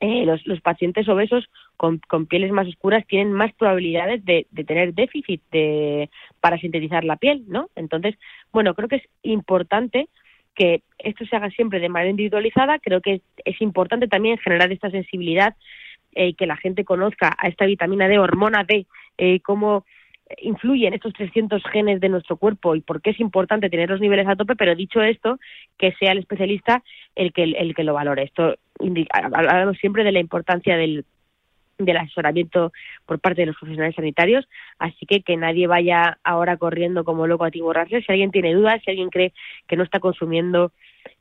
eh, 0.00 0.24
los, 0.24 0.46
los 0.46 0.60
pacientes 0.60 1.08
obesos 1.08 1.48
con, 1.76 1.98
con 2.08 2.26
pieles 2.26 2.52
más 2.52 2.68
oscuras 2.68 3.04
tienen 3.06 3.32
más 3.32 3.52
probabilidades 3.54 4.24
de, 4.24 4.46
de 4.50 4.64
tener 4.64 4.94
déficit 4.94 5.42
de, 5.50 6.08
para 6.40 6.58
sintetizar 6.58 7.04
la 7.04 7.16
piel, 7.16 7.44
¿no? 7.48 7.68
Entonces, 7.74 8.14
bueno, 8.52 8.74
creo 8.74 8.88
que 8.88 8.96
es 8.96 9.08
importante 9.22 10.08
que 10.54 10.82
esto 10.98 11.24
se 11.24 11.36
haga 11.36 11.50
siempre 11.50 11.80
de 11.80 11.88
manera 11.88 12.10
individualizada. 12.10 12.78
Creo 12.80 13.00
que 13.00 13.22
es, 13.44 13.60
importante 13.60 14.08
también 14.08 14.38
generar 14.38 14.70
esta 14.72 14.90
sensibilidad 14.90 15.54
eh, 16.14 16.34
que 16.34 16.46
la 16.46 16.56
gente 16.56 16.84
conozca 16.84 17.34
a 17.38 17.48
esta 17.48 17.64
vitamina 17.64 18.08
D, 18.08 18.18
hormona 18.18 18.64
D, 18.64 18.86
eh, 19.18 19.40
cómo 19.40 19.84
influyen 20.42 20.94
estos 20.94 21.12
300 21.14 21.62
genes 21.72 22.00
de 22.00 22.08
nuestro 22.08 22.36
cuerpo 22.36 22.74
y 22.74 22.80
por 22.80 23.00
qué 23.00 23.10
es 23.10 23.20
importante 23.20 23.70
tener 23.70 23.88
los 23.90 24.00
niveles 24.00 24.26
a 24.28 24.36
tope, 24.36 24.56
pero 24.56 24.74
dicho 24.74 25.02
esto, 25.02 25.38
que 25.78 25.92
sea 25.92 26.12
el 26.12 26.18
especialista 26.18 26.82
el 27.14 27.32
que, 27.32 27.44
el 27.44 27.74
que 27.74 27.84
lo 27.84 27.94
valore. 27.94 28.24
Esto 28.24 28.56
hablamos 29.12 29.78
siempre 29.78 30.04
de 30.04 30.12
la 30.12 30.20
importancia 30.20 30.76
del, 30.76 31.04
del 31.78 31.96
asesoramiento 31.96 32.72
por 33.06 33.20
parte 33.20 33.42
de 33.42 33.46
los 33.46 33.56
profesionales 33.56 33.94
sanitarios, 33.96 34.48
así 34.78 35.06
que 35.06 35.22
que 35.22 35.36
nadie 35.36 35.66
vaya 35.66 36.18
ahora 36.24 36.56
corriendo 36.56 37.04
como 37.04 37.26
loco 37.26 37.44
a 37.44 37.50
tiborrarse. 37.50 38.02
Si 38.02 38.12
alguien 38.12 38.30
tiene 38.30 38.54
dudas, 38.54 38.80
si 38.84 38.90
alguien 38.90 39.10
cree 39.10 39.32
que 39.66 39.76
no 39.76 39.82
está 39.84 40.00
consumiendo 40.00 40.72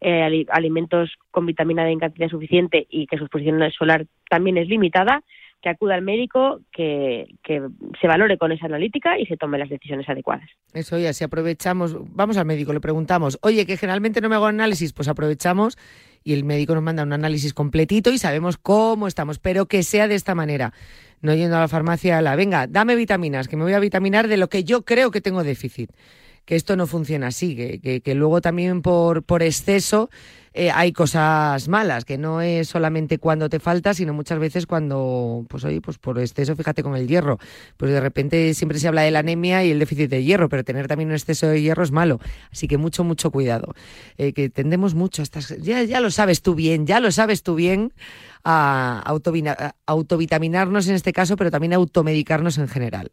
eh, 0.01 0.21
ali- 0.23 0.47
alimentos 0.49 1.15
con 1.31 1.45
vitamina 1.45 1.85
D 1.85 1.91
en 1.91 1.99
cantidad 1.99 2.29
suficiente 2.29 2.87
y 2.89 3.07
que 3.07 3.17
su 3.17 3.23
exposición 3.23 3.61
solar 3.71 4.05
también 4.29 4.57
es 4.57 4.67
limitada, 4.67 5.23
que 5.61 5.69
acuda 5.69 5.95
al 5.95 6.01
médico, 6.01 6.61
que, 6.71 7.27
que 7.43 7.61
se 7.99 8.07
valore 8.07 8.37
con 8.37 8.51
esa 8.51 8.67
analítica 8.67 9.17
y 9.19 9.25
se 9.25 9.37
tome 9.37 9.57
las 9.57 9.69
decisiones 9.69 10.07
adecuadas. 10.07 10.49
Eso 10.73 10.97
ya, 10.99 11.13
si 11.13 11.23
aprovechamos, 11.23 11.97
vamos 12.13 12.37
al 12.37 12.45
médico, 12.45 12.73
le 12.73 12.79
preguntamos, 12.79 13.39
oye, 13.41 13.65
que 13.65 13.77
generalmente 13.77 14.21
no 14.21 14.29
me 14.29 14.35
hago 14.35 14.45
análisis, 14.45 14.93
pues 14.93 15.07
aprovechamos 15.07 15.77
y 16.23 16.33
el 16.33 16.43
médico 16.43 16.75
nos 16.75 16.83
manda 16.83 17.03
un 17.03 17.13
análisis 17.13 17.53
completito 17.53 18.11
y 18.11 18.17
sabemos 18.17 18.57
cómo 18.57 19.07
estamos, 19.07 19.39
pero 19.39 19.65
que 19.65 19.81
sea 19.83 20.07
de 20.07 20.15
esta 20.15 20.35
manera, 20.35 20.73
no 21.21 21.33
yendo 21.33 21.57
a 21.57 21.61
la 21.61 21.67
farmacia 21.67 22.17
a 22.17 22.21
la, 22.21 22.35
venga, 22.35 22.67
dame 22.67 22.95
vitaminas, 22.95 23.47
que 23.47 23.57
me 23.57 23.63
voy 23.63 23.73
a 23.73 23.79
vitaminar 23.79 24.27
de 24.27 24.37
lo 24.37 24.49
que 24.49 24.63
yo 24.63 24.83
creo 24.85 25.11
que 25.11 25.21
tengo 25.21 25.43
déficit. 25.43 25.91
Que 26.45 26.55
esto 26.55 26.77
no 26.77 26.87
funciona 26.87 27.27
así, 27.27 27.57
que, 27.57 27.81
que, 27.81 27.99
que 27.99 28.15
luego 28.15 28.39
también 28.39 28.81
por, 28.81 29.23
por 29.23 29.43
exceso 29.43 30.09
eh, 30.57 30.71
hay 30.71 30.91
cosas 30.91 31.67
malas, 31.67 32.03
que 32.03 32.17
no 32.17 32.41
es 32.41 32.67
solamente 32.67 33.19
cuando 33.19 33.47
te 33.47 33.59
falta, 33.59 33.93
sino 33.93 34.11
muchas 34.11 34.39
veces 34.39 34.65
cuando, 34.65 35.45
pues 35.47 35.63
oye, 35.65 35.81
pues 35.81 35.99
por 35.99 36.17
exceso, 36.17 36.55
fíjate 36.55 36.81
con 36.81 36.95
el 36.95 37.07
hierro, 37.07 37.37
pues 37.77 37.91
de 37.91 37.99
repente 37.99 38.55
siempre 38.55 38.79
se 38.79 38.87
habla 38.87 39.03
de 39.03 39.11
la 39.11 39.19
anemia 39.19 39.63
y 39.63 39.69
el 39.69 39.77
déficit 39.77 40.09
de 40.09 40.23
hierro, 40.23 40.49
pero 40.49 40.63
tener 40.63 40.87
también 40.87 41.09
un 41.09 41.15
exceso 41.15 41.45
de 41.45 41.61
hierro 41.61 41.83
es 41.83 41.91
malo, 41.91 42.19
así 42.51 42.67
que 42.67 42.79
mucho, 42.79 43.03
mucho 43.03 43.29
cuidado, 43.29 43.75
eh, 44.17 44.33
que 44.33 44.49
tendemos 44.49 44.95
mucho 44.95 45.21
a 45.21 45.23
estas, 45.23 45.55
ya, 45.59 45.83
ya 45.83 45.99
lo 45.99 46.09
sabes 46.09 46.41
tú 46.41 46.55
bien, 46.55 46.87
ya 46.87 46.99
lo 46.99 47.11
sabes 47.11 47.43
tú 47.43 47.53
bien, 47.53 47.93
a, 48.43 49.03
autovitaminarnos 49.85 50.87
en 50.87 50.95
este 50.95 51.13
caso, 51.13 51.35
pero 51.35 51.51
también 51.51 51.73
a 51.73 51.75
automedicarnos 51.75 52.57
en 52.57 52.67
general. 52.67 53.11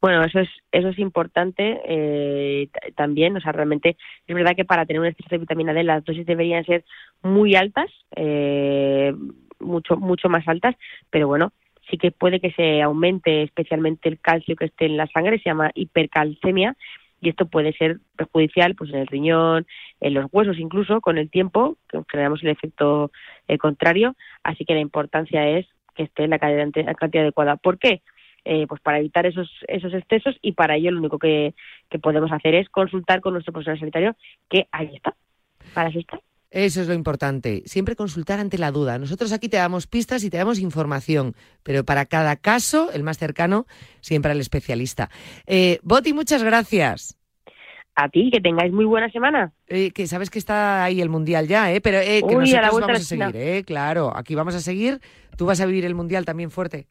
Bueno, 0.00 0.22
eso 0.24 0.40
es 0.40 0.48
eso 0.72 0.88
es 0.88 0.98
importante 0.98 1.80
eh, 1.86 2.68
también, 2.94 3.36
o 3.36 3.40
sea, 3.40 3.52
realmente 3.52 3.96
es 4.26 4.34
verdad 4.34 4.54
que 4.56 4.64
para 4.64 4.86
tener 4.86 5.00
un 5.00 5.06
exceso 5.06 5.28
de 5.30 5.38
vitamina 5.38 5.72
D 5.72 5.82
las 5.82 6.04
dosis 6.04 6.26
deberían 6.26 6.64
ser 6.64 6.84
muy 7.22 7.54
altas, 7.54 7.90
eh, 8.16 9.14
mucho 9.60 9.96
mucho 9.96 10.28
más 10.28 10.46
altas, 10.46 10.76
pero 11.10 11.26
bueno, 11.26 11.52
sí 11.90 11.96
que 11.96 12.10
puede 12.10 12.40
que 12.40 12.52
se 12.52 12.82
aumente 12.82 13.42
especialmente 13.42 14.08
el 14.08 14.20
calcio 14.20 14.56
que 14.56 14.66
esté 14.66 14.86
en 14.86 14.96
la 14.96 15.06
sangre, 15.06 15.38
se 15.38 15.50
llama 15.50 15.70
hipercalcemia 15.74 16.76
y 17.20 17.30
esto 17.30 17.46
puede 17.46 17.72
ser 17.72 18.00
perjudicial 18.16 18.74
pues 18.74 18.90
en 18.90 19.00
el 19.00 19.06
riñón, 19.06 19.66
en 20.00 20.14
los 20.14 20.26
huesos 20.32 20.58
incluso 20.58 21.00
con 21.00 21.16
el 21.18 21.30
tiempo, 21.30 21.78
que 21.88 21.98
generamos 22.10 22.42
el 22.42 22.50
efecto 22.50 23.10
eh, 23.48 23.58
contrario, 23.58 24.14
así 24.42 24.64
que 24.64 24.74
la 24.74 24.80
importancia 24.80 25.48
es 25.48 25.66
que 25.94 26.02
esté 26.04 26.24
en 26.24 26.30
la 26.30 26.38
cantidad 26.38 27.22
adecuada. 27.22 27.56
¿Por 27.56 27.78
qué? 27.78 28.02
Eh, 28.44 28.66
pues 28.66 28.80
para 28.80 28.98
evitar 28.98 29.26
esos, 29.26 29.50
esos 29.68 29.92
excesos 29.94 30.36
y 30.42 30.52
para 30.52 30.76
ello 30.76 30.90
lo 30.90 30.98
único 30.98 31.18
que, 31.18 31.54
que 31.90 31.98
podemos 31.98 32.30
hacer 32.32 32.54
es 32.54 32.68
consultar 32.68 33.20
con 33.20 33.32
nuestro 33.32 33.52
profesional 33.52 33.80
sanitario, 33.80 34.16
que 34.48 34.66
ahí 34.72 34.90
está, 34.94 35.14
para 35.74 35.90
eso 35.90 35.98
está. 35.98 36.20
Eso 36.54 36.80
es 36.80 36.86
lo 36.86 36.94
importante. 36.94 37.64
Siempre 37.66 37.96
consultar 37.96 38.38
ante 38.38 38.58
la 38.58 38.70
duda. 38.70 38.96
Nosotros 38.96 39.32
aquí 39.32 39.48
te 39.48 39.56
damos 39.56 39.88
pistas 39.88 40.22
y 40.22 40.30
te 40.30 40.36
damos 40.36 40.60
información, 40.60 41.34
pero 41.64 41.82
para 41.82 42.06
cada 42.06 42.36
caso, 42.36 42.92
el 42.92 43.02
más 43.02 43.18
cercano, 43.18 43.66
siempre 44.00 44.30
al 44.30 44.38
especialista. 44.38 45.10
Eh, 45.48 45.80
Boti, 45.82 46.12
muchas 46.12 46.44
gracias. 46.44 47.18
A 47.96 48.08
ti, 48.08 48.30
que 48.32 48.40
tengáis 48.40 48.72
muy 48.72 48.84
buena 48.84 49.10
semana. 49.10 49.52
Eh, 49.66 49.90
que 49.90 50.06
sabes 50.06 50.30
que 50.30 50.38
está 50.38 50.84
ahí 50.84 51.00
el 51.00 51.08
mundial 51.08 51.48
ya, 51.48 51.72
¿eh? 51.72 51.80
Pero 51.80 51.98
eh, 51.98 52.22
que 52.26 52.36
Uy, 52.36 52.52
a 52.52 52.60
la 52.60 52.66
nosotros 52.68 52.88
vamos 52.88 53.00
a 53.00 53.04
seguir, 53.04 53.36
¿eh? 53.36 53.64
Claro, 53.64 54.16
aquí 54.16 54.36
vamos 54.36 54.54
a 54.54 54.60
seguir. 54.60 55.00
Tú 55.36 55.46
vas 55.46 55.60
a 55.60 55.66
vivir 55.66 55.84
el 55.84 55.96
mundial 55.96 56.24
también 56.24 56.52
fuerte, 56.52 56.86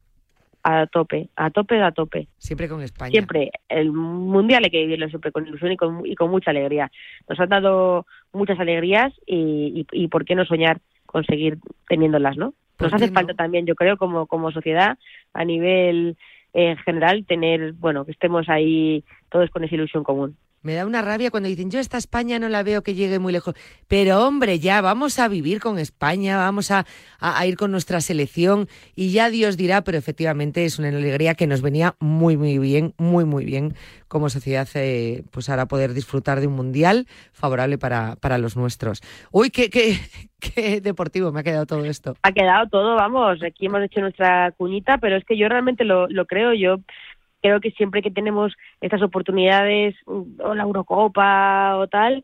A 0.63 0.87
tope, 0.87 1.29
a 1.35 1.49
tope, 1.49 1.81
a 1.81 1.91
tope. 1.91 2.27
siempre 2.37 2.69
con 2.69 2.81
España. 2.81 3.11
Siempre, 3.11 3.51
el 3.67 3.91
mundial 3.91 4.63
hay 4.63 4.71
que 4.71 4.79
vivirlo 4.79 5.09
siempre 5.09 5.31
con 5.33 5.45
ilusión 5.45 5.73
y 5.73 5.77
con, 5.77 6.05
y 6.05 6.15
con 6.15 6.31
mucha 6.31 6.51
alegría. 6.51 6.89
Nos 7.27 7.37
han 7.39 7.49
dado 7.49 8.05
muchas 8.31 8.57
alegrías 8.59 9.13
y, 9.25 9.85
y, 9.91 10.03
y 10.03 10.07
por 10.07 10.23
qué 10.23 10.35
no 10.35 10.45
soñar 10.45 10.79
con 11.05 11.25
seguir 11.25 11.57
teniéndolas, 11.89 12.37
¿no? 12.37 12.53
¿Por 12.77 12.87
Nos 12.87 12.93
hace 12.93 13.07
no? 13.07 13.13
falta 13.13 13.33
también, 13.33 13.65
yo 13.65 13.75
creo, 13.75 13.97
como, 13.97 14.25
como 14.25 14.51
sociedad, 14.51 14.97
a 15.33 15.45
nivel 15.45 16.15
eh, 16.53 16.75
general, 16.85 17.25
tener, 17.25 17.73
bueno, 17.73 18.05
que 18.05 18.11
estemos 18.11 18.47
ahí 18.49 19.03
todos 19.29 19.49
con 19.49 19.63
esa 19.63 19.75
ilusión 19.75 20.03
común. 20.03 20.37
Me 20.63 20.73
da 20.75 20.85
una 20.85 21.01
rabia 21.01 21.29
cuando 21.29 21.49
dicen, 21.49 21.69
yo 21.69 21.79
esta 21.79 21.97
España 21.97 22.39
no 22.39 22.47
la 22.49 22.63
veo 22.63 22.81
que 22.83 22.95
llegue 22.95 23.19
muy 23.19 23.33
lejos. 23.33 23.53
Pero 23.89 24.25
hombre, 24.25 24.59
ya 24.59 24.79
vamos 24.81 25.19
a 25.19 25.27
vivir 25.27 25.59
con 25.59 25.77
España, 25.77 26.37
vamos 26.37 26.71
a, 26.71 26.85
a- 27.19 27.45
ir 27.45 27.57
con 27.57 27.69
nuestra 27.71 27.99
selección 28.01 28.67
y 28.95 29.11
ya 29.11 29.29
Dios 29.29 29.57
dirá, 29.57 29.83
pero 29.83 29.97
efectivamente 29.97 30.63
es 30.65 30.79
una 30.79 30.87
alegría 30.87 31.35
que 31.35 31.47
nos 31.47 31.61
venía 31.61 31.95
muy, 31.99 32.37
muy 32.37 32.57
bien, 32.59 32.93
muy, 32.97 33.25
muy 33.25 33.43
bien 33.45 33.75
como 34.07 34.29
sociedad, 34.29 34.67
eh, 34.75 35.23
pues 35.31 35.49
ahora 35.49 35.65
poder 35.67 35.93
disfrutar 35.93 36.39
de 36.39 36.47
un 36.47 36.53
mundial 36.55 37.07
favorable 37.33 37.77
para, 37.77 38.15
para 38.15 38.37
los 38.37 38.55
nuestros. 38.55 39.01
Uy, 39.31 39.49
qué, 39.49 39.69
qué, 39.69 39.97
qué 40.39 40.79
deportivo 40.81 41.31
me 41.31 41.41
ha 41.41 41.43
quedado 41.43 41.65
todo 41.65 41.83
esto. 41.85 42.15
ha 42.23 42.31
quedado 42.31 42.69
todo, 42.69 42.95
vamos, 42.95 43.41
aquí 43.43 43.65
hemos 43.65 43.81
hecho 43.83 43.99
nuestra 44.01 44.51
cuñita, 44.51 44.97
pero 44.99 45.17
es 45.17 45.25
que 45.25 45.37
yo 45.37 45.49
realmente 45.49 45.83
lo, 45.83 46.07
lo 46.07 46.25
creo, 46.25 46.53
yo 46.53 46.77
creo 47.43 47.59
que 47.59 47.71
siempre 47.71 48.01
que 48.01 48.09
tenemos 48.09 48.53
estas 48.81 49.01
oportunidades, 49.03 49.95
mm, 50.07 50.41
o 50.41 50.55
la 50.55 50.63
Eurocopa 50.63 51.77
o 51.77 51.87
tal, 51.87 52.23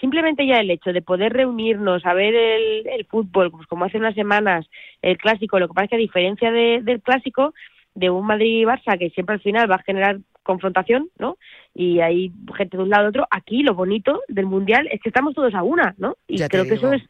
simplemente 0.00 0.46
ya 0.46 0.58
el 0.58 0.70
hecho 0.70 0.92
de 0.92 1.00
poder 1.00 1.32
reunirnos 1.32 2.04
a 2.04 2.12
ver 2.12 2.34
el, 2.34 2.86
el 2.88 3.06
fútbol, 3.06 3.50
pues 3.52 3.66
como 3.68 3.84
hace 3.86 3.98
unas 3.98 4.14
semanas, 4.14 4.66
el 5.00 5.16
clásico, 5.16 5.58
lo 5.60 5.68
que 5.68 5.74
pasa 5.74 5.84
es 5.84 5.90
que 5.90 5.96
a 5.96 6.00
diferencia 6.00 6.50
de- 6.50 6.80
del 6.82 7.00
clásico, 7.00 7.54
de 7.94 8.10
un 8.10 8.26
Madrid-Barça 8.26 8.98
que 8.98 9.08
siempre 9.10 9.36
al 9.36 9.40
final 9.40 9.70
va 9.70 9.76
a 9.76 9.82
generar 9.82 10.18
confrontación, 10.42 11.08
¿no? 11.18 11.38
Y 11.74 12.00
hay 12.00 12.30
gente 12.56 12.76
de 12.76 12.82
un 12.82 12.90
lado 12.90 13.04
de 13.04 13.08
otro, 13.10 13.26
aquí 13.30 13.62
lo 13.62 13.74
bonito 13.74 14.20
del 14.28 14.44
Mundial 14.46 14.86
es 14.92 15.00
que 15.00 15.08
estamos 15.08 15.34
todos 15.34 15.54
a 15.54 15.62
una, 15.62 15.94
¿no? 15.96 16.16
Y 16.28 16.38
Ya 16.38 16.48
creo 16.48 16.66
que 16.66 16.74
eso 16.74 16.92
es 16.92 17.02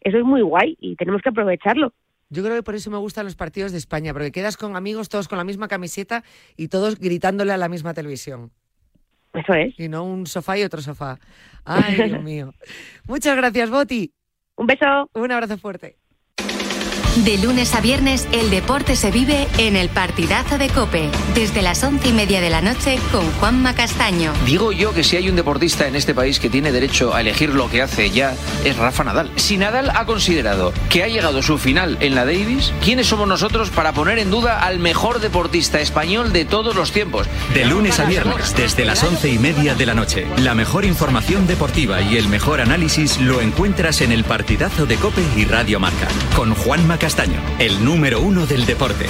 eso 0.00 0.18
es 0.18 0.24
muy 0.24 0.42
guay 0.42 0.76
y 0.80 0.96
tenemos 0.96 1.22
que 1.22 1.28
aprovecharlo. 1.28 1.92
Yo 2.32 2.42
creo 2.42 2.56
que 2.56 2.62
por 2.62 2.74
eso 2.74 2.90
me 2.90 2.96
gustan 2.96 3.26
los 3.26 3.36
partidos 3.36 3.72
de 3.72 3.78
España, 3.78 4.14
porque 4.14 4.32
quedas 4.32 4.56
con 4.56 4.74
amigos 4.74 5.10
todos 5.10 5.28
con 5.28 5.36
la 5.36 5.44
misma 5.44 5.68
camiseta 5.68 6.24
y 6.56 6.68
todos 6.68 6.98
gritándole 6.98 7.52
a 7.52 7.58
la 7.58 7.68
misma 7.68 7.92
televisión. 7.92 8.50
Eso 9.34 9.52
es. 9.52 9.78
Y 9.78 9.90
no 9.90 10.04
un 10.04 10.26
sofá 10.26 10.56
y 10.56 10.62
otro 10.62 10.80
sofá. 10.80 11.18
Ay, 11.66 12.08
Dios 12.08 12.22
mío. 12.22 12.54
Muchas 13.06 13.36
gracias, 13.36 13.68
Boti. 13.68 14.14
Un 14.56 14.66
beso. 14.66 15.10
Un 15.12 15.30
abrazo 15.30 15.58
fuerte. 15.58 15.98
De 17.16 17.36
lunes 17.36 17.74
a 17.74 17.82
viernes, 17.82 18.26
el 18.32 18.48
deporte 18.48 18.96
se 18.96 19.10
vive 19.10 19.46
en 19.58 19.76
el 19.76 19.90
partidazo 19.90 20.56
de 20.56 20.70
Cope, 20.70 21.10
desde 21.34 21.60
las 21.60 21.84
once 21.84 22.08
y 22.08 22.12
media 22.12 22.40
de 22.40 22.48
la 22.48 22.62
noche 22.62 22.98
con 23.12 23.30
Juanma 23.32 23.74
Castaño. 23.74 24.32
Digo 24.46 24.72
yo 24.72 24.94
que 24.94 25.04
si 25.04 25.18
hay 25.18 25.28
un 25.28 25.36
deportista 25.36 25.86
en 25.86 25.94
este 25.94 26.14
país 26.14 26.40
que 26.40 26.48
tiene 26.48 26.72
derecho 26.72 27.14
a 27.14 27.20
elegir 27.20 27.50
lo 27.50 27.68
que 27.68 27.82
hace 27.82 28.10
ya, 28.10 28.34
es 28.64 28.78
Rafa 28.78 29.04
Nadal. 29.04 29.30
Si 29.36 29.58
Nadal 29.58 29.90
ha 29.90 30.06
considerado 30.06 30.72
que 30.88 31.04
ha 31.04 31.08
llegado 31.08 31.42
su 31.42 31.58
final 31.58 31.98
en 32.00 32.14
la 32.14 32.24
Davis, 32.24 32.72
¿quiénes 32.82 33.08
somos 33.08 33.28
nosotros 33.28 33.68
para 33.68 33.92
poner 33.92 34.18
en 34.18 34.30
duda 34.30 34.60
al 34.60 34.78
mejor 34.78 35.20
deportista 35.20 35.82
español 35.82 36.32
de 36.32 36.46
todos 36.46 36.74
los 36.74 36.92
tiempos? 36.92 37.26
De 37.52 37.66
lunes 37.66 38.00
a 38.00 38.06
viernes, 38.06 38.56
desde 38.56 38.86
las 38.86 39.04
once 39.04 39.28
y 39.28 39.38
media 39.38 39.74
de 39.74 39.84
la 39.84 39.92
noche. 39.92 40.26
La 40.38 40.54
mejor 40.54 40.86
información 40.86 41.46
deportiva 41.46 42.00
y 42.00 42.16
el 42.16 42.28
mejor 42.28 42.62
análisis 42.62 43.20
lo 43.20 43.42
encuentras 43.42 44.00
en 44.00 44.12
el 44.12 44.24
partidazo 44.24 44.86
de 44.86 44.96
Cope 44.96 45.22
y 45.36 45.44
Radio 45.44 45.78
Marca. 45.78 46.08
Con 46.34 46.54
Juanma 46.54 47.01
Castaño, 47.02 47.40
el 47.58 47.84
número 47.84 48.20
uno 48.20 48.46
del 48.46 48.64
deporte. 48.64 49.06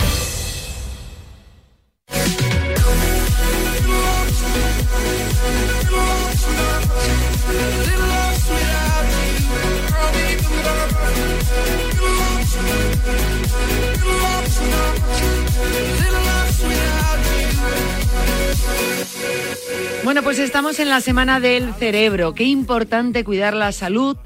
Bueno, 20.03 20.22
pues 20.22 20.38
estamos 20.38 20.78
en 20.78 20.88
la 20.88 21.03
semana 21.03 21.40
del 21.40 21.74
cerebro. 21.74 22.32
Qué 22.32 22.45
importante 22.45 23.22
cuidar 23.22 23.53
la 23.53 23.70
salud 23.70 24.16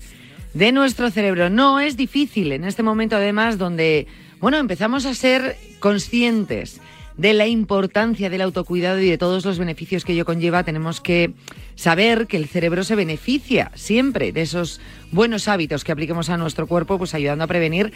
de 0.57 0.72
nuestro 0.72 1.11
cerebro. 1.11 1.50
No 1.50 1.80
es 1.80 1.98
difícil 1.98 2.50
en 2.52 2.64
este 2.64 2.82
momento, 2.82 3.16
además, 3.16 3.59
donde, 3.59 4.07
bueno, 4.40 4.57
empezamos 4.57 5.04
a 5.04 5.12
ser 5.12 5.59
conscientes 5.80 6.80
de 7.18 7.34
la 7.34 7.46
importancia 7.46 8.30
del 8.30 8.40
autocuidado 8.40 8.98
y 9.00 9.11
de 9.11 9.18
todos 9.18 9.44
los 9.44 9.59
beneficios 9.59 10.04
que 10.04 10.14
ello 10.14 10.24
conlleva. 10.24 10.64
Tenemos 10.64 11.02
que 11.02 11.34
saber 11.74 12.26
que 12.26 12.38
el 12.38 12.46
cerebro 12.46 12.84
se 12.84 12.96
beneficia 12.96 13.70
siempre 13.74 14.32
de 14.32 14.42
esos 14.42 14.80
buenos 15.12 15.46
hábitos 15.46 15.84
que 15.84 15.92
apliquemos 15.92 16.30
a 16.30 16.38
nuestro 16.38 16.66
cuerpo, 16.66 16.96
pues 16.96 17.12
ayudando 17.12 17.44
a 17.44 17.48
prevenir 17.48 17.92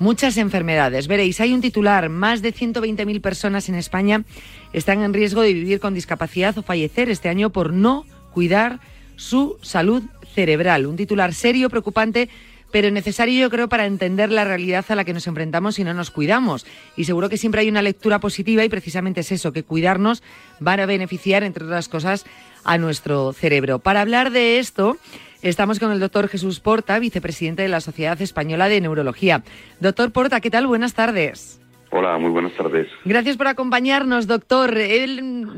muchas 0.00 0.36
enfermedades. 0.36 1.06
Veréis, 1.06 1.40
hay 1.40 1.52
un 1.52 1.60
titular, 1.60 2.08
más 2.08 2.42
de 2.42 2.52
120.000 2.52 3.20
personas 3.20 3.68
en 3.68 3.76
España 3.76 4.24
están 4.72 5.02
en 5.02 5.14
riesgo 5.14 5.42
de 5.42 5.52
vivir 5.52 5.78
con 5.78 5.94
discapacidad 5.94 6.58
o 6.58 6.62
fallecer 6.62 7.08
este 7.08 7.28
año 7.28 7.50
por 7.50 7.72
no 7.72 8.04
cuidar 8.32 8.80
su 9.20 9.58
salud 9.60 10.02
cerebral. 10.34 10.86
Un 10.86 10.96
titular 10.96 11.34
serio, 11.34 11.68
preocupante, 11.68 12.30
pero 12.72 12.90
necesario 12.90 13.38
yo 13.38 13.50
creo 13.50 13.68
para 13.68 13.84
entender 13.84 14.30
la 14.30 14.44
realidad 14.44 14.84
a 14.88 14.94
la 14.94 15.04
que 15.04 15.12
nos 15.12 15.26
enfrentamos 15.26 15.74
si 15.74 15.84
no 15.84 15.92
nos 15.92 16.10
cuidamos. 16.10 16.66
Y 16.96 17.04
seguro 17.04 17.28
que 17.28 17.36
siempre 17.36 17.60
hay 17.60 17.68
una 17.68 17.82
lectura 17.82 18.18
positiva 18.18 18.64
y 18.64 18.70
precisamente 18.70 19.20
es 19.20 19.30
eso, 19.30 19.52
que 19.52 19.62
cuidarnos 19.62 20.22
van 20.58 20.80
a 20.80 20.86
beneficiar, 20.86 21.42
entre 21.42 21.64
otras 21.64 21.88
cosas, 21.88 22.24
a 22.64 22.78
nuestro 22.78 23.32
cerebro. 23.34 23.78
Para 23.78 24.00
hablar 24.00 24.30
de 24.30 24.58
esto, 24.58 24.96
estamos 25.42 25.78
con 25.78 25.92
el 25.92 26.00
doctor 26.00 26.28
Jesús 26.28 26.60
Porta, 26.60 26.98
vicepresidente 26.98 27.62
de 27.62 27.68
la 27.68 27.82
Sociedad 27.82 28.20
Española 28.22 28.68
de 28.68 28.80
Neurología. 28.80 29.42
Doctor 29.80 30.12
Porta, 30.12 30.40
¿qué 30.40 30.50
tal? 30.50 30.66
Buenas 30.66 30.94
tardes. 30.94 31.60
Hola, 31.90 32.16
muy 32.18 32.30
buenas 32.30 32.54
tardes. 32.56 32.86
Gracias 33.04 33.36
por 33.36 33.48
acompañarnos, 33.48 34.26
doctor. 34.26 34.78
He 34.78 35.06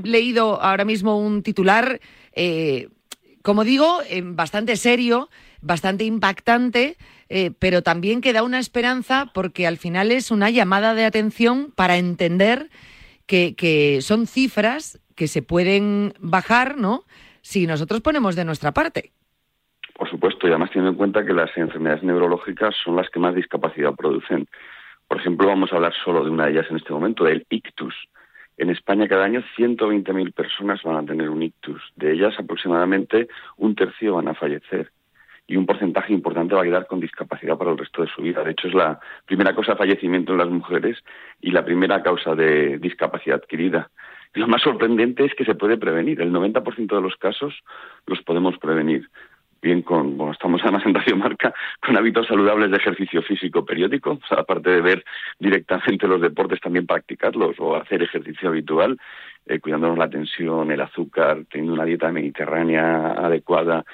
leído 0.03 0.61
ahora 0.63 0.85
mismo 0.85 1.19
un 1.19 1.43
titular, 1.43 2.01
eh, 2.33 2.89
como 3.43 3.64
digo, 3.64 4.01
eh, 4.09 4.22
bastante 4.24 4.76
serio, 4.76 5.28
bastante 5.61 6.05
impactante, 6.05 6.97
eh, 7.28 7.51
pero 7.59 7.82
también 7.82 8.20
que 8.20 8.32
da 8.32 8.43
una 8.43 8.59
esperanza 8.59 9.30
porque 9.34 9.66
al 9.66 9.76
final 9.76 10.12
es 10.12 10.30
una 10.30 10.51
llamada 10.51 10.95
de 10.95 11.05
atención 11.05 11.72
para 11.74 11.97
entender 11.97 12.68
que, 13.26 13.55
que 13.57 14.01
son 14.03 14.26
cifras 14.26 15.01
que 15.16 15.28
se 15.28 15.43
pueden 15.43 16.14
bajar, 16.18 16.76
¿no? 16.78 17.05
Si 17.43 17.66
nosotros 17.66 18.01
ponemos 18.01 18.36
de 18.36 18.45
nuestra 18.45 18.72
parte. 18.72 19.12
Por 19.95 20.09
supuesto, 20.09 20.47
y 20.47 20.51
además 20.51 20.70
teniendo 20.70 20.93
en 20.93 20.97
cuenta 20.97 21.24
que 21.24 21.32
las 21.32 21.57
enfermedades 21.57 22.03
neurológicas 22.03 22.74
son 22.82 22.97
las 22.97 23.09
que 23.11 23.20
más 23.20 23.34
discapacidad 23.34 23.95
producen. 23.95 24.49
Por 25.07 25.20
ejemplo, 25.20 25.47
vamos 25.47 25.72
a 25.72 25.76
hablar 25.76 25.93
solo 26.05 26.24
de 26.24 26.30
una 26.30 26.47
de 26.47 26.53
ellas 26.53 26.66
en 26.70 26.76
este 26.76 26.93
momento, 26.93 27.24
del 27.24 27.47
ictus. 27.51 27.95
En 28.63 28.71
España 28.71 29.09
cada 29.09 29.25
año 29.25 29.43
120.000 29.57 30.33
personas 30.33 30.81
van 30.85 30.95
a 30.95 31.05
tener 31.05 31.29
un 31.31 31.43
ictus. 31.43 31.83
De 31.97 32.13
ellas 32.13 32.33
aproximadamente 32.39 33.27
un 33.57 33.75
tercio 33.75 34.15
van 34.15 34.29
a 34.29 34.35
fallecer 34.35 34.93
y 35.49 35.57
un 35.57 35.67
porcentaje 35.67 36.13
importante 36.13 36.55
va 36.55 36.61
a 36.61 36.65
quedar 36.65 36.87
con 36.87 37.01
discapacidad 37.01 37.59
para 37.59 37.73
el 37.73 37.79
resto 37.79 38.03
de 38.03 38.09
su 38.15 38.23
vida. 38.23 38.45
De 38.45 38.53
hecho, 38.53 38.69
es 38.69 38.75
la 38.75 39.01
primera 39.27 39.53
causa 39.53 39.73
de 39.73 39.79
fallecimiento 39.79 40.31
en 40.31 40.39
las 40.39 40.49
mujeres 40.49 40.97
y 41.41 41.51
la 41.51 41.65
primera 41.65 42.05
causa 42.05 42.37
de 42.37 42.79
discapacidad 42.79 43.39
adquirida. 43.39 43.91
Lo 44.35 44.47
más 44.47 44.63
sorprendente 44.63 45.25
es 45.25 45.35
que 45.35 45.45
se 45.45 45.57
puede 45.57 45.77
prevenir. 45.77 46.21
El 46.21 46.33
90% 46.33 46.95
de 46.95 47.03
los 47.03 47.17
casos 47.17 47.65
los 48.07 48.23
podemos 48.23 48.59
prevenir 48.59 49.09
bien 49.63 49.83
con, 49.83 50.17
bueno, 50.17 50.33
estamos 50.33 50.61
además 50.63 50.85
en 50.85 50.95
Radio 50.95 51.17
Marca, 51.17 51.55
con 51.81 51.97
hábitos 51.97 52.27
saludables 52.27 52.71
de 52.71 52.77
ejercicio 52.77 53.23
físico 53.23 53.65
periódico, 53.65 54.19
o 54.23 54.27
sea, 54.27 54.41
aparte 54.41 54.71
de 54.71 54.81
ver 54.81 55.05
directamente 55.39 56.09
los 56.09 56.21
deportes, 56.21 56.61
también 56.61 56.87
practicarlos 56.87 57.57
o 57.61 57.77
hacer 57.77 58.03
ejercicio 58.03 58.49
habitual, 58.49 58.99
eh, 59.47 59.61
cuidándonos 59.61 59.99
la 59.99 60.11
tensión, 60.11 60.71
el 60.71 60.81
azúcar, 60.81 61.45
teniendo 61.51 61.75
una 61.75 61.85
dieta 61.85 62.11
mediterránea 62.11 63.13
adecuada, 63.13 63.85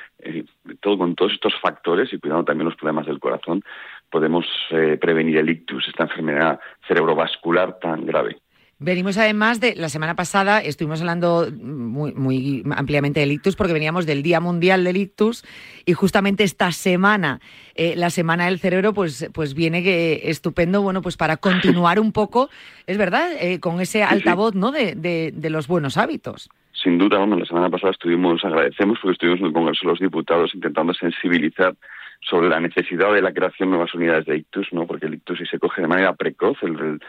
todo 0.81 0.99
con 0.99 1.15
todos 1.15 1.33
estos 1.33 1.55
factores 1.61 2.13
y 2.13 2.19
cuidando 2.19 2.45
también 2.45 2.67
los 2.67 2.77
problemas 2.77 3.07
del 3.07 3.21
corazón, 3.21 3.63
podemos 4.11 4.47
eh, 4.71 4.99
prevenir 5.01 5.37
el 5.37 5.51
ictus, 5.51 5.87
esta 5.89 6.05
enfermedad 6.05 6.59
cerebrovascular 6.87 7.79
tan 7.79 8.07
grave. 8.07 8.39
Venimos 8.81 9.19
además 9.19 9.59
de 9.61 9.75
la 9.75 9.89
semana 9.89 10.15
pasada, 10.15 10.61
estuvimos 10.61 11.01
hablando 11.01 11.49
muy, 11.61 12.15
muy 12.15 12.63
ampliamente 12.77 13.19
del 13.19 13.33
ictus 13.33 13.57
porque 13.57 13.73
veníamos 13.73 14.07
del 14.07 14.23
Día 14.23 14.39
Mundial 14.39 14.85
del 14.85 14.97
Ictus 14.97 15.45
y 15.85 15.95
justamente 15.95 16.45
esta 16.45 16.71
semana, 16.71 17.41
eh, 17.75 17.95
la 17.97 18.11
Semana 18.11 18.45
del 18.45 18.61
Cerebro, 18.61 18.95
pues, 18.95 19.29
pues 19.35 19.55
viene 19.55 19.83
que 19.83 20.31
estupendo, 20.31 20.81
bueno, 20.81 21.03
pues 21.03 21.17
para 21.17 21.39
continuar 21.39 21.99
un 21.99 22.13
poco, 22.13 22.51
es 22.87 22.97
verdad, 22.97 23.33
eh, 23.41 23.59
con 23.59 23.81
ese 23.81 24.05
altavoz, 24.05 24.55
¿no? 24.55 24.71
De, 24.71 24.95
de, 24.95 25.33
de 25.35 25.51
los 25.51 25.67
buenos 25.67 25.97
hábitos. 25.97 26.49
Sin 26.73 26.99
duda, 26.99 27.19
bueno, 27.19 27.37
la 27.37 27.47
semana 27.47 27.69
pasada 27.69 27.91
estuvimos, 27.91 28.45
agradecemos 28.45 29.01
porque 29.03 29.15
estuvimos 29.15 29.41
en 29.41 29.47
el 29.47 29.53
Congreso 29.53 29.81
de 29.83 29.91
los 29.91 29.99
Diputados 29.99 30.55
intentando 30.55 30.95
sensibilizar 30.95 31.75
sobre 32.21 32.49
la 32.49 32.61
necesidad 32.61 33.13
de 33.13 33.23
la 33.23 33.33
creación 33.33 33.69
de 33.69 33.77
nuevas 33.77 33.95
unidades 33.95 34.27
de 34.27 34.37
ictus, 34.37 34.73
¿no? 34.73 34.87
Porque 34.87 35.07
el 35.07 35.15
ictus 35.15 35.39
si 35.39 35.47
se 35.47 35.59
coge 35.59 35.83
de 35.83 35.89
manera 35.89 36.15
precoz, 36.15 36.59
el, 36.63 37.01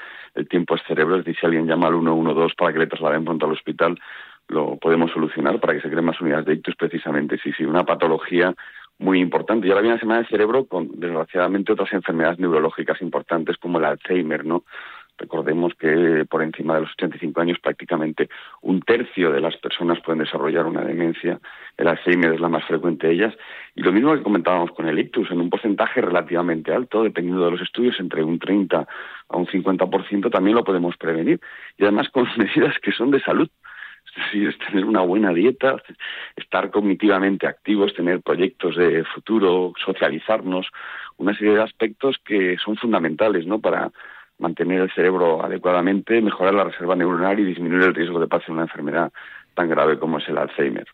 tiempo 0.47 0.75
es 0.75 0.81
cerebro, 0.87 1.15
es 1.15 1.25
decir, 1.25 1.39
si 1.39 1.45
alguien 1.45 1.67
llama 1.67 1.87
al 1.87 1.99
112 1.99 2.55
para 2.57 2.73
que 2.73 2.79
le 2.79 2.87
trasladen 2.87 3.25
pronto 3.25 3.45
al 3.45 3.53
hospital, 3.53 3.99
lo 4.47 4.77
podemos 4.77 5.11
solucionar 5.11 5.59
para 5.59 5.73
que 5.73 5.81
se 5.81 5.89
creen 5.89 6.05
más 6.05 6.19
unidades 6.21 6.45
de 6.45 6.53
ictus 6.53 6.75
precisamente. 6.75 7.37
Sí, 7.37 7.51
sí, 7.53 7.65
una 7.65 7.85
patología 7.85 8.53
muy 8.99 9.19
importante. 9.19 9.67
Y 9.67 9.69
ahora 9.69 9.81
viene 9.81 9.95
la 9.95 9.99
semana 9.99 10.19
del 10.19 10.29
cerebro 10.29 10.65
con, 10.65 10.99
desgraciadamente, 10.99 11.73
otras 11.73 11.91
enfermedades 11.93 12.39
neurológicas 12.39 13.01
importantes 13.01 13.57
como 13.57 13.79
el 13.79 13.85
Alzheimer, 13.85 14.45
¿no? 14.45 14.63
Recordemos 15.19 15.73
que 15.75 16.25
por 16.29 16.41
encima 16.41 16.75
de 16.75 16.81
los 16.81 16.91
85 16.91 17.41
años 17.41 17.59
prácticamente 17.59 18.29
un 18.61 18.81
tercio 18.81 19.31
de 19.31 19.41
las 19.41 19.57
personas 19.57 19.99
pueden 19.99 20.23
desarrollar 20.23 20.65
una 20.65 20.81
demencia. 20.81 21.39
El 21.77 21.89
Alzheimer 21.89 22.33
es 22.33 22.39
la 22.39 22.47
más 22.47 22.63
frecuente 22.65 23.07
de 23.07 23.13
ellas. 23.13 23.37
Y 23.75 23.81
lo 23.81 23.91
mismo 23.91 24.13
que 24.13 24.23
comentábamos 24.23 24.71
con 24.71 24.87
el 24.87 24.97
ictus, 24.97 25.29
en 25.31 25.41
un 25.41 25.49
porcentaje 25.49 25.99
relativamente 25.99 26.73
alto, 26.73 27.03
dependiendo 27.03 27.43
de 27.43 27.51
los 27.51 27.61
estudios, 27.61 27.99
entre 27.99 28.23
un 28.23 28.39
30 28.39 28.87
a 29.29 29.37
un 29.37 29.45
50% 29.45 30.31
también 30.31 30.55
lo 30.55 30.63
podemos 30.63 30.95
prevenir. 30.95 31.41
Y 31.77 31.83
además 31.83 32.07
con 32.09 32.25
medidas 32.37 32.75
que 32.81 32.93
son 32.93 33.11
de 33.11 33.19
salud. 33.19 33.49
Es 34.05 34.23
decir, 34.23 34.47
es 34.47 34.57
tener 34.57 34.85
una 34.85 35.01
buena 35.01 35.31
dieta, 35.33 35.75
estar 36.35 36.71
cognitivamente 36.71 37.45
activos, 37.45 37.93
tener 37.93 38.21
proyectos 38.21 38.75
de 38.75 39.03
futuro, 39.03 39.73
socializarnos, 39.85 40.67
una 41.17 41.35
serie 41.35 41.53
de 41.55 41.61
aspectos 41.61 42.17
que 42.25 42.57
son 42.57 42.75
fundamentales 42.77 43.45
¿no? 43.45 43.59
para 43.59 43.91
mantener 44.39 44.81
el 44.81 44.91
cerebro 44.91 45.43
adecuadamente, 45.43 46.21
mejorar 46.21 46.53
la 46.53 46.63
reserva 46.63 46.95
neuronal 46.95 47.39
y 47.39 47.45
disminuir 47.45 47.83
el 47.83 47.95
riesgo 47.95 48.19
de 48.19 48.27
pasar 48.27 48.51
una 48.51 48.63
enfermedad 48.63 49.11
tan 49.53 49.69
grave 49.69 49.99
como 49.99 50.17
es 50.17 50.27
el 50.27 50.37
Alzheimer. 50.37 50.87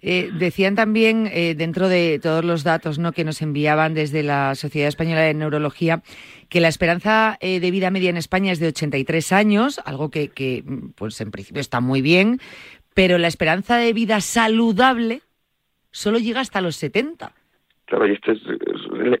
Eh, 0.00 0.30
decían 0.32 0.76
también, 0.76 1.28
eh, 1.32 1.54
dentro 1.56 1.88
de 1.88 2.20
todos 2.22 2.44
los 2.44 2.62
datos 2.62 3.00
¿no? 3.00 3.12
que 3.12 3.24
nos 3.24 3.42
enviaban 3.42 3.94
desde 3.94 4.22
la 4.22 4.54
Sociedad 4.54 4.88
Española 4.88 5.22
de 5.22 5.34
Neurología, 5.34 6.02
que 6.48 6.60
la 6.60 6.68
esperanza 6.68 7.36
eh, 7.40 7.58
de 7.58 7.70
vida 7.70 7.90
media 7.90 8.10
en 8.10 8.16
España 8.16 8.52
es 8.52 8.60
de 8.60 8.68
83 8.68 9.32
años, 9.32 9.80
algo 9.84 10.10
que, 10.10 10.28
que, 10.28 10.64
pues 10.94 11.20
en 11.20 11.32
principio 11.32 11.60
está 11.60 11.80
muy 11.80 12.00
bien, 12.00 12.40
pero 12.94 13.18
la 13.18 13.28
esperanza 13.28 13.76
de 13.76 13.92
vida 13.92 14.20
saludable 14.20 15.22
solo 15.90 16.18
llega 16.18 16.40
hasta 16.40 16.60
los 16.60 16.76
70. 16.76 17.32
Claro, 17.88 18.06
y 18.06 18.12
este 18.12 18.32
es, 18.32 18.42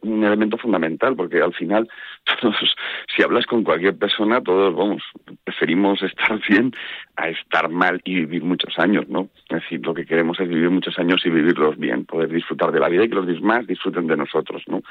un 0.02 0.24
elemento 0.24 0.58
fundamental, 0.58 1.16
porque 1.16 1.40
al 1.40 1.54
final, 1.54 1.88
todos, 2.40 2.76
si 3.14 3.22
hablas 3.22 3.46
con 3.46 3.64
cualquier 3.64 3.96
persona, 3.96 4.42
todos, 4.42 4.76
vamos, 4.76 5.02
preferimos 5.44 6.02
estar 6.02 6.38
bien 6.48 6.72
a 7.16 7.30
estar 7.30 7.70
mal 7.70 8.00
y 8.04 8.16
vivir 8.16 8.44
muchos 8.44 8.78
años, 8.78 9.08
¿no? 9.08 9.30
Es 9.48 9.62
decir, 9.62 9.80
lo 9.84 9.94
que 9.94 10.04
queremos 10.04 10.38
es 10.38 10.48
vivir 10.48 10.68
muchos 10.68 10.98
años 10.98 11.24
y 11.24 11.30
vivirlos 11.30 11.78
bien, 11.78 12.04
poder 12.04 12.28
disfrutar 12.28 12.70
de 12.70 12.80
la 12.80 12.90
vida 12.90 13.04
y 13.04 13.08
que 13.08 13.14
los 13.14 13.26
demás 13.26 13.66
disfruten 13.66 14.06
de 14.06 14.18
nosotros, 14.18 14.62
¿no? 14.66 14.82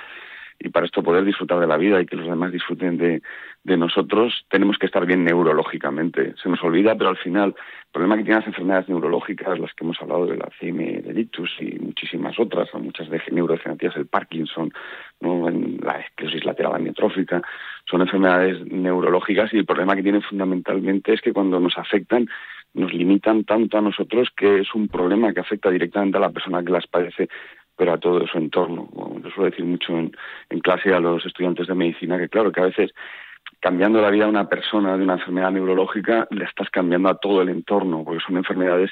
Y 0.60 0.70
para 0.70 0.86
esto 0.86 1.04
poder 1.04 1.24
disfrutar 1.24 1.60
de 1.60 1.68
la 1.68 1.78
vida 1.78 2.02
y 2.02 2.06
que 2.06 2.16
los 2.16 2.28
demás 2.28 2.52
disfruten 2.52 2.98
de, 2.98 3.22
nosotros, 3.78 4.46
tenemos 4.50 4.78
que 4.78 4.86
estar 4.86 5.06
bien 5.06 5.26
neurológicamente. 5.26 6.34
Se 6.42 6.48
nos 6.48 6.64
olvida, 6.64 6.96
pero 6.96 7.10
al 7.10 7.18
final, 7.18 7.50
el 7.50 7.92
problema 7.92 8.16
que 8.16 8.24
tienen 8.24 8.40
las 8.40 8.48
enfermedades 8.48 8.88
neurológicas, 8.88 9.60
las 9.60 9.74
que 9.74 9.84
hemos 9.84 10.02
hablado 10.02 10.26
de 10.26 10.38
la 10.38 10.46
Alzheimer, 10.46 11.04
del 11.04 11.20
ictus 11.20 11.52
y 11.60 11.78
muchísimas 11.80 12.40
otras, 12.40 12.74
muchas 12.76 13.10
de 13.10 13.22
neurodegenerativas, 13.30 13.98
el 13.98 14.08
Parkinson, 14.08 14.72
¿no? 15.20 15.50
la 15.50 16.00
esclerosis 16.00 16.46
lateral 16.46 16.76
amiotrófica, 16.76 17.42
son 17.90 18.02
enfermedades 18.02 18.66
neurológicas 18.72 19.54
y 19.54 19.58
el 19.58 19.66
problema 19.66 19.96
que 19.96 20.04
tienen 20.04 20.22
fundamentalmente 20.22 21.14
es 21.14 21.22
que 21.22 21.34
cuando 21.34 21.60
nos 21.60 21.78
afectan, 21.78 22.28
nos 22.74 22.94
limitan 22.94 23.44
tanto 23.44 23.78
a 23.78 23.82
nosotros 23.82 24.30
que 24.36 24.60
es 24.60 24.74
un 24.74 24.88
problema 24.88 25.34
que 25.34 25.42
afecta 25.42 25.70
directamente 25.70 26.18
a 26.18 26.22
la 26.22 26.32
persona 26.32 26.64
que 26.64 26.72
las 26.72 26.88
padece 26.88 27.28
pero 27.78 27.94
a 27.94 27.98
todo 27.98 28.26
su 28.28 28.38
entorno. 28.38 28.90
Yo 29.24 29.30
suelo 29.30 29.50
decir 29.50 29.66
mucho 29.66 29.98
en, 29.98 30.12
clase 30.62 30.94
a 30.94 31.00
los 31.00 31.26
estudiantes 31.26 31.68
de 31.68 31.76
medicina 31.76 32.18
que, 32.18 32.28
claro, 32.28 32.52
que 32.52 32.60
a 32.60 32.66
veces 32.66 32.94
cambiando 33.60 34.02
la 34.02 34.10
vida 34.10 34.26
a 34.26 34.30
una 34.30 34.50
persona 34.50 34.98
de 34.98 35.04
una 35.04 35.14
enfermedad 35.14 35.52
neurológica, 35.52 36.28
le 36.32 36.46
estás 36.46 36.70
cambiando 36.70 37.10
a 37.10 37.18
todo 37.18 37.42
el 37.42 37.50
entorno, 37.50 38.04
porque 38.04 38.24
son 38.26 38.38
enfermedades 38.38 38.92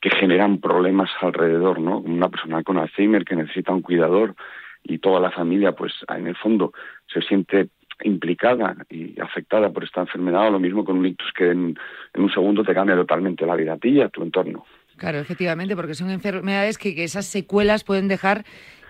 que 0.00 0.10
generan 0.10 0.58
problemas 0.58 1.10
alrededor, 1.20 1.80
¿no? 1.80 1.98
Una 1.98 2.28
persona 2.28 2.62
con 2.62 2.78
Alzheimer 2.78 3.24
que 3.24 3.36
necesita 3.36 3.72
un 3.72 3.82
cuidador 3.82 4.34
y 4.82 4.98
toda 4.98 5.20
la 5.20 5.30
familia, 5.30 5.72
pues 5.72 5.92
en 6.08 6.26
el 6.26 6.36
fondo 6.36 6.72
se 7.06 7.22
siente 7.22 7.68
implicada 8.02 8.76
y 8.90 9.18
afectada 9.20 9.70
por 9.70 9.84
esta 9.84 10.00
enfermedad, 10.00 10.48
o 10.48 10.50
lo 10.50 10.58
mismo 10.58 10.84
con 10.84 10.98
un 10.98 11.06
ictus 11.06 11.32
que 11.32 11.50
en, 11.50 11.78
un 12.14 12.30
segundo 12.32 12.64
te 12.64 12.74
cambia 12.74 12.96
totalmente 12.96 13.46
la 13.46 13.56
vida 13.56 13.74
a 13.74 14.08
tu 14.08 14.22
entorno. 14.22 14.64
Claro, 14.96 15.18
efectivamente, 15.18 15.74
porque 15.76 15.94
son 15.94 16.10
enfermedades 16.10 16.78
que, 16.78 16.94
que 16.94 17.04
esas 17.04 17.26
secuelas 17.26 17.84
pueden 17.84 18.08
dejar 18.08 18.44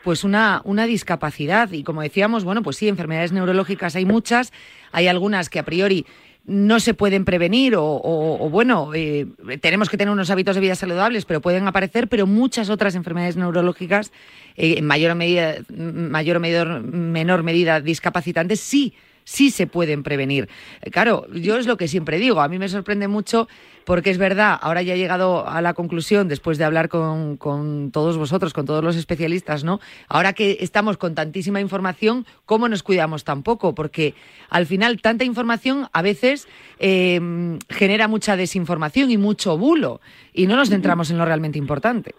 pues 0.04 0.22
una, 0.22 0.60
una 0.64 0.86
discapacidad. 0.86 1.72
Y 1.72 1.82
como 1.82 2.02
decíamos, 2.02 2.44
bueno, 2.44 2.62
pues 2.62 2.76
sí, 2.76 2.88
enfermedades 2.88 3.32
neurológicas 3.32 3.96
hay 3.96 4.04
muchas, 4.04 4.52
hay 4.92 5.08
algunas 5.08 5.48
que 5.48 5.58
a 5.58 5.64
priori 5.64 6.06
no 6.46 6.78
se 6.78 6.92
pueden 6.92 7.24
prevenir 7.24 7.74
o, 7.74 8.48
bueno, 8.50 8.90
eh, 8.94 9.26
tenemos 9.62 9.88
que 9.88 9.96
tener 9.96 10.12
unos 10.12 10.28
hábitos 10.28 10.54
de 10.54 10.60
vida 10.60 10.74
saludables, 10.74 11.24
pero 11.24 11.40
pueden 11.40 11.66
aparecer, 11.66 12.06
pero 12.08 12.26
muchas 12.26 12.68
otras 12.68 12.94
enfermedades 12.94 13.36
neurológicas, 13.36 14.12
eh, 14.56 14.74
en 14.76 14.84
mayor 14.84 15.12
o, 15.12 15.14
medida, 15.14 15.56
mayor 15.70 16.36
o 16.36 16.40
menor 16.82 17.42
medida 17.42 17.80
discapacitantes, 17.80 18.60
sí 18.60 18.92
sí 19.24 19.50
se 19.50 19.66
pueden 19.66 20.02
prevenir. 20.02 20.48
Claro, 20.90 21.26
yo 21.32 21.56
es 21.56 21.66
lo 21.66 21.76
que 21.76 21.88
siempre 21.88 22.18
digo, 22.18 22.40
a 22.40 22.48
mí 22.48 22.58
me 22.58 22.68
sorprende 22.68 23.08
mucho 23.08 23.48
porque 23.84 24.10
es 24.10 24.18
verdad, 24.18 24.58
ahora 24.62 24.82
ya 24.82 24.94
he 24.94 24.98
llegado 24.98 25.46
a 25.46 25.60
la 25.60 25.74
conclusión, 25.74 26.26
después 26.28 26.56
de 26.56 26.64
hablar 26.64 26.88
con, 26.88 27.36
con, 27.36 27.90
todos 27.90 28.16
vosotros, 28.16 28.54
con 28.54 28.64
todos 28.64 28.82
los 28.82 28.96
especialistas, 28.96 29.62
¿no? 29.62 29.78
Ahora 30.08 30.32
que 30.32 30.56
estamos 30.60 30.96
con 30.96 31.14
tantísima 31.14 31.60
información, 31.60 32.24
¿cómo 32.46 32.68
nos 32.68 32.82
cuidamos 32.82 33.24
tampoco? 33.24 33.74
Porque 33.74 34.14
al 34.48 34.66
final 34.66 35.00
tanta 35.02 35.24
información 35.24 35.86
a 35.92 36.02
veces 36.02 36.48
eh, 36.78 37.20
genera 37.68 38.08
mucha 38.08 38.36
desinformación 38.36 39.10
y 39.10 39.18
mucho 39.18 39.58
bulo 39.58 40.00
y 40.32 40.46
no 40.46 40.56
nos 40.56 40.70
centramos 40.70 41.10
en 41.10 41.18
lo 41.18 41.24
realmente 41.24 41.58
importante. 41.58 42.14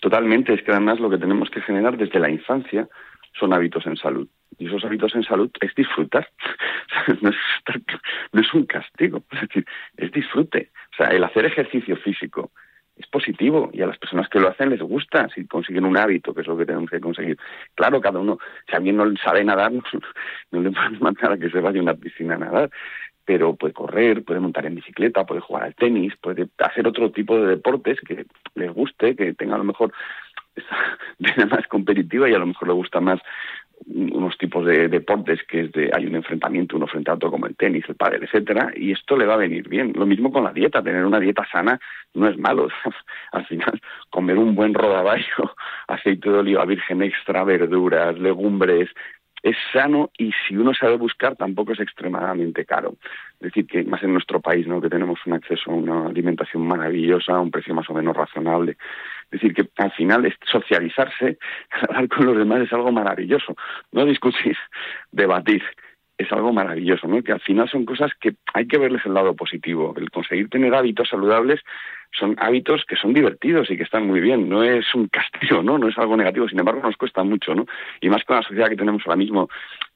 Totalmente, 0.00 0.52
es 0.52 0.62
que 0.62 0.70
además 0.70 1.00
lo 1.00 1.08
que 1.08 1.18
tenemos 1.18 1.48
que 1.50 1.62
generar 1.62 1.96
desde 1.96 2.18
la 2.18 2.30
infancia 2.30 2.88
son 3.38 3.52
hábitos 3.52 3.86
en 3.86 3.96
salud. 3.96 4.28
Y 4.58 4.66
esos 4.66 4.84
hábitos 4.84 5.14
en 5.14 5.24
salud 5.24 5.50
es 5.60 5.74
disfrutar. 5.74 6.28
no, 7.20 7.30
es 8.40 8.54
un 8.54 8.66
castigo, 8.66 9.22
es 9.32 9.40
decir, 9.42 9.66
es 9.96 10.12
disfrute. 10.12 10.70
O 10.92 10.96
sea, 10.96 11.08
el 11.08 11.24
hacer 11.24 11.44
ejercicio 11.46 11.96
físico 11.96 12.52
es 12.96 13.06
positivo 13.08 13.70
y 13.72 13.82
a 13.82 13.86
las 13.86 13.98
personas 13.98 14.28
que 14.28 14.38
lo 14.38 14.48
hacen 14.48 14.70
les 14.70 14.80
gusta 14.80 15.28
si 15.34 15.46
consiguen 15.46 15.84
un 15.84 15.96
hábito, 15.96 16.32
que 16.32 16.42
es 16.42 16.46
lo 16.46 16.56
que 16.56 16.66
tenemos 16.66 16.90
que 16.90 17.00
conseguir. 17.00 17.36
Claro, 17.74 18.00
cada 18.00 18.20
uno, 18.20 18.38
si 18.68 18.76
alguien 18.76 18.96
no 18.96 19.04
sabe 19.16 19.44
nadar, 19.44 19.72
no, 19.72 19.82
no 20.52 20.60
le 20.60 20.70
podemos 20.70 21.00
mandar 21.00 21.32
a 21.32 21.38
que 21.38 21.50
se 21.50 21.60
vaya 21.60 21.80
a 21.80 21.82
una 21.82 21.94
piscina 21.94 22.36
a 22.36 22.38
nadar, 22.38 22.70
pero 23.24 23.56
puede 23.56 23.72
correr, 23.72 24.24
puede 24.24 24.40
montar 24.40 24.66
en 24.66 24.74
bicicleta, 24.74 25.24
puede 25.24 25.40
jugar 25.40 25.64
al 25.64 25.74
tenis, 25.74 26.14
puede 26.20 26.48
hacer 26.58 26.86
otro 26.86 27.10
tipo 27.10 27.38
de 27.38 27.48
deportes 27.48 27.98
que 28.00 28.26
les 28.54 28.72
guste, 28.72 29.16
que 29.16 29.34
tenga 29.34 29.54
a 29.54 29.58
lo 29.58 29.64
mejor 29.64 29.92
esa 30.54 31.46
más 31.46 31.66
competitiva 31.68 32.28
y 32.28 32.34
a 32.34 32.38
lo 32.38 32.46
mejor 32.46 32.68
le 32.68 32.74
gusta 32.74 33.00
más 33.00 33.20
unos 33.86 34.36
tipos 34.38 34.64
de 34.64 34.88
deportes 34.88 35.40
que 35.44 35.62
es 35.62 35.72
de 35.72 35.90
hay 35.92 36.06
un 36.06 36.16
enfrentamiento 36.16 36.76
uno 36.76 36.86
frente 36.86 37.10
a 37.10 37.14
otro 37.14 37.30
como 37.30 37.46
el 37.46 37.56
tenis, 37.56 37.84
el 37.88 37.96
pádel, 37.96 38.24
etcétera, 38.24 38.72
y 38.74 38.92
esto 38.92 39.16
le 39.16 39.26
va 39.26 39.34
a 39.34 39.38
venir 39.38 39.68
bien. 39.68 39.92
Lo 39.94 40.06
mismo 40.06 40.32
con 40.32 40.44
la 40.44 40.52
dieta, 40.52 40.82
tener 40.82 41.04
una 41.04 41.20
dieta 41.20 41.46
sana 41.50 41.78
no 42.14 42.28
es 42.28 42.38
malo. 42.38 42.68
Al 43.32 43.46
final, 43.46 43.80
comer 44.10 44.38
un 44.38 44.54
buen 44.54 44.74
rodaballo, 44.74 45.54
aceite 45.88 46.30
de 46.30 46.38
oliva 46.38 46.64
virgen 46.64 47.02
extra, 47.02 47.44
verduras, 47.44 48.18
legumbres, 48.18 48.90
es 49.44 49.56
sano 49.74 50.10
y 50.16 50.32
si 50.32 50.56
uno 50.56 50.72
sabe 50.72 50.96
buscar 50.96 51.36
tampoco 51.36 51.72
es 51.72 51.80
extremadamente 51.80 52.64
caro. 52.64 52.96
Es 53.34 53.52
decir, 53.52 53.66
que 53.66 53.84
más 53.84 54.02
en 54.02 54.14
nuestro 54.14 54.40
país, 54.40 54.66
¿no? 54.66 54.80
que 54.80 54.88
tenemos 54.88 55.20
un 55.26 55.34
acceso 55.34 55.70
a 55.70 55.74
una 55.74 56.06
alimentación 56.06 56.66
maravillosa, 56.66 57.34
a 57.34 57.40
un 57.40 57.50
precio 57.50 57.74
más 57.74 57.88
o 57.90 57.92
menos 57.92 58.16
razonable. 58.16 58.78
Es 59.34 59.40
decir, 59.40 59.52
que 59.52 59.68
al 59.82 59.90
final 59.92 60.32
socializarse, 60.46 61.38
hablar 61.88 62.08
con 62.08 62.26
los 62.26 62.36
demás 62.36 62.60
es 62.60 62.72
algo 62.72 62.92
maravilloso. 62.92 63.56
No 63.90 64.04
discutir, 64.06 64.56
debatir 65.12 65.62
es 66.16 66.30
algo 66.30 66.52
maravilloso, 66.52 67.08
¿no? 67.08 67.20
Que 67.24 67.32
al 67.32 67.40
final 67.40 67.68
son 67.68 67.84
cosas 67.84 68.12
que 68.20 68.36
hay 68.52 68.68
que 68.68 68.78
verles 68.78 69.04
el 69.04 69.14
lado 69.14 69.34
positivo. 69.34 69.92
El 69.96 70.12
conseguir 70.12 70.48
tener 70.48 70.72
hábitos 70.72 71.08
saludables 71.08 71.60
son 72.16 72.36
hábitos 72.38 72.84
que 72.84 72.94
son 72.94 73.12
divertidos 73.12 73.68
y 73.68 73.76
que 73.76 73.82
están 73.82 74.06
muy 74.06 74.20
bien. 74.20 74.48
No 74.48 74.62
es 74.62 74.94
un 74.94 75.08
castigo, 75.08 75.64
¿no? 75.64 75.76
No 75.76 75.88
es 75.88 75.98
algo 75.98 76.16
negativo. 76.16 76.48
Sin 76.48 76.60
embargo, 76.60 76.82
nos 76.82 76.96
cuesta 76.96 77.24
mucho, 77.24 77.56
¿no? 77.56 77.66
Y 78.00 78.08
más 78.08 78.22
con 78.22 78.36
la 78.36 78.42
sociedad 78.42 78.68
que 78.68 78.76
tenemos 78.76 79.02
ahora 79.04 79.16
mismo, 79.16 79.48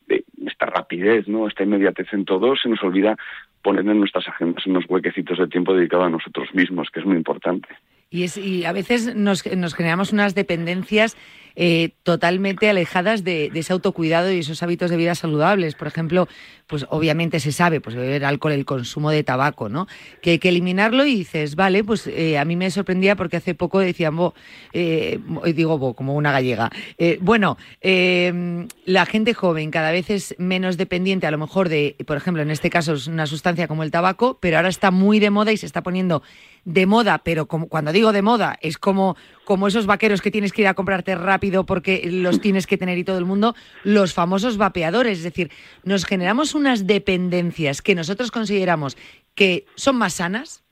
de 0.09 0.25
esta 0.45 0.67
rapidez, 0.67 1.29
¿no? 1.29 1.47
esta 1.47 1.63
inmediatez 1.63 2.13
en 2.13 2.25
todo, 2.25 2.57
se 2.57 2.69
nos 2.69 2.83
olvida 2.83 3.17
poner 3.63 3.87
en 3.87 4.01
nuestras 4.01 4.27
agendas 4.27 4.67
unos 4.67 4.85
huequecitos 4.89 5.39
de 5.39 5.47
tiempo 5.47 5.75
dedicado 5.75 6.05
a 6.05 6.11
nosotros 6.11 6.53
mismos, 6.55 6.91
que 6.91 7.01
es 7.01 7.07
muy 7.07 7.17
importante. 7.17 7.69
Y, 8.11 8.25
es, 8.25 8.37
y 8.37 8.65
a 8.65 8.73
veces 8.73 9.15
nos, 9.15 9.45
nos 9.47 9.75
generamos 9.75 10.13
unas 10.13 10.35
dependencias 10.35 11.17
eh, 11.57 11.91
totalmente 12.05 12.71
alejadas 12.71 13.25
de, 13.25 13.51
de, 13.51 13.61
ese 13.61 13.73
autocuidado 13.73 14.31
y 14.31 14.39
esos 14.39 14.63
hábitos 14.63 14.91
de 14.91 14.97
vida 14.97 15.15
saludables. 15.15 15.75
Por 15.75 15.89
ejemplo, 15.89 16.29
pues 16.69 16.87
obviamente 16.91 17.41
se 17.41 17.51
sabe, 17.51 17.81
pues 17.81 17.97
beber 17.97 18.25
alcohol, 18.25 18.53
el 18.53 18.65
consumo 18.65 19.11
de 19.11 19.25
tabaco, 19.25 19.69
¿no? 19.69 19.89
Que 20.21 20.33
hay 20.33 20.39
que 20.39 20.51
eliminarlo 20.51 21.07
y 21.07 21.17
dices, 21.17 21.57
vale, 21.57 21.83
pues 21.83 22.07
eh, 22.07 22.39
a 22.39 22.45
mí 22.45 22.57
me 22.57 22.71
sorprendía 22.71 23.17
porque 23.17 23.39
hace 23.39 23.55
poco 23.55 23.79
decían, 23.81 24.15
bo, 24.15 24.35
eh, 24.73 25.19
digo, 25.55 25.79
bo, 25.79 25.95
como 25.95 26.15
una 26.15 26.31
gallega. 26.31 26.71
Eh, 26.99 27.19
bueno, 27.23 27.57
eh, 27.81 28.67
la 28.85 29.07
gente 29.07 29.35
joven 29.35 29.71
cada 29.71 29.91
vez 29.91 30.11
es 30.11 30.35
menos 30.39 30.77
dependiente, 30.77 31.27
a 31.27 31.31
lo 31.31 31.39
mejor 31.39 31.69
de, 31.69 31.97
por 32.07 32.17
ejemplo, 32.17 32.43
en 32.43 32.51
este 32.51 32.71
caso 32.71 32.93
es 32.93 33.07
una 33.07 33.27
sustancia 33.27 33.67
como 33.67 33.83
el 33.83 33.91
tabaco, 33.91 34.39
pero 34.41 34.59
ahora 34.59 34.69
está 34.69 34.91
muy 34.91 35.19
de 35.19 35.31
moda 35.31 35.53
y 35.53 35.57
se 35.57 35.67
está 35.67 35.83
poniendo 35.83 36.23
de 36.65 36.85
moda, 36.85 37.19
pero 37.25 37.47
como, 37.47 37.69
cuando 37.69 37.93
digo 37.93 38.13
de 38.13 38.21
moda, 38.21 38.59
es 38.61 38.77
como, 38.77 39.17
como 39.49 39.67
esos 39.67 39.87
vaqueros 39.87 40.21
que 40.21 40.31
tienes 40.31 40.53
que 40.53 40.61
ir 40.61 40.69
a 40.69 40.75
comprarte 40.75 41.15
rápido 41.15 41.65
porque 41.65 42.07
los 42.13 42.39
tienes 42.39 42.67
que 42.67 42.77
tener 42.77 42.99
y 42.99 43.05
todo 43.05 43.17
el 43.17 43.25
mundo, 43.25 43.55
los 43.83 44.13
famosos 44.13 44.59
vapeadores. 44.59 45.17
Es 45.17 45.25
decir, 45.25 45.51
nos 45.85 46.05
generamos 46.05 46.55
unas 46.55 46.87
dependencias 46.87 47.81
que 47.81 47.95
nosotros 47.95 48.31
consideramos 48.31 48.99
que 49.35 49.65
son 49.75 49.97
más 49.97 50.13
sanas 50.13 50.65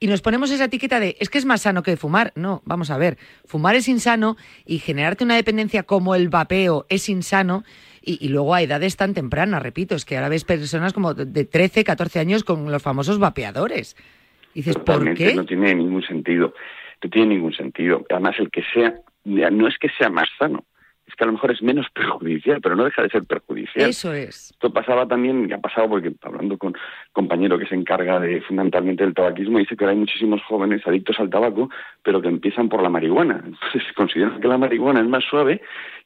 y 0.00 0.06
nos 0.06 0.22
ponemos 0.22 0.50
esa 0.50 0.64
etiqueta 0.64 1.00
de 1.00 1.18
es 1.20 1.28
que 1.28 1.36
es 1.36 1.44
más 1.44 1.60
sano 1.60 1.82
que 1.82 1.98
fumar. 1.98 2.32
No, 2.34 2.62
vamos 2.64 2.90
a 2.90 2.96
ver, 2.96 3.18
fumar 3.44 3.76
es 3.76 3.88
insano 3.88 4.38
y 4.64 4.78
generarte 4.78 5.22
una 5.22 5.36
dependencia 5.36 5.82
como 5.82 6.14
el 6.14 6.30
vapeo 6.30 6.86
es 6.88 7.10
insano. 7.10 7.62
Y, 8.00 8.24
y, 8.24 8.30
luego 8.30 8.54
a 8.54 8.62
edades 8.62 8.96
tan 8.96 9.12
tempranas, 9.12 9.62
repito, 9.62 9.94
es 9.96 10.06
que 10.06 10.16
ahora 10.16 10.30
ves 10.30 10.44
personas 10.44 10.94
como 10.94 11.12
de 11.12 11.44
13, 11.44 11.84
14 11.84 12.20
años 12.20 12.42
con 12.42 12.72
los 12.72 12.82
famosos 12.82 13.18
vapeadores. 13.18 13.96
Y 14.54 14.60
dices, 14.60 14.76
Totalmente, 14.76 15.24
¿por 15.24 15.30
qué? 15.30 15.36
No 15.36 15.44
tiene 15.44 15.74
ningún 15.74 16.02
sentido. 16.02 16.54
No 17.04 17.10
tiene 17.10 17.34
ningún 17.34 17.52
sentido. 17.52 18.04
Además, 18.10 18.36
el 18.38 18.50
que 18.50 18.62
sea, 18.72 18.94
no 19.24 19.68
es 19.68 19.78
que 19.78 19.90
sea 19.90 20.08
más 20.08 20.28
sano, 20.38 20.64
es 21.06 21.14
que 21.14 21.24
a 21.24 21.26
lo 21.26 21.34
mejor 21.34 21.50
es 21.50 21.62
menos 21.62 21.86
perjudicial, 21.94 22.60
pero 22.60 22.76
no 22.76 22.84
deja 22.84 23.02
de 23.02 23.10
ser 23.10 23.24
perjudicial. 23.24 23.90
Eso 23.90 24.12
es. 24.12 24.52
Esto 24.52 24.72
pasaba 24.72 25.06
también, 25.06 25.52
ha 25.52 25.58
pasado 25.58 25.88
porque 25.88 26.12
hablando 26.22 26.56
con 26.56 26.68
un 26.68 26.76
compañero 27.12 27.58
que 27.58 27.66
se 27.66 27.74
encarga 27.74 28.18
de 28.20 28.40
fundamentalmente 28.40 29.04
del 29.04 29.14
tabaquismo, 29.14 29.58
dice 29.58 29.76
que 29.76 29.84
ahora 29.84 29.92
hay 29.92 29.98
muchísimos 29.98 30.42
jóvenes 30.42 30.86
adictos 30.86 31.20
al 31.20 31.30
tabaco, 31.30 31.68
pero 32.02 32.22
que 32.22 32.28
empiezan 32.28 32.68
por 32.68 32.82
la 32.82 32.88
marihuana. 32.88 33.42
Entonces 33.44 33.82
consideran 33.96 34.40
que 34.40 34.48
la 34.48 34.58
marihuana 34.58 35.00
es 35.00 35.08
más 35.08 35.24
suave, 35.24 35.60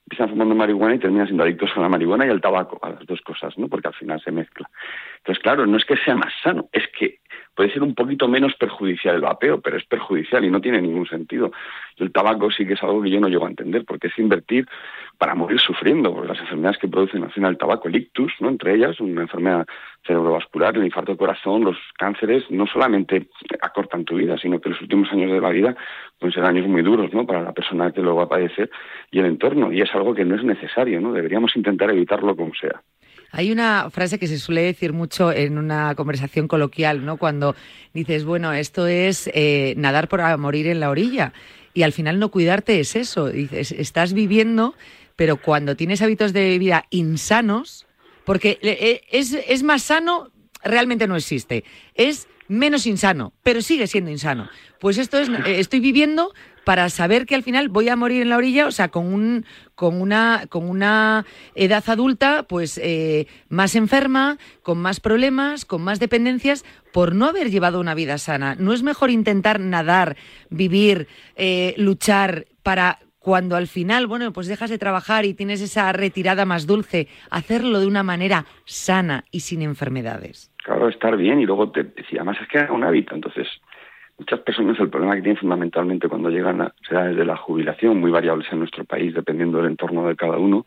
empiezan 0.05 0.30
fumando 0.30 0.55
marihuana 0.55 0.96
y 0.96 0.99
terminan 0.99 1.26
siendo 1.26 1.44
adictos 1.44 1.70
a 1.76 1.80
la 1.80 1.88
marihuana 1.88 2.26
y 2.26 2.30
al 2.30 2.40
tabaco, 2.40 2.78
a 2.82 2.90
las 2.90 3.07
dos 3.07 3.20
cosas, 3.20 3.57
¿no? 3.57 3.68
Porque 3.68 3.88
al 3.88 3.94
final 3.94 4.20
se 4.20 4.32
mezcla. 4.32 4.68
Entonces, 5.18 5.42
claro, 5.42 5.66
no 5.66 5.76
es 5.76 5.84
que 5.84 5.96
sea 5.96 6.16
más 6.16 6.32
sano, 6.42 6.68
es 6.72 6.84
que 6.99 7.20
puede 7.59 7.72
ser 7.72 7.82
un 7.82 7.96
poquito 7.96 8.28
menos 8.28 8.54
perjudicial 8.54 9.16
el 9.16 9.20
vapeo, 9.20 9.61
pero 9.61 9.76
es 9.76 9.84
perjudicial 9.84 10.44
y 10.44 10.48
no 10.48 10.61
tiene 10.61 10.80
ningún 10.80 11.09
sentido. 11.09 11.50
Y 11.96 12.04
el 12.04 12.12
tabaco 12.12 12.52
sí 12.52 12.64
que 12.64 12.74
es 12.74 12.82
algo 12.84 13.02
que 13.02 13.11
yo 13.11 13.18
no 13.18 13.26
llego 13.26 13.46
a 13.46 13.48
entender, 13.48 13.84
porque 13.84 14.06
es 14.06 14.16
invertir 14.16 14.68
para 15.18 15.34
morir 15.34 15.59
sufriendo, 15.59 16.14
porque 16.14 16.28
las 16.28 16.38
enfermedades 16.38 16.78
que 16.78 16.86
producen 16.86 17.24
al 17.24 17.32
final 17.32 17.50
el 17.50 17.59
tabaco, 17.59 17.88
el 17.88 17.96
ictus, 17.96 18.32
¿no? 18.38 18.48
entre 18.48 18.76
ellas, 18.76 19.00
una 19.00 19.22
enfermedad 19.22 19.66
cerebrovascular, 20.06 20.76
el 20.76 20.84
infarto 20.84 21.11
de 21.11 21.18
corazón, 21.18 21.64
los 21.64 21.76
cánceres, 21.98 22.48
no 22.48 22.68
solamente 22.68 23.26
acortan 23.61 24.04
tu 24.04 24.14
vida, 24.14 24.38
sino 24.38 24.61
que 24.61 24.68
los 24.68 24.80
últimos 24.80 25.11
años 25.11 25.32
de 25.32 25.40
la 25.40 25.50
vida 25.50 25.74
pueden 26.16 26.32
ser 26.32 26.44
años 26.44 26.68
muy 26.68 26.82
duros 26.82 27.12
¿no? 27.12 27.26
para 27.26 27.42
la 27.42 27.52
persona 27.52 27.90
que 27.90 28.02
lo 28.02 28.14
va 28.14 28.22
a 28.22 28.28
padecer 28.28 28.70
y 29.11 29.18
el 29.18 29.26
entorno, 29.26 29.72
y 29.72 29.80
es 29.80 29.92
algo 29.96 30.14
que 30.14 30.24
no 30.24 30.36
es 30.36 30.44
necesario, 30.44 31.00
¿no? 31.00 31.12
deberíamos 31.12 31.56
intentar 31.56 31.90
evitarlo 31.90 32.36
como 32.36 32.54
sea. 32.54 32.80
Hay 33.30 33.52
una 33.52 33.90
frase 33.90 34.18
que 34.18 34.26
se 34.26 34.38
suele 34.38 34.62
decir 34.62 34.92
mucho 34.92 35.32
en 35.32 35.58
una 35.58 35.94
conversación 35.94 36.48
coloquial, 36.48 37.04
¿no? 37.04 37.16
Cuando 37.16 37.54
dices, 37.92 38.24
bueno, 38.24 38.52
esto 38.52 38.86
es 38.86 39.30
eh, 39.34 39.74
nadar 39.76 40.08
por 40.08 40.38
morir 40.38 40.66
en 40.66 40.80
la 40.80 40.90
orilla. 40.90 41.32
Y 41.74 41.82
al 41.82 41.92
final 41.92 42.18
no 42.18 42.30
cuidarte 42.30 42.80
es 42.80 42.96
eso. 42.96 43.28
Dices, 43.28 43.72
estás 43.72 44.12
viviendo, 44.12 44.74
pero 45.16 45.36
cuando 45.36 45.76
tienes 45.76 46.00
hábitos 46.02 46.32
de 46.32 46.58
vida 46.58 46.86
insanos, 46.90 47.86
porque 48.24 48.58
eh, 48.62 49.02
es, 49.10 49.32
es 49.32 49.62
más 49.62 49.82
sano, 49.82 50.30
realmente 50.62 51.06
no 51.06 51.16
existe. 51.16 51.64
Es 51.94 52.28
menos 52.48 52.86
insano, 52.86 53.32
pero 53.42 53.62
sigue 53.62 53.86
siendo 53.86 54.10
insano. 54.10 54.48
Pues 54.80 54.98
esto 54.98 55.18
es, 55.18 55.28
eh, 55.28 55.60
estoy 55.60 55.80
viviendo 55.80 56.32
para 56.68 56.90
saber 56.90 57.24
que 57.24 57.34
al 57.34 57.42
final 57.42 57.70
voy 57.70 57.88
a 57.88 57.96
morir 57.96 58.20
en 58.20 58.28
la 58.28 58.36
orilla, 58.36 58.66
o 58.66 58.70
sea, 58.70 58.88
con 58.88 59.06
un 59.06 59.46
con 59.74 60.02
una 60.02 60.42
con 60.50 60.68
una 60.68 61.24
edad 61.54 61.82
adulta, 61.86 62.42
pues 62.42 62.76
eh, 62.76 63.26
más 63.48 63.74
enferma, 63.74 64.36
con 64.62 64.76
más 64.76 65.00
problemas, 65.00 65.64
con 65.64 65.80
más 65.80 65.98
dependencias, 65.98 66.66
por 66.92 67.14
no 67.14 67.24
haber 67.24 67.48
llevado 67.48 67.80
una 67.80 67.94
vida 67.94 68.18
sana. 68.18 68.54
No 68.58 68.74
es 68.74 68.82
mejor 68.82 69.08
intentar 69.08 69.60
nadar, 69.60 70.18
vivir, 70.50 71.08
eh, 71.36 71.72
luchar 71.78 72.44
para 72.62 72.98
cuando 73.18 73.56
al 73.56 73.66
final, 73.66 74.06
bueno, 74.06 74.30
pues 74.34 74.46
dejas 74.46 74.68
de 74.68 74.76
trabajar 74.76 75.24
y 75.24 75.32
tienes 75.32 75.62
esa 75.62 75.90
retirada 75.94 76.44
más 76.44 76.66
dulce, 76.66 77.08
hacerlo 77.30 77.80
de 77.80 77.86
una 77.86 78.02
manera 78.02 78.44
sana 78.66 79.24
y 79.30 79.40
sin 79.40 79.62
enfermedades. 79.62 80.52
Claro, 80.64 80.90
estar 80.90 81.16
bien 81.16 81.40
y 81.40 81.46
luego 81.46 81.70
te 81.70 81.84
decía, 81.84 82.20
además 82.20 82.36
es 82.42 82.48
que 82.48 82.58
era 82.58 82.74
un 82.74 82.84
hábito, 82.84 83.14
entonces 83.14 83.46
muchas 84.18 84.40
personas 84.40 84.78
el 84.80 84.90
problema 84.90 85.14
que 85.14 85.22
tienen 85.22 85.40
fundamentalmente 85.40 86.08
cuando 86.08 86.28
llegan 86.28 86.60
a 86.60 86.74
edades 86.90 87.16
de 87.16 87.24
la 87.24 87.36
jubilación, 87.36 88.00
muy 88.00 88.10
variables 88.10 88.50
en 88.52 88.58
nuestro 88.58 88.84
país 88.84 89.14
dependiendo 89.14 89.58
del 89.58 89.68
entorno 89.68 90.06
de 90.08 90.16
cada 90.16 90.36
uno, 90.38 90.66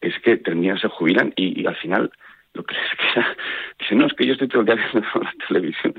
es 0.00 0.18
que 0.20 0.36
terminan, 0.36 0.78
se 0.78 0.88
jubilan 0.88 1.32
y, 1.36 1.66
al 1.66 1.76
final 1.76 2.10
lo 2.52 2.64
que 2.64 2.74
les 2.74 2.84
queda, 3.14 3.36
no, 3.96 4.06
es 4.06 4.14
que 4.14 4.26
yo 4.26 4.32
estoy 4.32 4.48
todo 4.48 4.60
el 4.60 4.66
día 4.66 4.74
viendo 4.76 5.08
la 5.22 5.32
televisión. 5.48 5.94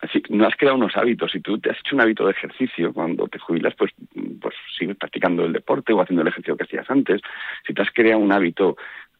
Así, 0.00 0.22
no 0.30 0.46
has 0.46 0.56
creado 0.56 0.76
unos 0.76 0.96
hábitos. 0.96 1.32
Si 1.32 1.40
tú 1.40 1.58
te 1.58 1.70
has 1.70 1.78
hecho 1.78 1.96
un 1.96 2.02
hábito 2.02 2.24
de 2.24 2.30
ejercicio, 2.30 2.92
cuando 2.92 3.26
te 3.26 3.38
jubilas, 3.38 3.74
pues, 3.76 3.92
pues 4.40 4.54
sigues 4.78 4.96
practicando 4.96 5.44
el 5.44 5.52
deporte 5.52 5.92
o 5.92 6.00
haciendo 6.00 6.22
el 6.22 6.28
ejercicio 6.28 6.56
que 6.56 6.64
hacías 6.64 6.88
antes. 6.90 7.20
Si 7.66 7.74
te 7.74 7.82
has 7.82 7.90
creado 7.90 8.20
un 8.20 8.32
hábito 8.32 8.76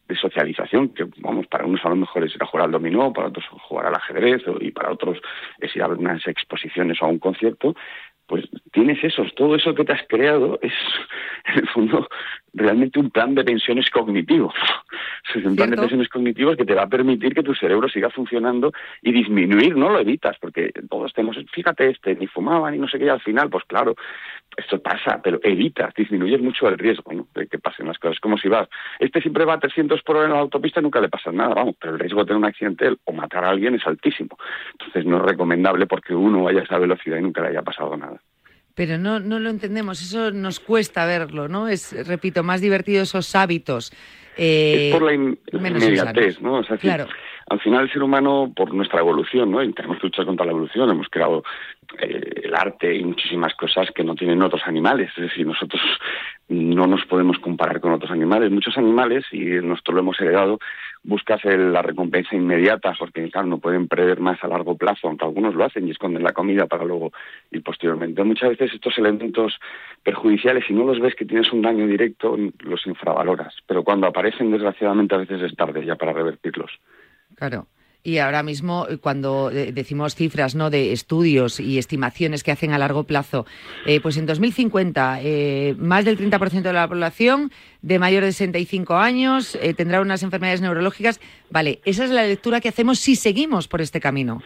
de 0.08 0.16
socialización, 0.16 0.88
que 0.88 1.06
vamos, 1.18 1.46
para 1.46 1.66
unos 1.66 1.84
a 1.84 1.90
lo 1.90 1.96
mejor 1.96 2.24
es 2.24 2.34
ir 2.34 2.42
a 2.42 2.46
jugar 2.46 2.66
al 2.66 2.72
dominó, 2.72 3.12
para 3.12 3.28
otros 3.28 3.46
jugar 3.48 3.86
al 3.86 3.94
ajedrez 3.94 4.42
y 4.60 4.70
para 4.70 4.92
otros 4.92 5.18
es 5.60 5.74
ir 5.76 5.82
a 5.82 5.88
unas 5.88 6.26
exposiciones 6.26 7.00
o 7.02 7.04
a 7.04 7.08
un 7.08 7.18
concierto, 7.18 7.74
pues 8.26 8.44
tienes 8.72 9.02
eso, 9.02 9.24
todo 9.36 9.56
eso 9.56 9.74
que 9.74 9.84
te 9.84 9.92
has 9.92 10.06
creado 10.06 10.58
es, 10.62 10.72
en 11.46 11.58
el 11.60 11.68
fondo, 11.68 12.08
realmente 12.52 12.98
un 12.98 13.10
plan 13.10 13.34
de 13.34 13.44
pensiones 13.44 13.90
cognitivo. 13.90 14.52
Es 15.34 15.44
un 15.44 15.56
plan 15.56 15.68
de 15.68 15.76
pensiones 15.76 16.08
cognitivos 16.08 16.56
que 16.56 16.64
te 16.64 16.74
va 16.74 16.84
a 16.84 16.88
permitir 16.88 17.34
que 17.34 17.42
tu 17.42 17.54
cerebro 17.54 17.86
siga 17.88 18.08
funcionando 18.08 18.72
y 19.02 19.12
disminuir, 19.12 19.76
no 19.76 19.90
lo 19.90 20.00
evitas, 20.00 20.38
porque 20.40 20.72
todos 20.88 21.12
tenemos, 21.12 21.36
fíjate, 21.52 21.90
este, 21.90 22.14
ni 22.14 22.26
fumaba 22.26 22.70
ni 22.70 22.78
no 22.78 22.88
sé 22.88 22.98
qué, 22.98 23.06
y 23.06 23.08
al 23.10 23.20
final, 23.20 23.50
pues 23.50 23.64
claro, 23.64 23.94
esto 24.56 24.80
pasa, 24.80 25.20
pero 25.22 25.38
evitas, 25.42 25.92
disminuyes 25.94 26.40
mucho 26.40 26.68
el 26.68 26.78
riesgo 26.78 27.12
¿no? 27.12 27.26
de 27.34 27.46
que 27.46 27.58
pasen 27.58 27.86
las 27.86 27.98
cosas. 27.98 28.18
Como 28.20 28.38
si 28.38 28.48
vas, 28.48 28.68
este 28.98 29.20
siempre 29.20 29.44
va 29.44 29.54
a 29.54 29.60
300 29.60 30.02
por 30.02 30.16
hora 30.16 30.26
en 30.26 30.32
la 30.32 30.40
autopista, 30.40 30.80
nunca 30.80 31.00
le 31.00 31.08
pasa 31.08 31.30
nada, 31.30 31.54
vamos, 31.54 31.76
pero 31.78 31.92
el 31.92 31.98
riesgo 31.98 32.20
de 32.20 32.26
tener 32.26 32.38
un 32.38 32.46
accidente 32.46 32.96
o 33.04 33.12
matar 33.12 33.44
a 33.44 33.50
alguien 33.50 33.74
es 33.74 33.86
altísimo. 33.86 34.38
Entonces 34.72 35.04
no 35.04 35.18
es 35.18 35.22
recomendable 35.22 35.86
porque 35.86 36.14
uno 36.14 36.44
vaya 36.44 36.60
a 36.60 36.64
esa 36.64 36.78
velocidad 36.78 37.18
y 37.18 37.22
nunca 37.22 37.42
le 37.42 37.48
haya 37.48 37.62
pasado 37.62 37.96
nada. 37.96 38.18
Pero 38.78 38.96
no, 38.96 39.18
no 39.18 39.40
lo 39.40 39.50
entendemos, 39.50 40.00
eso 40.00 40.30
nos 40.30 40.60
cuesta 40.60 41.04
verlo, 41.04 41.48
¿no? 41.48 41.66
Es, 41.66 42.06
repito, 42.06 42.44
más 42.44 42.60
divertido 42.60 43.02
esos 43.02 43.34
hábitos. 43.34 43.92
Eh, 44.36 44.90
es 44.90 44.94
por 44.94 45.02
la, 45.02 45.14
in 45.14 45.36
la 45.50 45.68
inmediatez, 45.68 46.40
¿no? 46.40 46.60
O 46.60 46.62
sea, 46.62 46.76
claro. 46.76 47.08
al 47.50 47.58
final 47.58 47.82
el 47.82 47.92
ser 47.92 48.04
humano, 48.04 48.52
por 48.54 48.72
nuestra 48.72 49.00
evolución, 49.00 49.50
¿no? 49.50 49.64
Y 49.64 49.72
tenemos 49.72 49.98
que 49.98 50.06
luchar 50.06 50.26
contra 50.26 50.46
la 50.46 50.52
evolución, 50.52 50.88
hemos 50.90 51.08
creado 51.08 51.42
eh, 51.98 52.42
el 52.44 52.54
arte 52.54 52.94
y 52.94 53.02
muchísimas 53.02 53.52
cosas 53.56 53.90
que 53.92 54.04
no 54.04 54.14
tienen 54.14 54.40
otros 54.42 54.62
animales. 54.64 55.10
Es 55.16 55.24
decir, 55.24 55.44
nosotros 55.44 55.82
no 56.48 56.86
nos 56.86 57.04
podemos 57.04 57.38
comparar 57.38 57.80
con 57.80 57.92
otros 57.92 58.10
animales. 58.10 58.50
Muchos 58.50 58.76
animales, 58.78 59.24
y 59.32 59.44
nosotros 59.44 59.94
lo 59.94 60.00
hemos 60.00 60.20
heredado, 60.20 60.58
buscas 61.02 61.44
la 61.44 61.82
recompensa 61.82 62.34
inmediata, 62.34 62.94
porque 62.98 63.30
claro, 63.30 63.46
no 63.46 63.58
pueden 63.58 63.86
prever 63.86 64.20
más 64.20 64.42
a 64.42 64.48
largo 64.48 64.76
plazo, 64.76 65.08
aunque 65.08 65.24
algunos 65.24 65.54
lo 65.54 65.64
hacen 65.64 65.86
y 65.86 65.90
esconden 65.90 66.22
la 66.22 66.32
comida 66.32 66.66
para 66.66 66.84
luego 66.84 67.12
ir 67.50 67.62
posteriormente. 67.62 68.24
Muchas 68.24 68.50
veces 68.50 68.72
estos 68.74 68.96
elementos 68.98 69.58
perjudiciales, 70.02 70.64
si 70.66 70.74
no 70.74 70.84
los 70.84 71.00
ves 71.00 71.14
que 71.14 71.24
tienes 71.24 71.52
un 71.52 71.62
daño 71.62 71.86
directo, 71.86 72.36
los 72.60 72.86
infravaloras. 72.86 73.54
Pero 73.66 73.84
cuando 73.84 74.06
aparecen, 74.06 74.50
desgraciadamente, 74.50 75.14
a 75.14 75.18
veces 75.18 75.42
es 75.42 75.54
tarde 75.54 75.84
ya 75.84 75.96
para 75.96 76.12
revertirlos. 76.12 76.70
Claro. 77.36 77.66
Y 78.02 78.18
ahora 78.18 78.42
mismo, 78.42 78.86
cuando 79.00 79.50
decimos 79.50 80.14
cifras 80.14 80.54
¿no? 80.54 80.70
de 80.70 80.92
estudios 80.92 81.60
y 81.60 81.78
estimaciones 81.78 82.42
que 82.44 82.52
hacen 82.52 82.72
a 82.72 82.78
largo 82.78 83.04
plazo, 83.04 83.44
eh, 83.86 84.00
pues 84.00 84.16
en 84.16 84.24
2050 84.24 85.20
eh, 85.22 85.74
más 85.78 86.04
del 86.04 86.16
30% 86.16 86.62
de 86.62 86.72
la 86.72 86.88
población 86.88 87.50
de 87.82 87.98
mayor 87.98 88.24
de 88.24 88.32
65 88.32 88.96
años 88.96 89.58
eh, 89.60 89.74
tendrá 89.74 90.00
unas 90.00 90.22
enfermedades 90.22 90.60
neurológicas. 90.60 91.20
Vale, 91.50 91.80
esa 91.84 92.04
es 92.04 92.10
la 92.10 92.24
lectura 92.24 92.60
que 92.60 92.68
hacemos 92.68 93.00
si 93.00 93.16
seguimos 93.16 93.68
por 93.68 93.80
este 93.80 94.00
camino. 94.00 94.42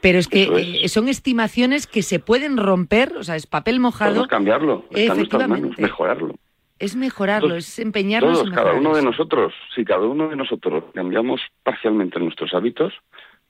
Pero 0.00 0.18
es 0.18 0.28
que 0.28 0.80
es. 0.84 0.92
son 0.92 1.08
estimaciones 1.08 1.86
que 1.86 2.02
se 2.02 2.18
pueden 2.18 2.56
romper, 2.56 3.14
o 3.16 3.24
sea, 3.24 3.36
es 3.36 3.46
papel 3.46 3.80
mojado. 3.80 4.10
Podemos 4.10 4.28
cambiarlo, 4.28 4.84
está 4.90 5.12
en 5.12 5.18
nuestras 5.18 5.48
manos, 5.48 5.78
mejorarlo. 5.78 6.34
Es 6.78 6.94
mejorarlo, 6.96 7.48
Todos- 7.48 7.68
es 7.68 7.78
empeñarnos 7.78 8.34
Todos, 8.34 8.48
en 8.48 8.54
cada 8.54 8.72
uno 8.74 8.94
de 8.94 9.02
nosotros, 9.02 9.52
si 9.74 9.84
cada 9.84 10.06
uno 10.06 10.28
de 10.28 10.36
nosotros 10.36 10.84
cambiamos 10.94 11.40
parcialmente 11.62 12.20
nuestros 12.20 12.54
hábitos, 12.54 12.94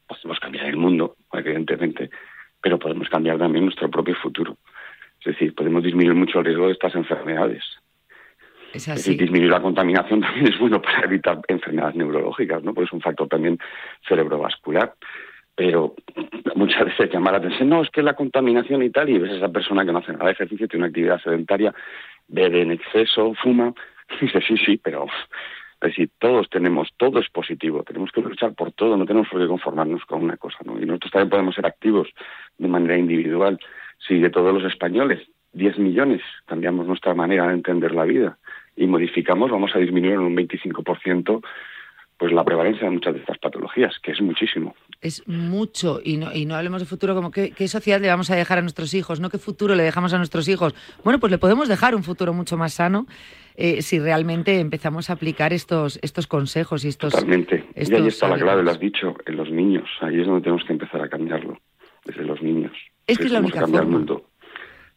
podemos 0.07 0.41
cambiar 0.41 0.66
el 0.66 0.76
mundo, 0.76 1.16
evidentemente, 1.33 2.11
pero 2.62 2.79
podemos 2.79 3.09
cambiar 3.09 3.39
también 3.39 3.64
nuestro 3.66 3.91
propio 3.91 4.14
futuro. 4.16 4.57
Es 5.20 5.26
decir, 5.35 5.55
podemos 5.55 5.83
disminuir 5.83 6.16
mucho 6.16 6.39
el 6.39 6.47
riesgo 6.47 6.66
de 6.66 6.72
estas 6.72 6.95
enfermedades. 6.95 7.62
Es 8.72 8.83
Es 8.87 8.89
así. 8.89 9.11
decir, 9.11 9.20
disminuir 9.22 9.51
la 9.51 9.61
contaminación 9.61 10.20
también 10.22 10.47
es 10.49 10.59
bueno 10.59 10.81
para 10.81 11.01
evitar 11.05 11.39
enfermedades 11.49 11.97
neurológicas, 11.97 12.62
¿no? 12.62 12.72
Porque 12.72 12.87
es 12.87 12.93
un 12.93 13.01
factor 13.01 13.29
también 13.29 13.59
cerebrovascular. 14.09 14.95
Pero 15.55 15.95
muchas 16.55 16.85
veces 16.87 17.11
llama 17.12 17.33
la 17.33 17.39
atención, 17.39 17.68
no, 17.68 17.83
es 17.83 17.91
que 17.91 18.03
la 18.03 18.14
contaminación 18.14 18.83
y 18.83 18.91
tal, 18.91 19.09
y 19.09 19.18
ves 19.18 19.33
a 19.33 19.37
esa 19.37 19.49
persona 19.49 19.85
que 19.85 19.93
no 19.93 19.99
hace 19.99 20.12
nada 20.12 20.26
de 20.26 20.33
ejercicio, 20.33 20.68
tiene 20.68 20.85
una 20.85 20.89
actividad 20.89 21.20
sedentaria, 21.20 21.74
bebe 22.29 22.62
en 22.62 22.72
exceso, 22.72 23.35
fuma, 23.35 23.74
dice, 24.20 24.41
sí, 24.41 24.57
sí, 24.57 24.76
pero 24.76 25.07
es 25.81 25.91
decir, 25.91 26.11
todos 26.18 26.49
tenemos, 26.51 26.89
todo 26.97 27.20
es 27.20 27.29
positivo, 27.31 27.85
tenemos 27.85 28.11
que 28.11 28.20
luchar 28.20 28.55
por 28.55 28.72
todo, 28.72 28.97
no 28.97 29.07
tenemos 29.07 29.29
por 29.29 29.41
qué 29.41 29.47
conformarnos 29.47 30.05
con 30.07 30.24
una 30.24 30.37
cosa, 30.37 30.59
¿no? 30.64 30.81
Y 30.81 30.87
nosotros 30.87 31.12
también 31.12 31.31
podemos 31.31 31.55
ser 31.55 31.66
activos 31.66 32.09
de 32.59 32.68
manera 32.68 32.97
individual. 32.97 33.61
Si 34.07 34.18
de 34.18 34.31
todos 34.31 34.53
los 34.53 34.64
españoles, 34.64 35.29
10 35.53 35.79
millones, 35.79 36.22
cambiamos 36.47 36.87
nuestra 36.89 37.14
manera 37.14 37.47
de 37.47 37.55
entender 37.55 37.93
la 37.93 38.05
vida 38.05 38.39
y 38.76 38.87
modificamos, 38.87 39.51
vamos 39.51 39.74
a 39.74 39.79
disminuir 39.79 40.14
en 40.14 40.20
un 40.20 40.37
25% 40.37 41.45
pues 42.16 42.33
la 42.33 42.45
prevalencia 42.45 42.85
de 42.85 42.91
muchas 42.91 43.14
de 43.14 43.20
estas 43.20 43.39
patologías, 43.39 43.97
que 44.01 44.11
es 44.11 44.20
muchísimo. 44.20 44.74
Es 45.01 45.27
mucho, 45.29 46.01
y 46.03 46.17
no, 46.17 46.35
y 46.35 46.45
no 46.45 46.57
hablemos 46.57 46.81
de 46.81 46.87
futuro 46.87 47.15
como 47.15 47.31
qué, 47.31 47.53
qué 47.53 47.69
sociedad 47.69 48.01
le 48.01 48.09
vamos 48.09 48.31
a 48.31 48.37
dejar 48.37 48.59
a 48.59 48.63
nuestros 48.63 48.95
hijos, 48.95 49.21
no 49.21 49.31
qué 49.31 49.39
futuro 49.39 49.77
le 49.77 49.85
dejamos 49.85 50.13
a 50.13 50.19
nuestros 50.19 50.49
hijos. 50.49 50.75
Bueno, 51.05 51.21
pues 51.21 51.31
le 51.31 51.39
podemos 51.39 51.69
dejar 51.69 51.95
un 51.95 52.03
futuro 52.03 52.33
mucho 52.33 52.57
más 52.57 52.75
sano 52.75 53.07
eh, 53.61 53.83
si 53.83 53.99
realmente 53.99 54.61
empezamos 54.61 55.11
a 55.11 55.15
aplicar 55.15 55.53
estos, 55.53 55.99
estos 56.01 56.29
consejos 56.29 56.85
y 56.85 56.89
estos... 56.89 57.13
Totalmente. 57.13 57.65
Y 57.75 57.83
estos 57.83 58.01
ahí 58.01 58.07
está 58.07 58.29
la 58.29 58.39
clave, 58.39 58.63
lo 58.63 58.71
has 58.71 58.79
dicho, 58.79 59.17
en 59.27 59.37
los 59.37 59.51
niños. 59.51 59.89
Ahí 60.01 60.21
es 60.21 60.27
donde 60.29 60.43
tenemos 60.43 60.65
que 60.65 60.75
empezar 60.75 61.03
a 61.03 61.09
cambiarlo, 61.09 61.59
desde 62.05 62.23
los 62.23 62.41
niños. 62.41 62.71
Es 63.05 63.19
que 63.19 63.25
es 63.25 63.33
la 63.33 63.41
única 63.41 63.59
cambiar 63.59 63.83
el 63.83 63.89
mundo. 63.89 64.27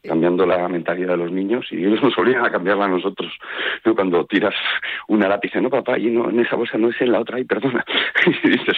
Cambiando 0.03 0.45
la 0.45 0.67
mentalidad 0.67 1.13
de 1.13 1.17
los 1.17 1.31
niños 1.31 1.65
y 1.71 1.77
ellos 1.77 2.03
nos 2.03 2.15
obligan 2.19 2.45
a 2.45 2.51
cambiarla 2.51 2.85
a 2.85 2.89
nosotros. 2.89 3.31
¿no? 3.83 3.95
Cuando 3.95 4.27
tiras 4.27 4.53
una 5.07 5.27
lápiz, 5.27 5.55
no, 5.55 5.71
papá, 5.71 5.97
y 5.97 6.11
no, 6.11 6.29
en 6.29 6.41
esa 6.41 6.55
bolsa 6.55 6.77
no 6.77 6.89
es 6.89 7.01
en 7.01 7.13
la 7.13 7.19
otra, 7.19 7.39
y 7.39 7.45
perdona. 7.45 7.83
Y 8.43 8.47
dices, 8.47 8.77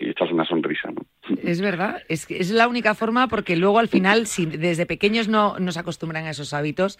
echas 0.00 0.30
una 0.32 0.44
sonrisa. 0.44 0.90
Es 1.42 1.60
verdad, 1.60 2.02
es, 2.08 2.26
es 2.30 2.50
la 2.50 2.68
única 2.68 2.94
forma 2.94 3.28
porque 3.28 3.56
luego 3.56 3.78
al 3.78 3.88
final, 3.88 4.26
si 4.26 4.46
desde 4.46 4.86
pequeños 4.86 5.28
no 5.28 5.58
nos 5.58 5.76
acostumbran 5.76 6.24
a 6.24 6.30
esos 6.30 6.54
hábitos, 6.54 6.98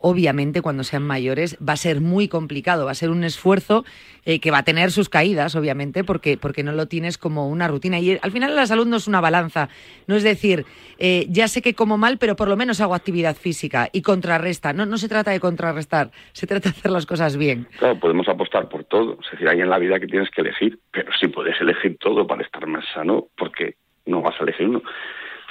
obviamente 0.00 0.62
cuando 0.62 0.82
sean 0.82 1.02
mayores 1.02 1.56
va 1.66 1.74
a 1.74 1.76
ser 1.76 2.00
muy 2.00 2.26
complicado, 2.26 2.86
va 2.86 2.90
a 2.90 2.94
ser 2.94 3.10
un 3.10 3.22
esfuerzo 3.22 3.84
eh, 4.24 4.40
que 4.40 4.50
va 4.50 4.58
a 4.58 4.62
tener 4.64 4.90
sus 4.90 5.08
caídas, 5.08 5.54
obviamente, 5.54 6.04
porque, 6.04 6.36
porque 6.36 6.62
no 6.62 6.72
lo 6.72 6.86
tienes 6.86 7.18
como 7.18 7.48
una 7.48 7.68
rutina. 7.68 7.98
Y 7.98 8.18
al 8.20 8.32
final 8.32 8.56
la 8.56 8.66
salud 8.66 8.86
no 8.86 8.96
es 8.96 9.06
una 9.06 9.20
balanza, 9.20 9.68
no 10.06 10.16
es 10.16 10.22
decir, 10.22 10.64
eh, 10.98 11.26
ya 11.28 11.48
sé 11.48 11.62
que 11.62 11.74
como 11.74 11.98
mal, 11.98 12.18
pero 12.18 12.34
por 12.34 12.48
lo 12.48 12.56
menos 12.56 12.80
hago 12.80 12.94
actividad 12.94 13.36
física 13.36 13.88
y 13.92 14.02
contrarresta. 14.02 14.72
No, 14.72 14.86
no 14.86 14.98
se 14.98 15.08
trata 15.08 15.30
de 15.30 15.40
contrarrestar, 15.40 16.10
se 16.32 16.46
trata 16.46 16.70
de 16.70 16.78
hacer 16.78 16.90
las 16.90 17.06
cosas 17.06 17.36
bien. 17.36 17.66
Claro, 17.78 18.00
podemos 18.00 18.28
apostar 18.28 18.68
por 18.68 18.84
todo. 18.84 19.18
Es 19.22 19.30
decir, 19.32 19.48
hay 19.48 19.60
en 19.60 19.70
la 19.70 19.78
vida 19.78 20.00
que 20.00 20.06
tienes 20.06 20.30
que 20.30 20.40
elegir, 20.40 20.78
pero 20.90 21.12
si 21.18 21.28
puedes 21.28 21.60
elegir 21.60 21.98
todo 21.98 22.26
para 22.26 22.42
estar 22.42 22.66
más 22.66 22.84
sano, 22.94 23.28
porque 23.36 23.74
no 24.06 24.22
vas 24.22 24.34
a 24.40 24.44
elegir 24.44 24.68
uno. 24.68 24.82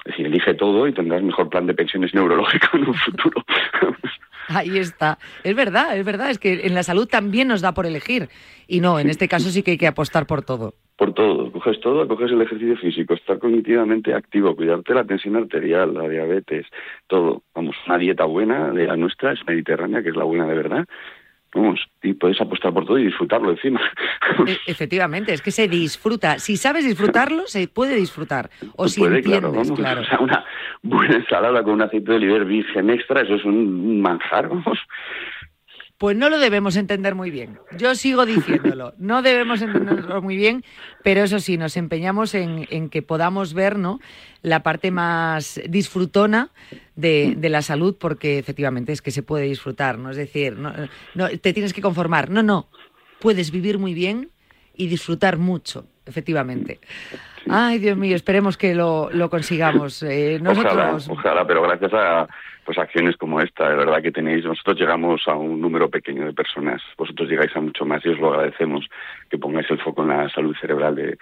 Es 0.05 0.13
decir, 0.13 0.25
elige 0.25 0.53
todo 0.53 0.87
y 0.87 0.93
tendrás 0.93 1.21
mejor 1.21 1.49
plan 1.49 1.67
de 1.67 1.73
pensiones 1.73 2.13
neurológico 2.13 2.77
en 2.77 2.87
un 2.87 2.93
futuro. 2.95 3.43
Ahí 4.49 4.77
está. 4.77 5.17
Es 5.43 5.55
verdad, 5.55 5.97
es 5.97 6.05
verdad. 6.05 6.31
Es 6.31 6.39
que 6.39 6.65
en 6.65 6.73
la 6.73 6.83
salud 6.83 7.07
también 7.07 7.47
nos 7.47 7.61
da 7.61 7.73
por 7.73 7.85
elegir. 7.85 8.29
Y 8.67 8.81
no, 8.81 8.99
en 8.99 9.09
este 9.09 9.27
caso 9.27 9.49
sí 9.49 9.63
que 9.63 9.71
hay 9.71 9.77
que 9.77 9.87
apostar 9.87 10.25
por 10.25 10.41
todo. 10.43 10.73
por 10.97 11.13
todo, 11.13 11.49
coges 11.53 11.79
todo, 11.79 12.05
coges 12.07 12.29
el 12.31 12.41
ejercicio 12.41 12.75
físico, 12.75 13.13
estar 13.13 13.39
cognitivamente 13.39 14.13
activo, 14.13 14.53
cuidarte 14.53 14.93
la 14.93 15.05
tensión 15.05 15.37
arterial, 15.37 15.93
la 15.93 16.09
diabetes, 16.09 16.65
todo. 17.07 17.43
Vamos, 17.55 17.75
una 17.87 17.97
dieta 17.97 18.25
buena 18.25 18.71
de 18.71 18.85
la 18.85 18.97
nuestra 18.97 19.31
es 19.31 19.39
mediterránea, 19.47 20.03
que 20.03 20.09
es 20.09 20.15
la 20.17 20.25
buena 20.25 20.45
de 20.45 20.55
verdad. 20.55 20.85
Vamos, 21.53 21.79
y 22.03 22.13
puedes 22.13 22.39
apostar 22.39 22.71
por 22.73 22.85
todo 22.85 22.99
y 22.99 23.05
disfrutarlo 23.05 23.49
encima. 23.51 23.81
E- 24.45 24.57
efectivamente, 24.67 25.33
es 25.33 25.41
que 25.41 25.49
se 25.51 25.67
disfruta. 25.67 26.37
Si 26.37 26.57
sabes 26.57 26.85
disfrutarlo, 26.85 27.47
se 27.47 27.67
puede 27.67 27.95
disfrutar. 27.95 28.51
O 28.75 28.87
si 28.87 28.99
Puede, 28.99 29.17
entiendes, 29.17 29.39
claro, 29.41 29.55
vamos. 29.57 29.79
claro. 29.79 30.01
O 30.01 30.05
sea, 30.05 30.19
una 30.19 30.45
buena 30.83 31.15
ensalada 31.15 31.63
con 31.63 31.73
un 31.73 31.81
aceite 31.81 32.11
de 32.11 32.17
oliver 32.17 32.45
virgen 32.45 32.91
extra, 32.91 33.21
eso 33.21 33.33
es 33.35 33.45
un 33.45 33.99
manjar, 33.99 34.47
vamos. 34.49 34.77
Pues 35.99 36.15
no 36.15 36.29
lo 36.29 36.39
debemos 36.39 36.77
entender 36.77 37.13
muy 37.13 37.29
bien. 37.29 37.59
Yo 37.77 37.93
sigo 37.93 38.25
diciéndolo. 38.25 38.93
No 38.97 39.21
debemos 39.21 39.61
entenderlo 39.61 40.21
muy 40.21 40.37
bien, 40.37 40.63
pero 41.03 41.23
eso 41.23 41.41
sí, 41.41 41.57
nos 41.57 41.75
empeñamos 41.75 42.33
en, 42.35 42.67
en 42.69 42.89
que 42.89 43.01
podamos 43.01 43.53
ver 43.53 43.77
¿no? 43.77 43.99
la 44.41 44.63
parte 44.63 44.91
más 44.91 45.59
disfrutona 45.67 46.51
de, 46.95 47.35
de 47.37 47.49
la 47.49 47.61
salud, 47.61 47.97
porque 47.99 48.39
efectivamente 48.39 48.93
es 48.93 49.01
que 49.01 49.11
se 49.11 49.23
puede 49.23 49.43
disfrutar. 49.45 49.97
¿no? 49.99 50.09
Es 50.09 50.15
decir, 50.15 50.57
no, 50.57 50.73
no, 51.15 51.27
te 51.27 51.51
tienes 51.51 51.73
que 51.73 51.81
conformar. 51.81 52.29
No, 52.29 52.43
no. 52.43 52.69
Puedes 53.19 53.51
vivir 53.51 53.77
muy 53.77 53.93
bien 53.93 54.29
y 54.73 54.87
disfrutar 54.87 55.37
mucho, 55.37 55.85
efectivamente. 56.05 56.79
Ay, 57.49 57.79
Dios 57.79 57.97
mío, 57.97 58.15
esperemos 58.15 58.57
que 58.57 58.75
lo, 58.75 59.09
lo 59.11 59.29
consigamos. 59.29 60.03
Eh, 60.03 60.39
nosotros. 60.41 61.07
Ojalá, 61.09 61.19
ojalá, 61.19 61.47
pero 61.47 61.61
gracias 61.61 61.93
a 61.93 62.27
pues 62.65 62.77
acciones 62.77 63.17
como 63.17 63.41
esta, 63.41 63.67
de 63.67 63.75
verdad 63.75 64.01
que 64.01 64.11
tenéis, 64.11 64.45
nosotros 64.45 64.77
llegamos 64.79 65.27
a 65.27 65.33
un 65.33 65.59
número 65.59 65.89
pequeño 65.89 66.25
de 66.25 66.33
personas, 66.33 66.79
vosotros 66.97 67.27
llegáis 67.27 67.55
a 67.55 67.61
mucho 67.61 67.83
más 67.83 68.05
y 68.05 68.09
os 68.09 68.19
lo 68.19 68.31
agradecemos 68.31 68.87
que 69.27 69.39
pongáis 69.39 69.69
el 69.71 69.79
foco 69.79 70.03
en 70.03 70.09
la 70.09 70.29
salud 70.29 70.55
cerebral 70.61 70.93
de, 70.93 71.17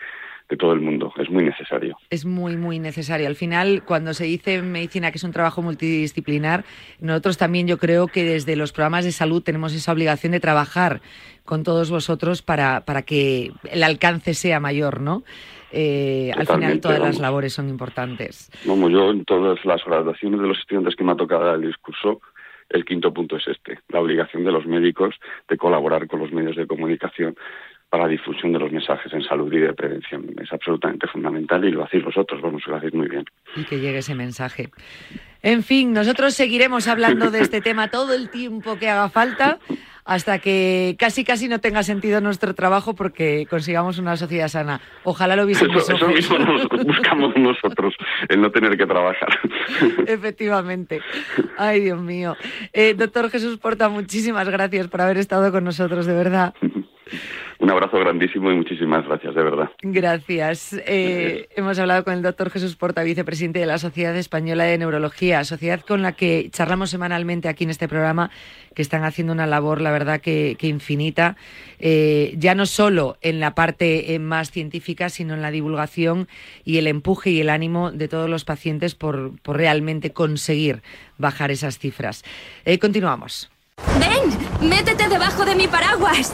de 0.50 0.56
todo 0.56 0.72
el 0.74 0.80
mundo, 0.80 1.14
es 1.18 1.30
muy 1.30 1.44
necesario. 1.44 1.98
Es 2.10 2.26
muy, 2.26 2.56
muy 2.56 2.80
necesario. 2.80 3.28
Al 3.28 3.36
final, 3.36 3.84
cuando 3.84 4.14
se 4.14 4.24
dice 4.24 4.56
en 4.56 4.72
medicina 4.72 5.12
que 5.12 5.18
es 5.18 5.24
un 5.24 5.34
trabajo 5.34 5.62
multidisciplinar, 5.62 6.64
nosotros 7.00 7.38
también 7.38 7.68
yo 7.68 7.78
creo 7.78 8.08
que 8.08 8.24
desde 8.24 8.56
los 8.56 8.72
programas 8.72 9.04
de 9.04 9.12
salud 9.12 9.44
tenemos 9.44 9.74
esa 9.74 9.92
obligación 9.92 10.32
de 10.32 10.40
trabajar 10.40 11.02
con 11.44 11.64
todos 11.64 11.90
vosotros 11.90 12.42
para, 12.42 12.86
para 12.86 13.02
que 13.02 13.52
el 13.70 13.84
alcance 13.84 14.34
sea 14.34 14.60
mayor, 14.60 15.02
¿no? 15.02 15.24
Eh, 15.72 16.32
al 16.36 16.48
final 16.48 16.80
todas 16.80 17.00
las 17.00 17.08
vamos. 17.10 17.22
labores 17.22 17.54
son 17.54 17.68
importantes. 17.68 18.50
Vamos, 18.66 18.92
yo 18.92 19.12
en 19.12 19.26
todas 19.26 19.64
las 19.66 19.84
graduaciones 19.84 20.40
de 20.40 20.48
los 20.48 20.60
estudiantes 20.60 20.96
que 20.96 21.04
me 21.04 21.12
ha 21.12 21.16
tocado 21.16 21.46
dar 21.46 21.56
el 21.56 21.68
discurso, 21.68 22.22
el 22.70 22.86
quinto 22.86 23.14
punto 23.14 23.36
es 23.38 23.48
este, 23.48 23.80
la 23.90 24.00
obligación 24.00 24.44
de 24.44 24.52
los 24.52 24.66
médicos 24.66 25.16
de 25.50 25.58
colaborar 25.58 26.08
con 26.08 26.20
los 26.20 26.32
medios 26.32 26.56
de 26.56 26.68
comunicación 26.68 27.36
para 27.90 28.04
la 28.04 28.10
difusión 28.10 28.52
de 28.52 28.60
los 28.60 28.72
mensajes 28.72 29.12
en 29.14 29.24
salud 29.24 29.52
y 29.54 29.60
de 29.60 29.74
prevención. 29.74 30.26
Es 30.42 30.52
absolutamente 30.52 31.08
fundamental 31.08 31.64
y 31.66 31.72
lo 31.72 31.84
hacéis 31.84 32.04
vosotros, 32.04 32.42
vamos, 32.42 32.66
lo 32.68 32.76
hacéis 32.76 32.94
muy 32.94 33.08
bien. 33.08 33.26
y 33.56 33.64
que 33.64 33.80
llegue 33.80 34.00
ese 34.00 34.16
mensaje. 34.16 34.70
En 35.42 35.64
fin, 35.64 35.94
nosotros 35.94 36.34
seguiremos 36.34 36.88
hablando 36.88 37.32
de 37.32 37.42
este 37.42 37.62
tema 37.68 37.90
todo 37.90 38.14
el 38.14 38.30
tiempo 38.30 38.78
que 38.78 38.90
haga 38.90 39.10
falta 39.10 39.60
hasta 40.08 40.40
que 40.40 40.96
casi 40.98 41.26
casi 41.26 41.50
no 41.50 41.60
tenga 41.60 41.84
sentido 41.84 42.22
nuestro 42.22 42.56
trabajo 42.56 42.96
porque 42.96 43.46
consigamos 43.50 44.00
una 44.00 44.16
sociedad 44.16 44.48
sana. 44.48 44.80
Ojalá 45.04 45.36
lo 45.36 45.46
mis 45.46 45.62
Eso, 45.62 45.78
eso 45.78 46.08
mismo 46.08 46.40
nos 46.40 46.68
buscamos 46.70 47.36
nosotros, 47.36 47.94
el 48.30 48.42
no 48.42 48.50
tener 48.50 48.78
que 48.78 48.86
trabajar. 48.86 49.30
Efectivamente. 50.08 51.02
Ay, 51.58 51.82
Dios 51.82 52.02
mío. 52.02 52.36
Eh, 52.72 52.96
doctor 52.98 53.30
Jesús 53.30 53.58
Porta, 53.58 53.90
muchísimas 53.90 54.50
gracias 54.50 54.88
por 54.88 55.02
haber 55.02 55.18
estado 55.18 55.52
con 55.52 55.66
nosotros, 55.66 56.06
de 56.06 56.14
verdad. 56.14 56.54
Un 57.60 57.72
abrazo 57.72 57.98
grandísimo 57.98 58.52
y 58.52 58.56
muchísimas 58.56 59.06
gracias, 59.08 59.34
de 59.34 59.44
verdad. 59.44 59.72
Gracias. 59.82 60.74
Eh, 60.86 61.50
hemos 61.56 61.80
hablado 61.80 62.04
con 62.04 62.14
el 62.14 62.22
doctor 62.22 62.52
Jesús 62.52 62.76
Porta, 62.76 63.02
vicepresidente 63.02 63.60
de 63.60 63.66
la 63.66 63.80
Sociedad 63.80 64.16
Española 64.16 64.66
de 64.66 64.78
Neurología, 64.78 65.44
sociedad 65.44 65.82
con 65.82 66.04
la 66.04 66.12
que 66.12 66.50
charlamos 66.52 66.92
semanalmente 66.92 67.50
aquí 67.50 67.64
en 67.64 67.72
este 67.72 67.88
programa, 67.88 68.30
que 68.76 68.84
están 68.84 69.04
haciendo 69.04 69.34
una 69.34 69.48
labor, 69.48 69.82
la 69.82 69.92
verdad, 69.92 70.22
que, 70.22 70.56
que 70.60 70.68
infinita, 70.68 71.36
eh, 71.80 72.36
ya 72.38 72.54
no 72.54 72.68
solo 72.68 73.18
en 73.22 73.40
la 73.40 73.56
parte 73.56 74.14
eh, 74.14 74.20
más 74.20 74.52
científica, 74.52 75.10
sino 75.10 75.34
en 75.34 75.42
la 75.42 75.50
divulgación 75.50 76.28
y 76.64 76.78
el 76.78 76.86
empuje 76.86 77.32
y 77.32 77.42
el 77.42 77.50
ánimo 77.50 77.92
de 77.92 78.08
todos 78.08 78.30
los 78.30 78.46
pacientes 78.46 78.94
por, 78.94 79.32
por 79.42 79.58
realmente 79.58 80.12
conseguir 80.12 80.84
bajar 81.18 81.50
esas 81.50 81.80
cifras. 81.80 82.24
Eh, 82.66 82.78
continuamos. 82.78 83.50
¡Ven! 84.00 84.70
¡Métete 84.70 85.08
debajo 85.08 85.46
de 85.46 85.56
mi 85.56 85.68
paraguas! 85.68 86.34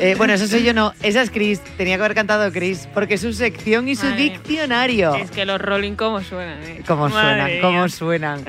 Eh, 0.00 0.14
bueno, 0.16 0.32
esa 0.34 0.46
soy 0.46 0.62
yo 0.62 0.72
no, 0.72 0.92
esa 1.02 1.22
es 1.22 1.30
Chris. 1.30 1.60
Tenía 1.76 1.96
que 1.96 2.02
haber 2.04 2.14
cantado 2.14 2.50
Chris, 2.52 2.88
porque 2.94 3.18
su 3.18 3.32
sección 3.32 3.88
y 3.88 3.96
su 3.96 4.06
Madre. 4.06 4.22
diccionario. 4.22 5.14
Es 5.16 5.30
que 5.32 5.44
los 5.44 5.60
Rolling 5.60 5.94
cómo 5.94 6.22
suenan, 6.22 6.62
¿eh? 6.62 6.82
¿Cómo 6.86 7.08
Madre 7.08 7.58
suenan? 7.58 7.60
¿Cómo 7.62 7.88
suenan? 7.88 8.44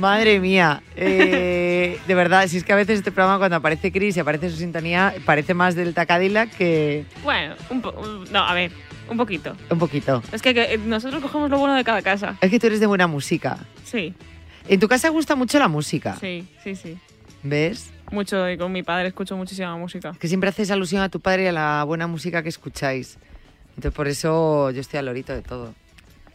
Madre 0.00 0.40
mía. 0.40 0.82
Eh, 0.96 1.98
de 2.06 2.14
verdad, 2.14 2.46
si 2.48 2.56
es 2.56 2.64
que 2.64 2.72
a 2.72 2.76
veces 2.76 2.98
este 2.98 3.12
programa 3.12 3.36
cuando 3.38 3.56
aparece 3.56 3.92
Chris 3.92 4.16
y 4.16 4.20
aparece 4.20 4.48
su 4.50 4.56
sintonía, 4.56 5.14
parece 5.26 5.52
más 5.52 5.74
del 5.74 5.92
Cadillac 5.92 6.50
que 6.56 7.04
Bueno, 7.22 7.54
un 7.68 7.82
po- 7.82 8.24
no, 8.32 8.38
a 8.38 8.54
ver, 8.54 8.70
un 9.10 9.18
poquito. 9.18 9.54
un 9.68 9.78
poquito. 9.78 10.22
Es 10.32 10.40
que, 10.40 10.54
que 10.54 10.78
nosotros 10.78 11.20
cogemos 11.22 11.50
lo 11.50 11.58
bueno 11.58 11.74
de 11.74 11.84
cada 11.84 12.00
casa. 12.00 12.36
Es 12.40 12.50
que 12.50 12.58
tú 12.58 12.68
eres 12.68 12.80
de 12.80 12.86
buena 12.86 13.06
música. 13.06 13.58
Sí, 13.84 14.14
En 14.66 14.80
tu 14.80 14.88
casa 14.88 15.10
gusta 15.10 15.34
mucho 15.36 15.58
la 15.58 15.68
música, 15.68 16.16
sí, 16.18 16.46
sí, 16.64 16.74
sí. 16.74 16.96
¿ves? 17.42 17.90
Mucho, 18.10 18.48
y 18.50 18.56
con 18.56 18.70
mi 18.72 18.82
padre 18.82 19.08
escucho 19.08 19.36
muchísima 19.36 19.76
música. 19.76 20.14
Que 20.20 20.28
siempre 20.28 20.50
haces 20.50 20.70
alusión 20.70 21.02
a 21.02 21.08
tu 21.08 21.20
padre 21.20 21.44
y 21.44 21.46
a 21.48 21.52
la 21.52 21.84
buena 21.84 22.06
música 22.06 22.42
que 22.42 22.48
escucháis. 22.48 23.18
Entonces 23.70 23.92
por 23.92 24.08
eso 24.08 24.70
yo 24.70 24.80
estoy 24.80 24.98
al 24.98 25.06
lorito 25.06 25.32
de 25.34 25.42
todo. 25.42 25.74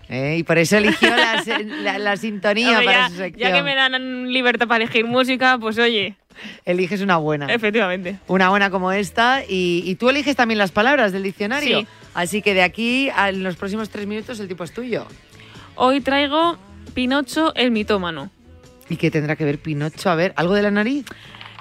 ¿Eh? 0.09 0.35
Y 0.39 0.43
por 0.43 0.57
eso 0.57 0.75
eligió 0.77 1.09
la, 1.15 1.41
la- 1.83 1.97
la 1.97 2.17
sintonía 2.17 2.71
Hombre, 2.71 2.85
para 2.85 2.97
ya, 3.03 3.09
su 3.09 3.15
sección. 3.15 3.49
ya 3.49 3.55
que 3.55 3.63
me 3.63 3.75
dan 3.75 4.31
libertad 4.33 4.67
para 4.67 4.83
elegir 4.83 5.05
música, 5.05 5.57
pues 5.59 5.77
oye, 5.79 6.15
Eliges 6.65 7.01
una 7.01 7.17
buena. 7.17 7.45
efectivamente. 7.53 8.17
Una 8.27 8.49
buena 8.49 8.69
como 8.69 8.91
esta. 8.91 9.43
Y, 9.47 9.83
y 9.85 9.95
tú 9.95 10.09
eliges 10.09 10.35
también 10.35 10.57
las 10.57 10.71
palabras 10.71 11.11
del 11.13 11.23
diccionario. 11.23 11.79
Sí. 11.81 11.87
Así 12.13 12.41
que 12.41 12.53
de 12.53 12.63
aquí 12.63 13.09
a 13.09 13.31
los 13.31 13.55
próximos 13.55 13.89
tres 13.89 14.05
minutos 14.07 14.39
el 14.41 14.47
tipo 14.49 14.63
es 14.65 14.73
tuyo. 14.73 15.05
Hoy 15.75 16.01
traigo 16.01 16.57
Pinocho 16.93 17.53
el 17.55 17.71
mitómano. 17.71 18.29
¿Y 18.89 18.97
qué 18.97 19.09
tendrá 19.11 19.35
que 19.37 19.45
ver 19.45 19.59
Pinocho? 19.59 20.09
A 20.09 20.15
ver, 20.15 20.33
¿algo 20.35 20.53
de 20.53 20.61
la 20.63 20.71
nariz? 20.71 21.05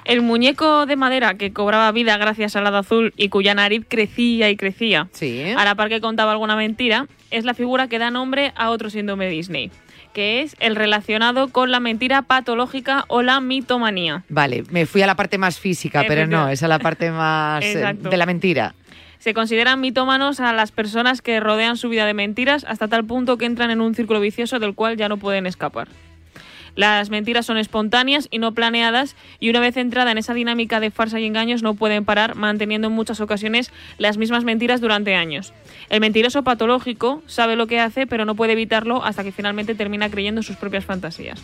El 0.05 0.21
muñeco 0.21 0.85
de 0.85 0.95
madera 0.95 1.35
que 1.35 1.53
cobraba 1.53 1.91
vida 1.91 2.17
gracias 2.17 2.55
al 2.55 2.65
hado 2.67 2.77
azul 2.77 3.13
y 3.17 3.29
cuya 3.29 3.53
nariz 3.53 3.85
crecía 3.87 4.49
y 4.49 4.55
crecía, 4.57 5.07
Sí. 5.11 5.43
a 5.55 5.63
la 5.63 5.75
par 5.75 5.89
que 5.89 6.01
contaba 6.01 6.31
alguna 6.31 6.55
mentira, 6.55 7.07
es 7.29 7.45
la 7.45 7.53
figura 7.53 7.87
que 7.87 7.99
da 7.99 8.09
nombre 8.11 8.51
a 8.55 8.69
otro 8.71 8.89
síndrome 8.89 9.25
de 9.25 9.31
Disney, 9.31 9.71
que 10.13 10.41
es 10.41 10.55
el 10.59 10.75
relacionado 10.75 11.49
con 11.49 11.71
la 11.71 11.79
mentira 11.79 12.23
patológica 12.23 13.05
o 13.07 13.21
la 13.21 13.39
mitomanía. 13.41 14.23
Vale, 14.27 14.63
me 14.71 14.85
fui 14.85 15.01
a 15.01 15.07
la 15.07 15.15
parte 15.15 15.37
más 15.37 15.59
física, 15.59 16.03
pero 16.07 16.25
no, 16.27 16.49
es 16.49 16.63
a 16.63 16.67
la 16.67 16.79
parte 16.79 17.11
más 17.11 17.63
eh, 17.63 17.93
de 17.93 18.17
la 18.17 18.25
mentira. 18.25 18.73
Se 19.19 19.35
consideran 19.35 19.79
mitómanos 19.79 20.39
a 20.39 20.51
las 20.51 20.71
personas 20.71 21.21
que 21.21 21.39
rodean 21.39 21.77
su 21.77 21.89
vida 21.89 22.07
de 22.07 22.15
mentiras 22.15 22.65
hasta 22.67 22.87
tal 22.87 23.05
punto 23.05 23.37
que 23.37 23.45
entran 23.45 23.69
en 23.69 23.79
un 23.79 23.93
círculo 23.93 24.19
vicioso 24.19 24.57
del 24.57 24.73
cual 24.73 24.97
ya 24.97 25.09
no 25.09 25.17
pueden 25.17 25.45
escapar. 25.45 25.87
Las 26.75 27.09
mentiras 27.09 27.45
son 27.45 27.57
espontáneas 27.57 28.27
y 28.31 28.39
no 28.39 28.53
planeadas 28.53 29.15
y 29.39 29.49
una 29.49 29.59
vez 29.59 29.77
entrada 29.77 30.11
en 30.11 30.17
esa 30.17 30.33
dinámica 30.33 30.79
de 30.79 30.91
farsa 30.91 31.19
y 31.19 31.25
engaños 31.25 31.63
no 31.63 31.73
pueden 31.73 32.05
parar 32.05 32.35
manteniendo 32.35 32.87
en 32.87 32.93
muchas 32.93 33.19
ocasiones 33.21 33.71
las 33.97 34.17
mismas 34.17 34.43
mentiras 34.43 34.81
durante 34.81 35.15
años. 35.15 35.53
El 35.89 36.01
mentiroso 36.01 36.43
patológico 36.43 37.21
sabe 37.27 37.55
lo 37.55 37.67
que 37.67 37.79
hace 37.79 38.07
pero 38.07 38.25
no 38.25 38.35
puede 38.35 38.53
evitarlo 38.53 39.03
hasta 39.03 39.23
que 39.23 39.31
finalmente 39.31 39.75
termina 39.75 40.09
creyendo 40.09 40.43
sus 40.43 40.55
propias 40.55 40.85
fantasías. 40.85 41.41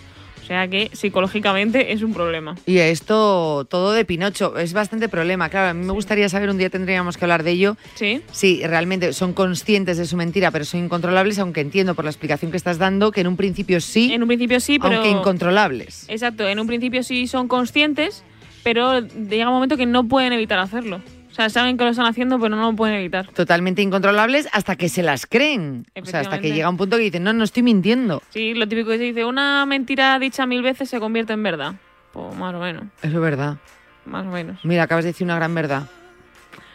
O 0.48 0.50
sea 0.50 0.66
que 0.70 0.90
psicológicamente 0.94 1.92
es 1.92 2.02
un 2.04 2.14
problema. 2.14 2.56
Y 2.66 2.78
esto, 2.78 3.68
todo 3.70 3.92
de 3.92 4.06
Pinocho, 4.06 4.58
es 4.58 4.72
bastante 4.72 5.10
problema. 5.10 5.50
Claro, 5.50 5.72
a 5.72 5.74
mí 5.74 5.86
me 5.86 5.92
gustaría 5.92 6.30
saber, 6.30 6.50
un 6.50 6.58
día 6.58 6.70
tendríamos 6.70 7.18
que 7.18 7.26
hablar 7.26 7.44
de 7.44 7.52
ello. 7.52 7.76
Sí. 7.96 8.22
Si 8.32 8.66
realmente 8.66 9.12
son 9.12 9.34
conscientes 9.34 9.98
de 9.98 10.06
su 10.06 10.16
mentira, 10.16 10.50
pero 10.52 10.64
son 10.64 10.86
incontrolables, 10.86 11.38
aunque 11.40 11.60
entiendo 11.60 11.96
por 11.96 12.06
la 12.06 12.12
explicación 12.12 12.50
que 12.50 12.56
estás 12.56 12.78
dando 12.78 13.12
que 13.12 13.20
en 13.20 13.28
un 13.28 13.36
principio 13.36 13.82
sí, 13.82 14.14
En 14.14 14.22
un 14.22 14.30
principio 14.30 14.62
sí, 14.62 14.80
pero... 14.80 14.96
aunque 14.96 15.10
incontrolables. 15.10 16.06
Exacto, 16.08 16.48
en 16.48 16.62
un 16.62 16.68
principio 16.68 17.04
sí 17.04 17.28
son 17.28 17.50
conscientes, 17.50 18.24
pero 18.64 19.02
llega 19.02 19.50
un 19.50 19.54
momento 19.54 19.76
que 19.76 19.86
no 19.86 20.08
pueden 20.08 20.32
evitar 20.32 20.60
hacerlo. 20.60 21.02
O 21.38 21.40
sea, 21.40 21.50
saben 21.52 21.78
que 21.78 21.84
lo 21.84 21.92
están 21.92 22.08
haciendo, 22.08 22.40
pero 22.40 22.56
no 22.56 22.72
lo 22.72 22.76
pueden 22.76 22.96
evitar. 22.96 23.28
Totalmente 23.28 23.84
incontrolables 23.84 24.48
hasta 24.54 24.76
que 24.76 24.90
se 24.90 25.04
las 25.04 25.28
creen. 25.28 25.86
O 26.02 26.04
sea, 26.04 26.22
hasta 26.22 26.40
que 26.40 26.52
llega 26.52 26.68
un 26.68 26.78
punto 26.78 26.98
que 26.98 27.04
dicen, 27.04 27.24
no, 27.24 27.32
no 27.32 27.44
estoy 27.44 27.62
mintiendo. 27.62 28.24
Sí, 28.32 28.56
lo 28.56 28.68
típico 28.68 28.90
que 28.90 28.98
se 28.98 29.04
dice, 29.04 29.24
una 29.24 29.64
mentira 29.68 30.18
dicha 30.18 30.48
mil 30.48 30.64
veces 30.64 30.90
se 30.90 31.00
convierte 31.00 31.34
en 31.34 31.44
verdad. 31.44 31.76
Pues 32.12 32.36
más 32.36 32.56
o 32.56 32.60
menos, 32.60 32.86
Eso 33.04 33.18
es 33.18 33.22
verdad. 33.22 33.58
más 34.06 34.26
o 34.26 34.32
menos. 34.32 34.60
Mira, 34.66 34.82
acabas 34.82 35.04
de 35.04 35.12
decir 35.12 35.26
una 35.26 35.36
gran 35.36 35.54
verdad. 35.54 35.84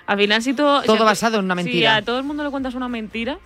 Al 0.06 0.16
final, 0.18 0.40
si 0.42 0.52
todo... 0.54 0.80
Todo 0.82 0.98
si 0.98 1.02
basado 1.02 1.38
en 1.40 1.46
una 1.46 1.54
Si 1.56 1.64
mentira. 1.64 1.96
a 1.96 2.02
todo 2.02 2.18
el 2.18 2.24
mundo 2.24 2.44
le 2.44 2.50
cuentas 2.50 2.74
una 2.74 2.86
mentira, 2.88 3.38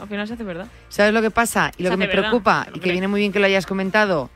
al 0.00 0.08
final 0.08 0.26
se 0.26 0.32
hace 0.34 0.42
verdad. 0.44 0.68
¿Sabes 0.88 1.12
lo 1.12 1.20
que 1.20 1.30
pasa? 1.30 1.70
Y 1.76 1.82
lo 1.82 1.88
Se 1.90 1.92
que 1.92 1.96
me 1.98 2.06
verdad, 2.06 2.22
preocupa, 2.22 2.66
y 2.72 2.80
que 2.80 2.92
viene 2.92 3.08
muy 3.08 3.20
bien 3.20 3.30
que 3.30 3.40
lo 3.40 3.44
hayas 3.46 3.66
comentado, 3.66 4.30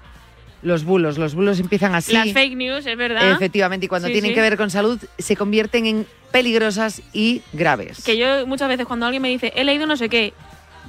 los 0.65 0.83
bulos. 0.85 1.17
Los 1.19 1.35
bulos 1.37 1.61
empiezan 1.61 1.95
así. 1.95 2.13
Las 2.13 2.33
fake 2.33 2.57
news, 2.57 2.85
es 2.87 2.97
verdad. 2.97 3.31
Efectivamente, 3.31 3.87
y 3.87 3.89
cuando 3.89 4.09
Sí, 4.09 4.13
tienen 4.15 4.33
sí. 4.33 4.35
que 4.35 4.41
ver 4.41 4.57
con 4.57 4.71
salud, 4.71 4.99
se 5.19 5.37
convierten 5.37 5.87
en 5.87 6.07
peligrosas 6.33 7.03
y 7.13 7.43
graves. 7.53 8.03
Que 8.05 8.17
yo 8.17 8.47
muchas 8.47 8.69
veces 8.69 8.87
cuando 8.87 9.07
alguien 9.07 9.23
me 9.23 9.29
dice, 9.29 9.53
he 9.55 9.63
leído 9.63 9.87
no 9.87 9.97
sé 9.97 10.09
qué, 10.09 10.33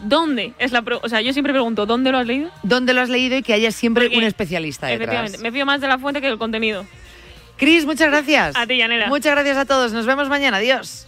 ¿dónde? 0.03 0.53
Es 0.57 0.71
la 0.71 0.81
pro- 0.81 0.99
o 1.03 1.09
sea, 1.09 1.21
yo 1.21 1.31
siempre 1.33 1.53
pregunto, 1.53 1.85
¿dónde 1.85 2.11
lo 2.11 2.17
has 2.17 2.25
leído? 2.25 2.49
¿Dónde 2.63 2.93
lo 2.93 3.01
has 3.01 3.09
leído 3.09 3.37
y 3.37 3.43
que 3.43 3.53
haya 3.53 3.71
siempre 3.71 4.05
Porque, 4.05 4.17
un 4.17 4.23
especialista 4.23 4.87
detrás? 4.87 5.03
Efectivamente, 5.07 5.37
me 5.39 5.51
fío 5.51 5.65
más 5.65 5.81
de 5.81 5.87
la 5.87 5.99
fuente 5.99 6.19
que 6.21 6.27
del 6.27 6.37
contenido. 6.37 6.85
Cris, 7.57 7.85
muchas 7.85 8.09
gracias. 8.09 8.55
A 8.57 8.65
ti, 8.67 8.77
Yanela. 8.77 9.07
Muchas 9.07 9.31
gracias 9.33 9.57
a 9.57 9.65
todos. 9.65 9.93
Nos 9.93 10.05
vemos 10.05 10.27
mañana. 10.27 10.57
Adiós. 10.57 11.07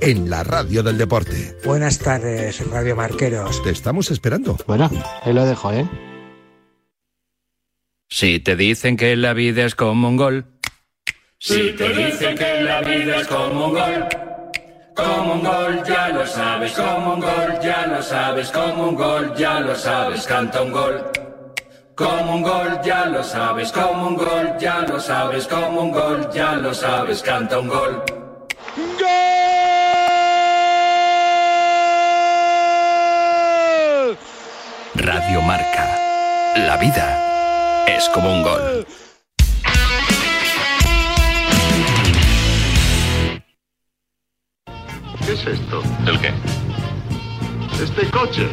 en 0.00 0.30
la 0.30 0.44
radio 0.44 0.82
del 0.82 0.98
deporte. 0.98 1.56
Buenas 1.64 1.98
tardes, 1.98 2.66
Radio 2.70 2.96
Marqueros. 2.96 3.62
Te 3.62 3.70
estamos 3.70 4.10
esperando. 4.10 4.56
Bueno, 4.66 4.90
ahí 5.22 5.32
lo 5.32 5.44
dejo, 5.44 5.72
¿eh? 5.72 5.88
Si 8.08 8.40
te 8.40 8.56
dicen 8.56 8.96
que 8.96 9.16
la 9.16 9.34
vida 9.34 9.64
es 9.64 9.74
como 9.74 10.08
un 10.08 10.16
gol. 10.16 10.46
Si 11.38 11.72
te 11.72 11.88
dicen 11.90 12.36
que 12.36 12.62
la 12.62 12.80
vida 12.80 13.20
es 13.20 13.26
como 13.28 13.66
un 13.66 13.74
gol, 13.74 14.08
como 14.96 15.34
un 15.34 15.44
gol, 15.44 15.82
ya 15.86 16.08
lo 16.08 16.26
sabes, 16.26 16.72
como 16.72 17.14
un 17.14 17.20
gol, 17.20 17.58
ya 17.62 17.86
lo 17.86 18.02
sabes, 18.02 18.50
como 18.50 18.88
un 18.88 18.94
gol, 18.96 19.34
ya 19.36 19.60
lo 19.60 19.74
sabes, 19.76 20.26
canta 20.26 20.62
un 20.62 20.72
gol. 20.72 21.04
Como 21.94 22.36
un 22.36 22.42
gol, 22.42 22.80
ya 22.84 23.06
lo 23.06 23.22
sabes, 23.22 23.70
como 23.70 24.08
un 24.08 24.16
gol, 24.16 24.56
ya 24.58 24.80
lo 24.80 24.98
sabes, 24.98 25.46
como 25.46 25.82
un 25.82 25.90
gol, 25.92 26.28
ya 26.32 26.54
lo 26.54 26.74
sabes, 26.74 27.22
canta 27.22 27.58
un 27.60 27.68
gol. 27.68 28.02
Radio 35.08 35.40
Marca. 35.40 36.52
La 36.54 36.76
vida 36.76 37.86
es 37.86 38.06
como 38.10 38.30
un 38.30 38.42
gol. 38.42 38.86
¿Qué 45.24 45.32
es 45.32 45.46
esto? 45.46 45.82
¿El 46.06 46.20
qué? 46.20 46.30
Este 47.82 48.10
coche. 48.10 48.50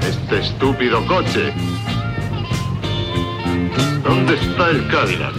Este 0.00 0.38
estúpido 0.38 1.06
coche. 1.06 1.52
¿Dónde 4.02 4.34
está 4.36 4.70
el 4.70 4.88
Cadillac? 4.88 5.34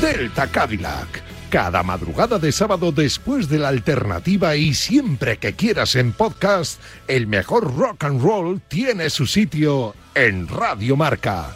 Delta 0.00 0.46
Cadillac 0.46 1.33
cada 1.54 1.84
madrugada 1.84 2.40
de 2.40 2.50
sábado 2.50 2.90
después 2.90 3.48
de 3.48 3.60
la 3.60 3.68
alternativa 3.68 4.56
y 4.56 4.74
siempre 4.74 5.36
que 5.36 5.52
quieras 5.52 5.94
en 5.94 6.10
podcast, 6.12 6.80
el 7.06 7.28
mejor 7.28 7.76
rock 7.76 8.02
and 8.02 8.20
roll 8.20 8.60
tiene 8.66 9.08
su 9.08 9.24
sitio 9.24 9.94
en 10.16 10.48
Radio 10.48 10.96
Marca. 10.96 11.54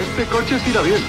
Este 0.00 0.24
coche 0.24 0.58
tira 0.64 0.82
bien. 0.82 1.00